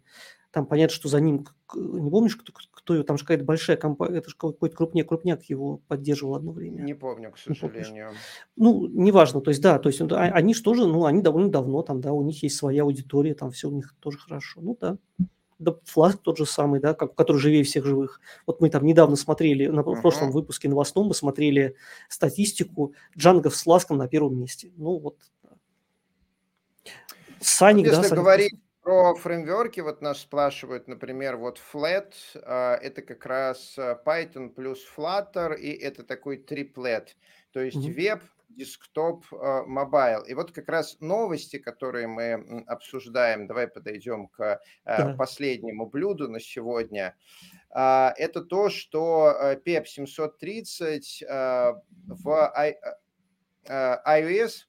там 0.50 0.66
понятно, 0.66 0.94
что 0.94 1.08
за 1.08 1.20
ним, 1.20 1.46
не 1.74 2.10
помнишь, 2.10 2.36
кто, 2.36 2.52
кто 2.72 3.02
там 3.02 3.18
же 3.18 3.24
какая-то 3.24 3.44
большая 3.44 3.76
компания, 3.76 4.18
это 4.18 4.30
же 4.30 4.36
какой-то 4.36 4.76
крупняк, 4.76 5.08
крупняк 5.08 5.44
его 5.44 5.78
поддерживал 5.88 6.36
одно 6.36 6.52
время. 6.52 6.82
Не 6.82 6.94
помню, 6.94 7.32
к 7.32 7.38
сожалению. 7.38 8.12
ну, 8.56 8.86
неважно, 8.86 9.40
то 9.40 9.50
есть, 9.50 9.60
да, 9.60 9.78
то 9.78 9.88
есть, 9.88 10.00
а, 10.00 10.20
они 10.20 10.54
же 10.54 10.62
тоже, 10.62 10.86
ну, 10.86 11.04
они 11.04 11.20
довольно 11.20 11.50
давно 11.50 11.82
там, 11.82 12.00
да, 12.00 12.12
у 12.12 12.22
них 12.22 12.42
есть 12.42 12.56
своя 12.56 12.82
аудитория, 12.82 13.34
там 13.34 13.50
все 13.50 13.68
у 13.68 13.72
них 13.72 13.94
тоже 14.00 14.18
хорошо, 14.18 14.60
ну, 14.62 14.76
да. 14.80 14.96
Да, 15.58 15.74
Фласк 15.86 16.22
тот 16.22 16.38
же 16.38 16.46
самый, 16.46 16.78
да, 16.78 16.94
как, 16.94 17.16
который 17.16 17.38
живее 17.38 17.64
всех 17.64 17.84
живых. 17.84 18.20
Вот 18.46 18.60
мы 18.60 18.70
там 18.70 18.86
недавно 18.86 19.16
смотрели, 19.16 19.66
на 19.66 19.80
uh-huh. 19.80 20.00
прошлом 20.00 20.30
выпуске 20.30 20.68
новостном 20.68 21.08
мы 21.08 21.14
смотрели 21.14 21.74
статистику 22.08 22.94
Джангов 23.16 23.56
с 23.56 23.64
Фласком 23.64 23.96
на 23.96 24.06
первом 24.06 24.38
месте. 24.38 24.70
Ну, 24.76 24.98
вот. 25.00 25.16
Sanic, 27.40 27.86
Если 27.86 28.08
да, 28.08 28.14
говорить 28.14 28.54
Про 28.88 29.14
фреймворки 29.14 29.80
вот 29.80 30.00
нас 30.00 30.22
спрашивают, 30.22 30.88
например, 30.88 31.36
вот 31.36 31.60
Flet, 31.60 32.14
а, 32.36 32.74
это 32.76 33.02
как 33.02 33.26
раз 33.26 33.74
а, 33.78 34.02
Python 34.02 34.48
плюс 34.48 34.82
Flutter, 34.96 35.58
и 35.58 35.72
это 35.72 36.04
такой 36.04 36.38
триплет, 36.38 37.14
то 37.52 37.60
есть 37.60 37.86
Мгм. 37.86 37.94
веб, 37.94 38.22
десктоп, 38.48 39.26
а, 39.30 39.64
mobile. 39.64 40.22
И 40.22 40.32
вот 40.32 40.52
как 40.52 40.70
раз 40.70 40.96
новости, 41.00 41.58
которые 41.58 42.06
мы 42.06 42.64
обсуждаем, 42.66 43.46
давай 43.46 43.68
подойдем 43.68 44.28
к 44.28 44.58
Да. 44.86 45.18
последнему 45.18 45.84
блюду 45.84 46.30
на 46.30 46.40
сегодня, 46.40 47.14
это 47.68 48.40
то, 48.40 48.70
что 48.70 49.34
PEP 49.66 49.84
730 49.84 51.22
в 51.28 52.52
iOS 53.68 54.67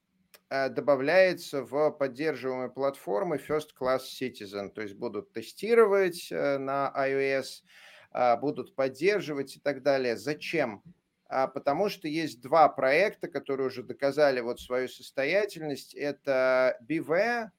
добавляется 0.50 1.62
в 1.62 1.90
поддерживаемые 1.92 2.70
платформы 2.70 3.36
First 3.36 3.68
Class 3.80 4.00
Citizen, 4.20 4.70
то 4.70 4.82
есть 4.82 4.96
будут 4.96 5.32
тестировать 5.32 6.26
э, 6.32 6.58
на 6.58 6.92
iOS, 6.96 7.62
а, 8.10 8.36
будут 8.36 8.74
поддерживать 8.74 9.56
и 9.56 9.60
так 9.60 9.82
далее. 9.82 10.16
Зачем? 10.16 10.82
А, 11.28 11.46
потому 11.46 11.88
что 11.88 12.08
есть 12.08 12.40
два 12.40 12.68
проекта, 12.68 13.28
которые 13.28 13.68
уже 13.68 13.84
доказали 13.84 14.40
вот 14.40 14.60
свою 14.60 14.88
состоятельность. 14.88 15.94
Это 15.94 16.76
BV 16.88 17.50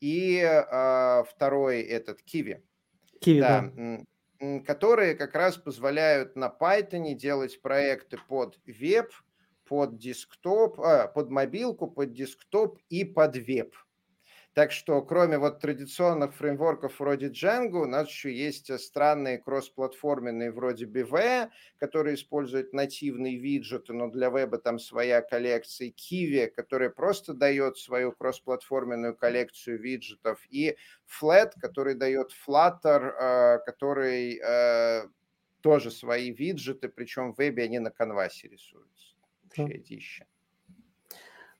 и 0.00 0.42
а, 0.42 1.22
второй 1.30 1.82
этот 1.82 2.22
Kiwi. 2.22 2.60
Kiwi, 3.24 3.40
да. 3.40 3.72
да. 3.72 4.62
Которые 4.66 5.14
как 5.14 5.34
раз 5.36 5.56
позволяют 5.56 6.34
на 6.34 6.54
Python 6.60 7.14
делать 7.14 7.62
проекты 7.62 8.18
под 8.28 8.58
веб– 8.66 9.12
под 9.66 9.98
десктоп, 9.98 10.80
а, 10.80 11.08
под 11.08 11.30
мобилку, 11.30 11.86
под 11.88 12.12
десктоп 12.12 12.78
и 12.88 13.04
под 13.04 13.36
веб. 13.36 13.74
Так 14.56 14.72
что 14.72 15.02
кроме 15.02 15.36
вот 15.36 15.60
традиционных 15.60 16.34
фреймворков 16.34 16.98
вроде 16.98 17.28
Django, 17.28 17.82
у 17.82 17.84
нас 17.84 18.08
еще 18.08 18.34
есть 18.34 18.72
странные 18.80 19.36
кроссплатформенные 19.36 20.50
вроде 20.50 20.86
BV, 20.86 21.50
которые 21.76 22.14
используют 22.14 22.72
нативные 22.72 23.36
виджеты, 23.36 23.92
но 23.92 24.08
для 24.08 24.30
веба 24.30 24.56
там 24.56 24.78
своя 24.78 25.20
коллекция, 25.20 25.90
Kiwi, 25.90 26.46
которая 26.46 26.88
просто 26.88 27.34
дает 27.34 27.76
свою 27.76 28.12
кроссплатформенную 28.12 29.14
коллекцию 29.14 29.78
виджетов, 29.78 30.40
и 30.48 30.78
Flet, 31.06 31.52
который 31.60 31.94
дает 31.94 32.30
Flutter, 32.30 33.12
а, 33.20 33.58
который 33.58 34.40
а, 34.42 35.02
тоже 35.60 35.90
свои 35.90 36.30
виджеты, 36.32 36.88
причем 36.88 37.34
в 37.34 37.38
вебе 37.38 37.64
они 37.64 37.78
на 37.78 37.90
канвасе 37.90 38.48
рисуются 38.48 38.95
вообще 39.64 39.78
дичь. 39.78 40.22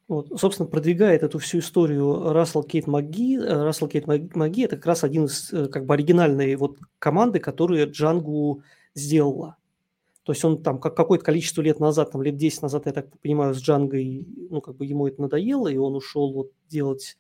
Вот, 0.09 0.29
собственно, 0.39 0.69
продвигает 0.69 1.25
эту 1.25 1.41
всю 1.41 1.59
историю 1.59 2.33
Рассел 2.33 2.63
Кит-Маги. 2.63 3.39
Э, 3.39 3.65
Рассел 3.65 3.89
Кит-Маги– 3.89 4.63
это 4.65 4.77
как 4.77 4.87
раз 4.87 5.03
один 5.03 5.25
из 5.25 5.53
э, 5.53 5.67
как 5.67 5.85
бы 5.85 5.95
оригинальной 5.95 6.55
вот 6.55 6.79
команды, 7.01 7.41
которые 7.41 7.87
Джангу 7.87 8.63
сделала. 8.95 9.57
То 10.23 10.33
есть 10.33 10.45
он 10.45 10.63
там 10.63 10.79
как, 10.79 10.95
какое-то 10.95 11.25
количество 11.25 11.61
лет 11.61 11.81
назад, 11.81 12.13
там 12.13 12.23
лет 12.23 12.37
10 12.37 12.63
назад, 12.63 12.87
я 12.87 12.93
так 12.93 13.19
понимаю, 13.21 13.55
с 13.55 13.59
Джангой, 13.59 14.27
ну, 14.51 14.61
как 14.61 14.77
бы 14.77 14.87
ему 14.87 15.09
это 15.09 15.23
надоело, 15.23 15.67
и 15.67 15.77
он 15.77 15.97
ушел 15.97 16.33
вот 16.33 16.53
делать 16.69 17.17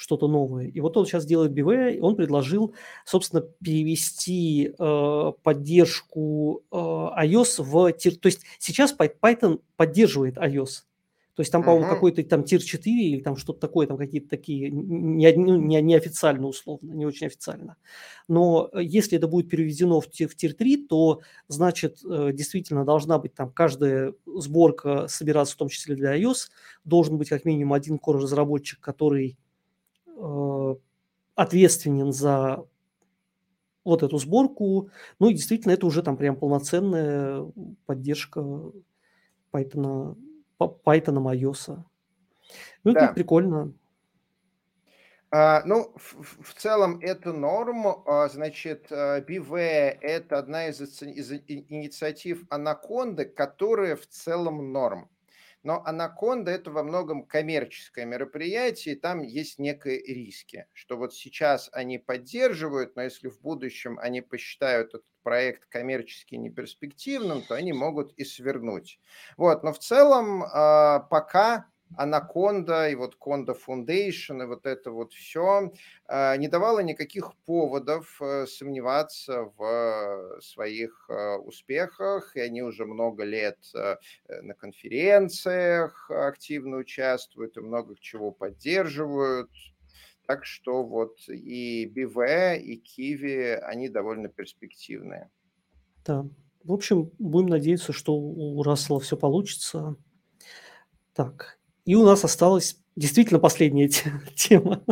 что-то 0.00 0.28
новое. 0.28 0.66
И 0.66 0.80
вот 0.80 0.96
он 0.96 1.04
сейчас 1.04 1.26
делает 1.26 1.56
и 1.56 2.00
он 2.00 2.16
предложил, 2.16 2.74
собственно, 3.04 3.42
перевести 3.62 4.72
э, 4.78 5.32
поддержку 5.42 6.62
э, 6.72 6.74
iOS 6.74 7.62
в 7.62 7.92
тир... 7.92 8.16
То 8.16 8.28
есть 8.28 8.40
сейчас 8.58 8.96
Python 8.96 9.60
поддерживает 9.76 10.38
iOS. 10.38 10.84
То 11.34 11.42
есть 11.42 11.52
там, 11.52 11.62
по-моему, 11.62 11.86
uh-huh. 11.86 11.90
какой-то 11.90 12.22
там 12.24 12.44
тир 12.44 12.62
4 12.62 13.08
или 13.08 13.20
там 13.20 13.36
что-то 13.36 13.60
такое, 13.60 13.86
там 13.86 13.98
какие-то 13.98 14.28
такие, 14.28 14.70
не, 14.70 15.32
ну, 15.32 15.56
не, 15.56 15.80
не 15.82 15.94
официально 15.94 16.46
условно, 16.46 16.92
не 16.92 17.04
очень 17.04 17.26
официально. 17.26 17.76
Но 18.26 18.70
если 18.74 19.18
это 19.18 19.28
будет 19.28 19.50
переведено 19.50 20.00
в, 20.00 20.10
тир, 20.10 20.28
в 20.28 20.34
тир 20.34 20.54
3, 20.54 20.86
то, 20.86 21.20
значит, 21.48 21.98
э, 22.04 22.30
действительно 22.32 22.86
должна 22.86 23.18
быть 23.18 23.34
там 23.34 23.50
каждая 23.52 24.14
сборка 24.26 25.08
собираться, 25.08 25.54
в 25.54 25.58
том 25.58 25.68
числе 25.68 25.94
для 25.94 26.18
iOS, 26.18 26.48
должен 26.84 27.18
быть 27.18 27.28
как 27.28 27.44
минимум 27.44 27.74
один 27.74 27.96
core-разработчик, 27.96 28.80
который 28.80 29.36
Э, 29.36 29.39
ответственен 31.34 32.12
за 32.12 32.64
вот 33.84 34.02
эту 34.02 34.18
сборку. 34.18 34.90
Ну 35.18 35.30
и 35.30 35.34
действительно, 35.34 35.72
это 35.72 35.86
уже 35.86 36.02
там 36.02 36.16
прям 36.16 36.36
полноценная 36.36 37.50
поддержка 37.86 38.40
Python, 39.52 40.16
Python 40.58 41.34
iOS. 41.34 41.82
Ну, 42.84 42.92
да. 42.92 43.06
это 43.06 43.14
прикольно. 43.14 43.72
А, 45.32 45.62
ну, 45.64 45.92
в, 45.96 46.42
в 46.42 46.54
целом 46.54 46.98
это 47.00 47.32
норм. 47.32 47.86
А, 48.06 48.28
значит, 48.28 48.90
BV 48.90 49.56
э,– 49.56 49.98
это 50.00 50.38
одна 50.38 50.68
из, 50.68 50.80
из 50.80 51.32
инициатив 51.32 52.44
Анаконды, 52.50 53.26
которая 53.26 53.96
в 53.96 54.06
целом 54.06 54.72
норм. 54.72 55.08
Но 55.62 55.82
Анаконда– 55.84 56.50
это 56.52 56.70
во 56.70 56.82
многом 56.82 57.24
коммерческое 57.24 58.06
мероприятие, 58.06 58.94
и 58.94 58.98
там 58.98 59.22
есть 59.22 59.58
некие 59.58 59.98
риски, 60.02 60.66
что 60.72 60.96
вот 60.96 61.14
сейчас 61.14 61.68
они 61.72 61.98
поддерживают, 61.98 62.96
но 62.96 63.02
если 63.02 63.28
в 63.28 63.40
будущем 63.40 63.98
они 63.98 64.22
посчитают 64.22 64.88
этот 64.94 65.04
проект 65.22 65.66
коммерчески 65.66 66.34
неперспективным, 66.34 67.42
то 67.42 67.54
они 67.54 67.72
могут 67.72 68.12
и 68.14 68.24
свернуть. 68.24 68.98
Вот, 69.36 69.62
но 69.62 69.72
в 69.72 69.78
целом 69.78 70.44
а, 70.44 71.00
пока 71.00 71.66
Анаконда 71.96 72.88
и 72.88 72.94
вот 72.94 73.16
Конда 73.16 73.52
Foundation 73.52 74.42
и 74.42 74.46
вот 74.46 74.66
это 74.66 74.90
вот 74.90 75.12
все 75.12 75.72
а, 76.06 76.36
не 76.36 76.48
давало 76.48 76.80
никаких 76.80 77.34
поводов 77.46 78.20
э, 78.20 78.46
сомневаться 78.46 79.52
в 79.56 80.40
своих 80.40 81.06
э, 81.08 81.36
успехах, 81.36 82.36
и 82.36 82.40
они 82.40 82.62
уже 82.62 82.86
много 82.86 83.24
лет 83.24 83.58
э, 83.74 83.96
на 84.42 84.54
конференциях 84.54 86.10
активно 86.10 86.78
участвуют 86.78 87.56
и 87.56 87.60
много 87.60 87.96
чего 88.00 88.30
поддерживают. 88.30 89.50
Так 90.26 90.44
что 90.44 90.84
вот 90.84 91.28
и 91.28 91.86
БВ, 91.86 92.60
и 92.60 92.76
Киви, 92.76 93.58
они 93.62 93.88
довольно 93.88 94.28
перспективные. 94.28 95.28
Да. 96.04 96.24
В 96.62 96.72
общем, 96.72 97.10
будем 97.18 97.48
надеяться, 97.48 97.92
что 97.92 98.14
у 98.14 98.62
Рассела 98.62 99.00
все 99.00 99.16
получится. 99.16 99.96
Так, 101.14 101.58
и 101.84 101.94
у 101.94 102.04
нас 102.04 102.24
осталась 102.24 102.78
действительно 102.96 103.40
последняя 103.40 103.88
тема. 104.34 104.84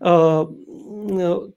А, 0.00 0.48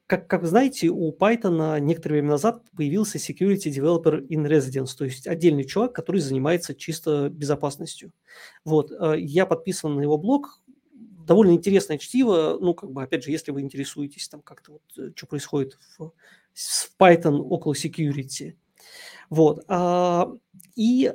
как, 0.07 0.27
как 0.27 0.41
вы 0.41 0.47
знаете, 0.47 0.89
у 0.89 1.11
Python 1.11 1.79
некоторое 1.79 2.15
время 2.15 2.31
назад 2.31 2.63
появился 2.75 3.17
Security 3.17 3.69
Developer 3.69 4.25
in 4.27 4.47
Residence, 4.47 4.95
то 4.97 5.05
есть 5.05 5.27
отдельный 5.27 5.65
человек, 5.65 5.93
который 5.93 6.21
занимается 6.21 6.73
чисто 6.73 7.29
безопасностью. 7.29 8.11
Вот, 8.63 8.91
а, 8.91 9.13
я 9.13 9.45
подписан 9.45 9.95
на 9.95 10.01
его 10.01 10.17
блог, 10.17 10.61
довольно 11.25 11.51
интересное 11.51 11.97
чтиво, 11.97 12.57
ну, 12.59 12.73
как 12.73 12.91
бы, 12.91 13.03
опять 13.03 13.23
же, 13.23 13.31
если 13.31 13.51
вы 13.51 13.61
интересуетесь 13.61 14.27
там 14.27 14.41
как-то, 14.41 14.73
вот, 14.73 14.81
э, 14.97 15.11
что 15.15 15.27
происходит 15.27 15.77
в, 15.97 16.11
в 16.53 16.91
Python 16.99 17.37
около 17.37 17.73
security. 17.73 18.55
Вот, 19.29 19.63
а, 19.67 20.29
и 20.75 21.13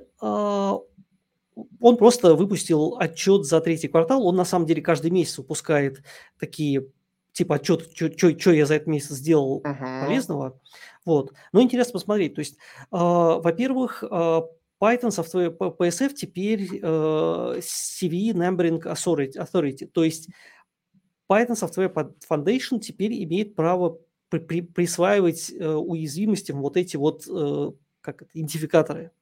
он 1.81 1.97
просто 1.97 2.35
выпустил 2.35 2.97
отчет 2.99 3.45
за 3.45 3.61
третий 3.61 3.89
квартал. 3.89 4.27
Он 4.27 4.37
на 4.37 4.45
самом 4.45 4.67
деле 4.67 4.83
каждый 4.83 5.11
месяц 5.11 5.39
выпускает 5.39 6.03
такие 6.39 6.87
типа 7.33 7.57
отчет, 7.57 7.91
что 7.95 8.51
я 8.51 8.67
за 8.67 8.75
этот 8.75 8.89
месяц 8.89 9.17
сделал 9.17 9.63
uh-huh. 9.63 10.07
полезного. 10.07 10.61
Вот. 11.05 11.33
Но 11.53 11.61
интересно 11.61 11.93
посмотреть. 11.93 12.35
То 12.35 12.41
есть, 12.41 12.55
э, 12.55 12.57
во-первых, 12.91 14.03
э, 14.03 14.07
Python 14.81 15.11
Software 15.11 15.57
PSF 15.57 16.15
теперь 16.15 16.69
э, 16.73 16.79
CV 16.83 18.33
Numbering 18.33 18.83
Authority, 18.83 19.37
Authority. 19.37 19.87
То 19.87 20.05
есть 20.05 20.29
Python 21.31 21.57
Software 21.57 21.93
Foundation 22.29 22.79
теперь 22.79 23.23
имеет 23.25 23.55
право 23.55 23.99
при, 24.29 24.39
при, 24.41 24.61
присваивать 24.63 25.53
э, 25.53 25.69
уязвимостям 25.69 26.61
вот 26.61 26.77
эти 26.77 26.97
вот 26.97 27.27
э, 27.29 27.71
как 28.01 28.23
это, 28.23 28.31
идентификаторы. 28.35 29.13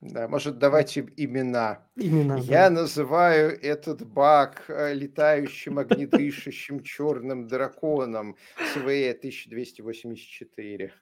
Да, 0.00 0.28
может, 0.28 0.58
давайте 0.58 1.06
имена. 1.16 1.86
Имена, 1.96 2.36
Я 2.36 2.68
да. 2.68 2.82
называю 2.82 3.58
этот 3.60 4.06
баг 4.06 4.64
э, 4.68 4.92
летающим 4.92 5.78
огнедышащим 5.78 6.80
черным 6.82 7.46
драконом 7.48 8.36
СВЕ 8.74 9.12
1284. 9.12 10.92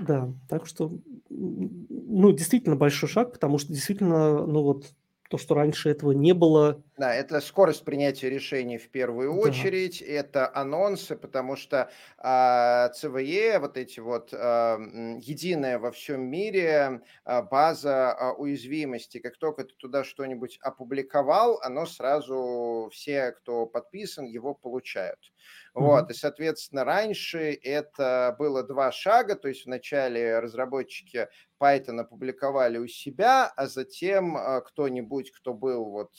Да, 0.00 0.32
так 0.48 0.66
что, 0.66 0.98
ну, 1.28 2.32
действительно 2.32 2.76
большой 2.76 3.08
шаг, 3.08 3.32
потому 3.32 3.58
что 3.58 3.72
действительно, 3.72 4.46
ну 4.46 4.62
вот, 4.62 4.94
то, 5.28 5.38
что 5.38 5.54
раньше 5.54 5.88
этого 5.90 6.12
не 6.12 6.32
было. 6.34 6.82
Да, 7.00 7.14
это 7.14 7.40
скорость 7.40 7.82
принятия 7.86 8.28
решений 8.28 8.76
в 8.76 8.90
первую 8.90 9.32
Да. 9.32 9.40
очередь, 9.40 10.02
это 10.02 10.54
анонсы, 10.54 11.16
потому 11.16 11.56
что 11.56 11.90
а, 12.18 12.90
ЦВЕ, 12.90 13.58
вот 13.58 13.78
эти 13.78 14.00
вот 14.00 14.34
а, 14.34 14.76
единая 15.18 15.78
во 15.78 15.92
всем 15.92 16.20
мире 16.30 17.00
а, 17.24 17.40
база 17.40 18.12
а, 18.12 18.32
уязвимости, 18.34 19.18
как 19.18 19.38
только 19.38 19.64
ты 19.64 19.74
туда 19.76 20.04
что-нибудь 20.04 20.58
опубликовал, 20.60 21.58
оно 21.62 21.86
сразу, 21.86 22.90
все, 22.92 23.32
кто 23.32 23.64
подписан, 23.64 24.26
его 24.26 24.54
получают. 24.54 25.32
Вот, 25.72 26.10
и, 26.10 26.14
соответственно, 26.14 26.84
раньше 26.84 27.52
это 27.62 28.34
было 28.38 28.62
два 28.62 28.92
шага, 28.92 29.36
то 29.36 29.48
есть 29.48 29.64
вначале 29.64 30.38
разработчики 30.40 31.28
Python 31.62 32.00
опубликовали 32.00 32.78
у 32.78 32.86
себя, 32.88 33.46
а 33.56 33.66
затем 33.66 34.36
кто-нибудь, 34.66 35.30
кто 35.30 35.54
был 35.54 35.84
вот 35.90 36.12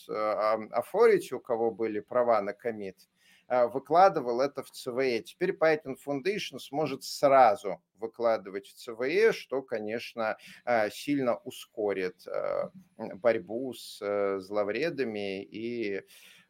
а, 0.74 0.82
Authority, 0.82 1.34
у 1.34 1.40
кого 1.40 1.72
были 1.72 2.00
права 2.00 2.42
на 2.42 2.54
комит, 2.54 3.10
а, 3.48 3.68
выкладывал 3.68 4.42
это 4.42 4.64
в 4.64 4.72
CVE. 4.72 5.22
Теперь 5.24 5.52
Python 5.52 5.96
Foundation 6.06 6.60
сможет 6.60 7.04
сразу 7.04 7.82
выкладывать 7.98 8.68
в 8.68 8.90
CVE, 8.90 9.32
что, 9.34 9.62
конечно, 9.62 10.38
а, 10.66 10.90
сильно 10.90 11.36
ускорит 11.38 12.28
а, 12.28 12.72
борьбу 12.98 13.74
с 13.74 14.02
э, 14.02 14.40
зловредами 14.40 15.44
и 15.44 16.04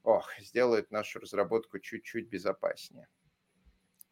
ох, 0.04 0.30
сделает 0.40 0.92
нашу 0.92 1.20
разработку 1.20 1.80
чуть-чуть 1.80 2.30
безопаснее. 2.30 3.08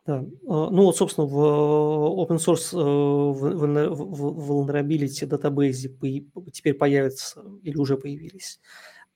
Да. 0.05 0.21
Ну 0.21 0.85
вот, 0.85 0.97
собственно, 0.97 1.27
в 1.27 1.37
э, 1.37 2.23
open 2.23 2.37
source 2.37 2.73
э, 2.73 2.77
в- 2.81 3.63
vulner- 3.63 3.89
в- 3.89 4.51
vulnerability 4.51 5.27
датабейзе 5.27 5.89
теперь 6.51 6.73
появятся 6.73 7.43
или 7.61 7.77
уже 7.77 7.97
появились 7.97 8.59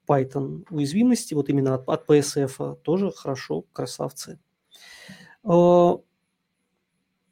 Python 0.08 0.66
уязвимости, 0.70 1.34
вот 1.34 1.50
именно 1.50 1.76
от, 1.76 1.88
от 1.88 2.10
PSF, 2.10 2.58
-а. 2.60 2.76
тоже 2.84 3.12
хорошо, 3.12 3.66
красавцы. 3.74 4.40
А, 5.44 5.98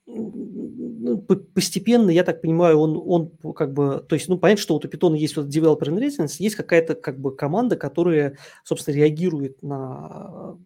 по- 0.05 1.35
Постепенно, 1.53 2.09
я 2.09 2.23
так 2.23 2.41
понимаю, 2.41 2.79
он, 2.79 3.01
он 3.05 3.53
как 3.53 3.73
бы, 3.73 4.05
то 4.07 4.15
есть, 4.15 4.27
ну, 4.29 4.37
понятно, 4.37 4.61
что 4.61 4.73
вот 4.73 4.85
у 4.85 4.87
Python 4.87 5.17
есть 5.17 5.35
вот 5.37 5.47
developer 5.47 5.83
in 5.83 5.97
residence, 5.99 6.35
есть 6.39 6.55
какая-то 6.55 6.95
как 6.95 7.19
бы 7.19 7.35
команда, 7.35 7.75
которая, 7.75 8.37
собственно, 8.63 8.95
реагирует 8.95 9.61
на 9.63 10.57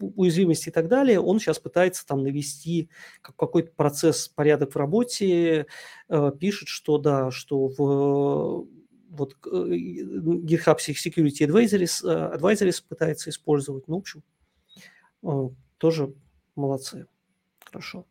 у- 0.00 0.12
уязвимости 0.22 0.68
и 0.68 0.72
так 0.72 0.88
далее, 0.88 1.20
он 1.20 1.40
сейчас 1.40 1.58
пытается 1.58 2.06
там 2.06 2.22
навести 2.22 2.88
как- 3.22 3.36
какой-то 3.36 3.72
процесс, 3.74 4.28
порядок 4.28 4.72
в 4.74 4.76
работе, 4.76 5.66
пишет, 6.38 6.68
что 6.68 6.98
да, 6.98 7.30
что 7.30 7.68
в 7.68 8.66
вот 9.10 9.34
э, 9.46 9.48
GitHub 9.48 10.78
Security 10.78 11.46
Advisories, 11.46 12.04
э, 12.04 12.36
Advisories 12.36 12.82
пытается 12.86 13.30
использовать. 13.30 13.88
Ну, 13.88 13.96
в 13.96 13.98
общем, 13.98 14.22
э, 15.22 15.48
тоже 15.78 16.14
молодцы. 16.54 17.06
Хорошо. 17.64 18.06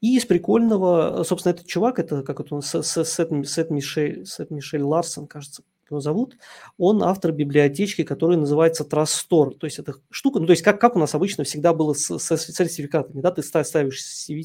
И 0.00 0.16
из 0.16 0.24
прикольного, 0.26 1.22
собственно, 1.22 1.52
этот 1.52 1.66
чувак, 1.66 1.98
это 1.98 2.22
как 2.22 2.40
это 2.40 2.54
он, 2.54 2.62
Сет, 2.62 2.84
Сет, 2.84 3.30
Мишель, 3.70 4.26
Сет 4.26 4.50
Мишель 4.50 4.82
Ларсон, 4.82 5.26
кажется, 5.26 5.62
его 5.88 6.00
зовут, 6.00 6.36
он 6.78 7.02
автор 7.02 7.32
библиотечки, 7.32 8.02
которая 8.02 8.38
называется 8.38 8.84
Trust 8.84 9.24
Store. 9.28 9.56
То 9.56 9.66
есть 9.66 9.78
это 9.78 9.94
штука, 10.10 10.40
ну 10.40 10.46
то 10.46 10.52
есть 10.52 10.62
как, 10.62 10.80
как 10.80 10.96
у 10.96 10.98
нас 10.98 11.14
обычно 11.14 11.44
всегда 11.44 11.72
было 11.72 11.92
с, 11.92 12.18
с 12.18 12.36
сертификатами, 12.38 13.20
да, 13.20 13.30
ты 13.30 13.42
ста- 13.42 13.62
ставишь 13.62 14.02
CV, 14.02 14.42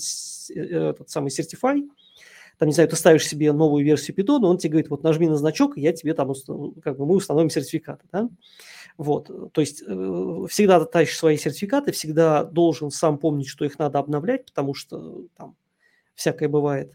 этот 0.53 1.09
самый 1.09 1.29
Certify, 1.29 1.81
там, 2.57 2.67
не 2.67 2.73
знаю, 2.73 2.89
ты 2.89 2.95
ставишь 2.95 3.27
себе 3.27 3.51
новую 3.53 3.85
версию 3.85 4.17
Python, 4.17 4.43
он 4.45 4.57
тебе 4.57 4.71
говорит, 4.71 4.89
вот 4.89 5.03
нажми 5.03 5.27
на 5.27 5.35
значок, 5.35 5.77
и 5.77 5.81
я 5.81 5.93
тебе 5.93 6.13
там, 6.13 6.31
уста- 6.31 6.53
как 6.81 6.97
бы 6.97 7.05
мы 7.05 7.15
установим 7.15 7.49
сертификаты, 7.49 8.05
да. 8.11 8.29
Вот, 8.97 9.29
то 9.53 9.61
есть 9.61 9.83
э, 9.85 10.45
всегда 10.49 10.79
ты 10.79 10.91
тащишь 10.91 11.17
свои 11.17 11.37
сертификаты, 11.37 11.91
всегда 11.91 12.43
должен 12.43 12.89
сам 12.89 13.19
помнить, 13.19 13.47
что 13.47 13.63
их 13.63 13.77
надо 13.77 13.99
обновлять, 13.99 14.45
потому 14.45 14.73
что 14.73 15.25
там 15.37 15.55
всякое 16.15 16.49
бывает. 16.49 16.93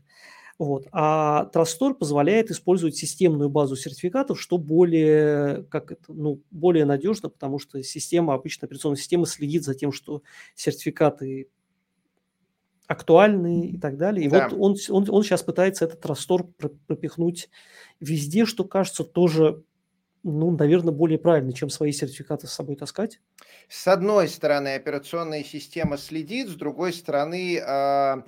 Вот. 0.59 0.87
А 0.93 1.51
Trustor 1.53 1.95
позволяет 1.95 2.51
использовать 2.51 2.97
системную 2.97 3.51
базу 3.51 3.75
сертификатов, 3.75 4.41
что 4.41 4.59
более, 4.59 5.65
как 5.65 5.93
это, 5.93 6.13
ну, 6.13 6.41
более 6.51 6.85
надежно, 6.85 7.29
потому 7.29 7.59
что 7.59 7.83
система, 7.83 8.35
обычно 8.35 8.67
операционная 8.67 8.97
система 8.99 9.27
следит 9.27 9.65
за 9.65 9.75
тем, 9.75 9.93
что 9.93 10.23
сертификаты 10.55 11.49
актуальны 12.93 13.68
и 13.68 13.78
так 13.78 13.97
далее. 13.97 14.24
И 14.24 14.28
Да. 14.28 14.49
вот 14.49 14.53
он, 14.53 14.76
он, 14.90 15.07
он 15.11 15.22
сейчас 15.22 15.43
пытается 15.43 15.84
этот 15.86 16.01
про- 16.57 16.70
пропихнуть 16.86 17.51
везде, 18.01 18.45
что 18.47 18.64
кажется 18.64 19.05
тоже, 19.05 19.64
ну, 20.22 20.51
наверное, 20.57 20.93
более 20.95 21.18
правильно, 21.18 21.53
чем 21.53 21.70
свои 21.70 21.93
сертификаты 21.93 22.47
с 22.47 22.53
собой 22.53 22.76
таскать. 22.76 23.20
С 23.68 23.88
одной 23.88 24.28
стороны, 24.28 24.74
операционная 24.74 25.43
система 25.45 25.97
следит, 25.99 26.49
с 26.49 26.55
другой 26.55 26.93
стороны, 26.93 27.59
а, 27.61 28.24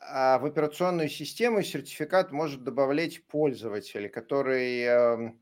а, 0.00 0.38
в 0.38 0.44
операционную 0.44 1.08
систему 1.08 1.62
сертификат 1.62 2.32
может 2.32 2.64
добавлять 2.64 3.26
пользователь, 3.26 4.08
который 4.08 4.82
м, 4.82 5.40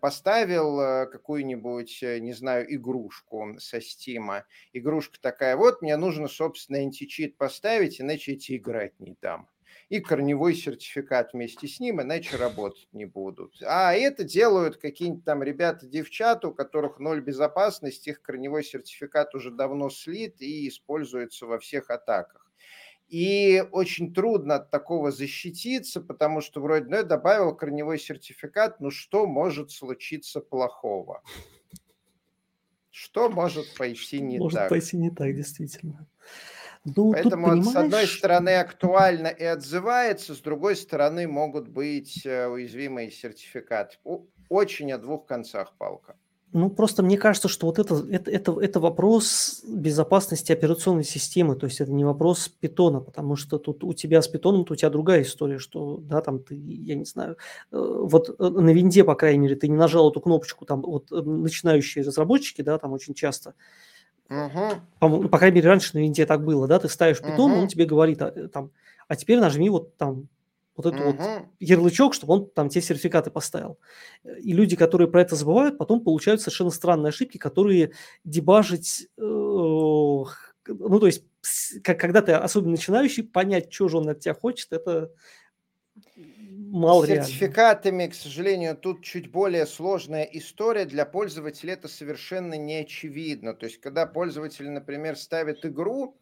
поставил 0.00 0.80
э, 0.80 1.06
какую-нибудь, 1.06 2.02
э, 2.02 2.18
не 2.20 2.32
знаю, 2.32 2.72
игрушку 2.74 3.56
со 3.58 3.80
Стима. 3.80 4.44
Игрушка 4.72 5.18
такая, 5.20 5.56
вот 5.56 5.82
мне 5.82 5.96
нужно, 5.96 6.28
собственно, 6.28 6.78
античит 6.78 7.36
поставить, 7.36 8.00
иначе 8.00 8.36
тебе 8.36 8.58
играть 8.58 8.98
не 9.00 9.16
дам. 9.20 9.48
И 9.88 10.00
корневой 10.00 10.54
сертификат 10.54 11.32
вместе 11.32 11.68
с 11.68 11.78
ним, 11.78 12.00
иначе 12.02 12.36
работать 12.36 12.88
не 12.92 13.04
будут. 13.04 13.54
А 13.62 13.94
это 13.94 14.24
делают 14.24 14.78
какие-нибудь 14.78 15.24
там 15.24 15.42
ребята-девчата, 15.42 16.48
у 16.48 16.54
которых 16.54 16.98
ноль 16.98 17.20
безопасности, 17.20 18.10
их 18.10 18.22
корневой 18.22 18.64
сертификат 18.64 19.34
уже 19.34 19.50
давно 19.50 19.90
слит 19.90 20.40
и 20.40 20.68
используется 20.68 21.46
во 21.46 21.58
всех 21.58 21.90
атаках. 21.90 22.45
И 23.08 23.62
очень 23.70 24.12
трудно 24.12 24.56
от 24.56 24.70
такого 24.70 25.12
защититься, 25.12 26.00
потому 26.00 26.40
что 26.40 26.60
вроде, 26.60 26.86
ну, 26.86 26.96
я 26.96 27.02
добавил 27.04 27.54
корневой 27.54 27.98
сертификат, 27.98 28.80
ну 28.80 28.90
что 28.90 29.26
может 29.26 29.70
случиться 29.70 30.40
плохого? 30.40 31.22
Что 32.90 33.28
может 33.28 33.74
пойти 33.76 34.20
не 34.20 34.38
Может 34.38 34.58
так? 34.58 34.68
пойти 34.70 34.96
не 34.96 35.10
так, 35.10 35.34
действительно. 35.34 36.08
Ну, 36.84 37.12
Поэтому 37.12 37.50
тут, 37.50 37.72
с 37.72 37.76
одной 37.76 38.06
стороны 38.06 38.56
актуально 38.56 39.26
и 39.26 39.44
отзывается, 39.44 40.34
с 40.34 40.40
другой 40.40 40.76
стороны 40.76 41.28
могут 41.28 41.68
быть 41.68 42.24
э, 42.24 42.46
уязвимые 42.46 43.10
сертификаты. 43.10 43.98
Очень 44.48 44.92
о 44.92 44.98
двух 44.98 45.26
концах 45.26 45.76
палка. 45.76 46.16
Ну, 46.52 46.70
просто 46.70 47.02
мне 47.02 47.18
кажется, 47.18 47.48
что 47.48 47.66
вот 47.66 47.78
это, 47.78 48.06
это, 48.10 48.30
это, 48.30 48.58
это 48.60 48.80
вопрос 48.80 49.62
безопасности 49.68 50.52
операционной 50.52 51.04
системы, 51.04 51.56
то 51.56 51.66
есть 51.66 51.80
это 51.80 51.92
не 51.92 52.04
вопрос 52.04 52.48
питона, 52.48 53.00
потому 53.00 53.36
что 53.36 53.58
тут 53.58 53.82
у 53.84 53.92
тебя 53.92 54.22
с 54.22 54.28
питоном, 54.28 54.64
у 54.68 54.74
тебя 54.76 54.88
другая 54.90 55.22
история, 55.22 55.58
что, 55.58 55.98
да, 55.98 56.20
там 56.22 56.38
ты, 56.38 56.54
я 56.54 56.94
не 56.94 57.04
знаю, 57.04 57.36
э, 57.72 57.76
вот 57.76 58.30
э, 58.38 58.42
на 58.48 58.70
винде, 58.70 59.02
по 59.04 59.16
крайней 59.16 59.40
мере, 59.40 59.56
ты 59.56 59.68
не 59.68 59.76
нажал 59.76 60.10
эту 60.10 60.20
кнопочку, 60.20 60.64
там 60.64 60.82
вот 60.82 61.10
э, 61.10 61.16
начинающие 61.20 62.04
разработчики, 62.04 62.62
да, 62.62 62.78
там 62.78 62.92
очень 62.92 63.14
часто, 63.14 63.54
Мгм. 64.28 64.80
по, 65.00 65.08
по 65.28 65.38
крайней 65.38 65.56
мере, 65.56 65.68
раньше 65.68 65.90
на 65.94 65.98
винде 65.98 66.26
так 66.26 66.44
было, 66.44 66.66
да, 66.68 66.78
ты 66.78 66.88
ставишь 66.88 67.20
питон, 67.22 67.52
он 67.52 67.58
Мгм. 67.58 67.68
тебе 67.68 67.86
говорит, 67.86 68.22
а, 68.22 68.30
там, 68.48 68.70
а 69.08 69.16
теперь 69.16 69.40
нажми 69.40 69.68
вот 69.68 69.96
там 69.96 70.28
вот 70.76 70.86
эту 70.86 71.04
вот 71.04 71.16
Мгм. 71.18 71.50
ярлычок, 71.60 72.14
чтобы 72.14 72.34
он 72.34 72.50
там 72.50 72.68
те 72.68 72.80
сертификаты 72.82 73.30
поставил. 73.30 73.78
И 74.24 74.52
люди, 74.52 74.76
которые 74.76 75.08
про 75.10 75.22
это 75.22 75.36
забывают, 75.36 75.78
потом 75.78 76.02
получают 76.04 76.40
совершенно 76.40 76.70
странные 76.70 77.10
ошибки, 77.10 77.38
которые 77.38 77.92
дебажить, 78.24 79.08
э, 79.18 79.20
ну, 79.22 80.26
то 81.00 81.06
есть, 81.06 81.24
как, 81.82 82.00
когда 82.00 82.22
ты 82.22 82.32
особенно 82.32 82.72
начинающий, 82.72 83.22
понять, 83.24 83.72
что 83.72 83.88
же 83.88 83.98
он 83.98 84.08
от 84.08 84.20
тебя 84.20 84.34
хочет, 84.34 84.72
это 84.72 85.12
мало 86.16 87.04
С 87.04 87.06
реально. 87.06 87.46
сертификатами, 87.46 88.06
к 88.06 88.14
сожалению, 88.14 88.76
тут 88.76 89.02
чуть 89.04 89.30
более 89.30 89.66
сложная 89.66 90.22
история. 90.24 90.84
Для 90.84 91.04
пользователя 91.04 91.72
это 91.74 91.88
совершенно 91.88 92.54
не 92.54 92.76
очевидно. 92.76 93.54
То 93.54 93.66
есть, 93.66 93.78
когда 93.80 94.06
пользователь, 94.06 94.68
например, 94.70 95.16
ставит 95.16 95.64
игру, 95.66 96.16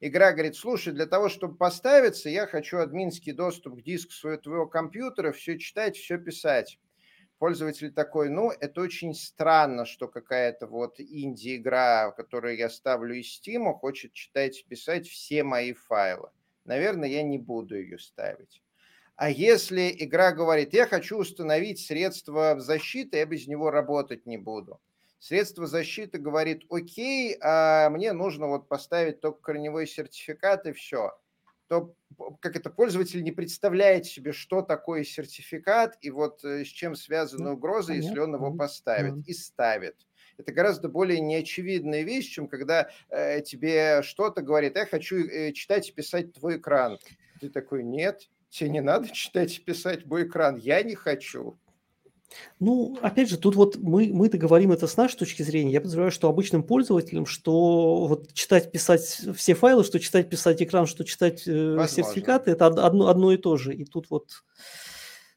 игра 0.00 0.32
говорит, 0.32 0.56
слушай, 0.56 0.92
для 0.92 1.06
того, 1.06 1.28
чтобы 1.28 1.56
поставиться, 1.56 2.28
я 2.28 2.46
хочу 2.46 2.78
админский 2.78 3.32
доступ 3.32 3.80
к 3.80 3.82
диску 3.82 4.12
своего 4.12 4.40
твоего 4.40 4.66
компьютера, 4.66 5.32
все 5.32 5.58
читать, 5.58 5.96
все 5.96 6.18
писать. 6.18 6.78
Пользователь 7.38 7.92
такой, 7.92 8.28
ну, 8.28 8.50
это 8.50 8.82
очень 8.82 9.14
странно, 9.14 9.86
что 9.86 10.08
какая-то 10.08 10.66
вот 10.66 11.00
инди-игра, 11.00 12.10
которую 12.12 12.56
я 12.56 12.68
ставлю 12.68 13.14
из 13.14 13.40
Steam, 13.40 13.72
хочет 13.72 14.12
читать 14.12 14.60
и 14.60 14.68
писать 14.68 15.08
все 15.08 15.42
мои 15.42 15.72
файлы. 15.72 16.28
Наверное, 16.64 17.08
я 17.08 17.22
не 17.22 17.38
буду 17.38 17.76
ее 17.78 17.98
ставить. 17.98 18.62
А 19.16 19.30
если 19.30 19.94
игра 19.98 20.32
говорит, 20.32 20.72
я 20.74 20.86
хочу 20.86 21.18
установить 21.18 21.78
средство 21.78 22.58
защиты, 22.58 23.18
я 23.18 23.26
без 23.26 23.46
него 23.46 23.70
работать 23.70 24.26
не 24.26 24.36
буду. 24.36 24.80
Средство 25.20 25.66
защиты 25.68 26.18
говорит, 26.18 26.64
окей, 26.68 27.36
а 27.40 27.88
мне 27.90 28.12
нужно 28.12 28.48
вот 28.48 28.68
поставить 28.68 29.20
только 29.20 29.40
корневой 29.40 29.86
сертификат 29.86 30.66
и 30.66 30.72
все. 30.72 31.16
то 31.68 31.94
как 32.40 32.56
это 32.56 32.70
пользователь 32.70 33.22
не 33.22 33.30
представляет 33.30 34.06
себе, 34.06 34.32
что 34.32 34.62
такое 34.62 35.04
сертификат 35.04 35.96
и 36.00 36.10
вот 36.10 36.42
с 36.42 36.66
чем 36.66 36.96
связана 36.96 37.52
угроза, 37.52 37.92
если 37.92 38.18
он 38.18 38.34
его 38.34 38.52
поставит 38.52 39.28
и 39.28 39.32
ставит 39.32 39.96
это 40.40 40.52
гораздо 40.52 40.88
более 40.88 41.20
неочевидная 41.20 42.02
вещь, 42.02 42.30
чем 42.30 42.48
когда 42.48 42.90
э, 43.08 43.40
тебе 43.42 44.02
что-то 44.02 44.42
говорит, 44.42 44.76
я 44.76 44.86
хочу 44.86 45.16
э, 45.16 45.52
читать 45.52 45.88
и 45.88 45.92
писать 45.92 46.32
твой 46.32 46.56
экран. 46.56 46.98
Ты 47.40 47.50
такой, 47.50 47.84
нет, 47.84 48.28
тебе 48.48 48.70
не 48.70 48.80
надо 48.80 49.08
читать 49.08 49.58
и 49.58 49.60
писать 49.60 50.06
мой 50.06 50.24
экран, 50.24 50.56
я 50.56 50.82
не 50.82 50.94
хочу. 50.94 51.58
Ну, 52.58 52.96
опять 53.02 53.28
же, 53.28 53.38
тут 53.38 53.56
вот 53.56 53.76
мы, 53.76 54.10
мы-то 54.12 54.38
говорим 54.38 54.72
это 54.72 54.86
с 54.86 54.96
нашей 54.96 55.16
точки 55.16 55.42
зрения. 55.42 55.72
Я 55.72 55.80
подозреваю, 55.80 56.12
что 56.12 56.28
обычным 56.28 56.62
пользователям, 56.62 57.26
что 57.26 58.06
вот 58.06 58.32
читать, 58.32 58.70
писать 58.70 59.02
все 59.34 59.54
файлы, 59.54 59.84
что 59.84 59.98
читать, 59.98 60.28
писать 60.30 60.62
экран, 60.62 60.86
что 60.86 61.04
читать 61.04 61.42
э, 61.46 61.86
сертификаты, 61.88 62.52
это 62.52 62.66
одно, 62.66 63.08
одно 63.08 63.32
и 63.32 63.36
то 63.36 63.56
же. 63.56 63.74
И 63.74 63.84
тут 63.84 64.10
вот 64.10 64.44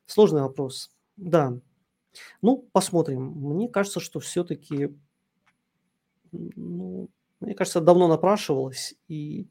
сложный 0.06 0.42
вопрос. 0.42 0.92
Да. 1.18 1.58
Ну, 2.42 2.70
посмотрим. 2.72 3.24
Мне 3.24 3.70
кажется, 3.70 4.00
что 4.00 4.20
все-таки, 4.20 4.96
ну, 6.32 7.10
мне 7.40 7.56
кажется, 7.56 7.82
давно 7.82 8.08
напрашивалось, 8.08 8.96
и 9.08 9.48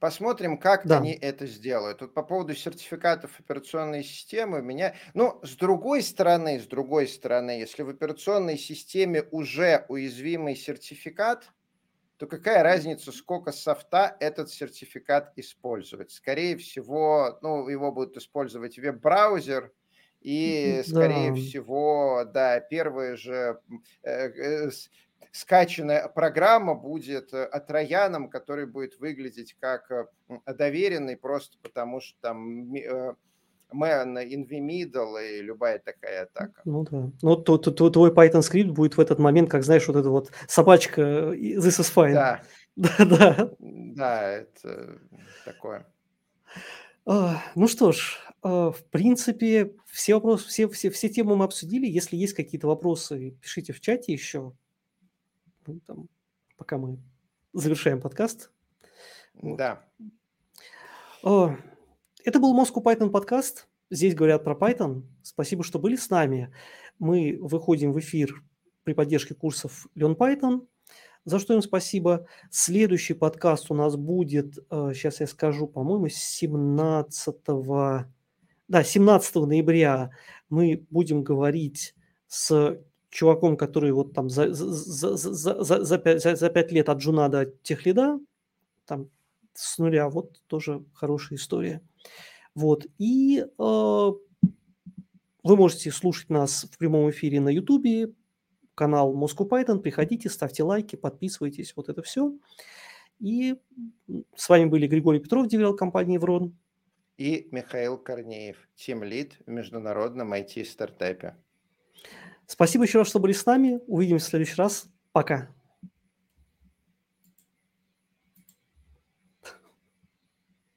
Посмотрим, 0.00 0.56
как 0.56 0.86
да. 0.86 0.96
они 0.96 1.12
это 1.12 1.46
сделают. 1.46 1.98
Тут 1.98 2.14
по 2.14 2.22
поводу 2.22 2.54
сертификатов 2.54 3.38
операционной 3.38 4.02
системы 4.02 4.62
меня... 4.62 4.94
Ну, 5.12 5.38
с 5.42 5.54
другой 5.56 6.02
стороны, 6.02 6.58
с 6.58 6.66
другой 6.66 7.06
стороны, 7.06 7.50
если 7.50 7.82
в 7.82 7.90
операционной 7.90 8.56
системе 8.56 9.24
уже 9.30 9.84
уязвимый 9.88 10.56
сертификат, 10.56 11.50
то 12.16 12.26
какая 12.26 12.62
разница, 12.62 13.12
сколько 13.12 13.52
софта 13.52 14.16
этот 14.20 14.50
сертификат 14.50 15.32
использует? 15.36 16.10
Скорее 16.10 16.56
всего, 16.56 17.38
ну, 17.42 17.68
его 17.68 17.92
будут 17.92 18.16
использовать 18.16 18.78
веб-браузер, 18.78 19.70
и, 20.22 20.82
скорее 20.86 21.30
да. 21.30 21.36
всего, 21.36 22.24
да, 22.26 22.60
первые 22.60 23.16
же 23.16 23.58
э, 24.02 24.28
э, 24.28 24.70
скачанная 25.32 26.08
программа 26.08 26.74
будет 26.74 27.32
э, 27.32 27.44
от 27.44 27.70
Рояном, 27.70 28.28
который 28.28 28.66
будет 28.66 28.98
выглядеть 28.98 29.56
как 29.58 29.90
доверенный 30.46 31.16
просто 31.16 31.58
потому, 31.62 32.00
что 32.00 32.18
там 32.20 32.72
man 33.72 34.16
in 34.16 34.46
the 34.48 34.60
middle 34.60 35.16
и 35.20 35.42
любая 35.42 35.78
такая 35.78 36.24
атака. 36.24 36.60
Ну 36.64 36.84
да. 36.90 37.10
Ну 37.22 37.36
то, 37.36 37.58
то, 37.58 37.70
то, 37.70 37.90
твой 37.90 38.10
Python 38.10 38.42
скрипт 38.42 38.70
будет 38.70 38.96
в 38.96 39.00
этот 39.00 39.18
момент, 39.18 39.50
как 39.50 39.62
знаешь, 39.62 39.86
вот 39.86 39.96
эта 39.96 40.10
вот 40.10 40.30
собачка 40.48 41.00
this 41.02 41.80
is 41.80 41.92
fine. 41.94 42.12
Да. 42.12 42.42
Да, 42.76 43.04
да. 43.04 43.50
Да, 43.58 44.30
это 44.30 45.00
такое. 45.44 45.86
А, 47.04 47.42
ну 47.54 47.66
что 47.66 47.92
ж, 47.92 48.18
а, 48.42 48.70
в 48.70 48.84
принципе, 48.84 49.74
все 49.86 50.14
вопросы, 50.14 50.48
все, 50.48 50.68
все, 50.68 50.88
все 50.90 51.08
темы 51.08 51.36
мы 51.36 51.44
обсудили. 51.44 51.86
Если 51.86 52.16
есть 52.16 52.32
какие-то 52.32 52.68
вопросы, 52.68 53.36
пишите 53.42 53.72
в 53.72 53.80
чате 53.80 54.12
еще. 54.12 54.52
Ну, 55.66 55.80
там, 55.86 56.08
пока 56.56 56.78
мы 56.78 56.98
завершаем 57.52 58.00
подкаст. 58.00 58.50
Вот. 59.34 59.56
Да. 59.56 59.84
А, 61.22 61.56
это 62.24 62.38
был 62.38 62.58
Moscow 62.58 62.82
Python 62.82 63.10
подкаст. 63.10 63.68
Здесь 63.90 64.14
говорят 64.14 64.44
про 64.44 64.54
Python. 64.54 65.02
Спасибо, 65.22 65.64
что 65.64 65.78
были 65.78 65.96
с 65.96 66.10
нами. 66.10 66.54
Мы 66.98 67.38
выходим 67.40 67.92
в 67.92 67.98
эфир 67.98 68.42
при 68.84 68.94
поддержке 68.94 69.34
курсов 69.34 69.86
Learn 69.96 70.16
Python– 70.16 70.66
за 71.24 71.38
что 71.38 71.54
им 71.54 71.62
спасибо. 71.62 72.26
Следующий 72.50 73.14
подкаст 73.14 73.70
у 73.70 73.74
нас 73.74 73.96
будет, 73.96 74.54
сейчас 74.54 75.20
э, 75.20 75.24
я 75.24 75.26
скажу, 75.26 75.66
по-моему, 75.66 76.08
17, 76.08 77.36
да, 78.68 78.84
17 78.84 79.34
ноября 79.34 80.10
мы 80.48 80.86
будем 80.90 81.22
говорить 81.22 81.94
с 82.26 82.80
чуваком, 83.10 83.56
который 83.56 83.92
вот 83.92 84.14
там 84.14 84.30
за, 84.30 84.52
за, 84.54 85.16
за, 85.16 85.64
за, 85.64 85.84
за, 85.84 85.98
5, 85.98 86.22
за, 86.22 86.36
за 86.36 86.48
5 86.48 86.72
лет 86.72 86.88
от 86.88 86.98
Джуна 86.98 87.28
до 87.28 87.46
техлида, 87.46 88.20
там 88.86 89.10
с 89.52 89.78
нуля, 89.78 90.08
вот 90.08 90.40
тоже 90.46 90.84
хорошая 90.94 91.38
история. 91.38 91.82
Вот, 92.54 92.86
и 92.98 93.40
э, 93.40 94.10
вы 95.42 95.56
можете 95.56 95.90
слушать 95.90 96.30
нас 96.30 96.66
в 96.70 96.78
прямом 96.78 97.10
эфире 97.10 97.40
на 97.40 97.48
Ютубе, 97.48 98.12
канал 98.74 99.14
Moscow 99.14 99.48
Python. 99.48 99.80
Приходите, 99.80 100.30
ставьте 100.30 100.62
лайки, 100.62 100.96
подписывайтесь, 100.96 101.74
вот 101.76 101.88
это 101.88 102.02
все. 102.02 102.34
И 103.18 103.56
с 104.34 104.48
вами 104.48 104.64
были 104.64 104.86
Григорий 104.86 105.20
Петров, 105.20 105.46
деврел 105.46 105.78
компании 105.78 106.18
«Evrone». 106.18 106.56
И 107.18 107.48
Михаил 107.50 107.98
Корнеев, 107.98 108.56
тим 108.74 109.04
лид 109.04 109.36
в 109.44 109.50
международном 109.50 110.32
IT-стартапе. 110.32 111.36
Спасибо 112.50 112.82
еще 112.82 112.98
раз, 112.98 113.06
что 113.06 113.20
были 113.20 113.32
с 113.32 113.46
нами. 113.46 113.80
Увидимся 113.86 114.26
в 114.26 114.28
следующий 114.30 114.56
раз. 114.56 114.86
Пока. 115.12 115.50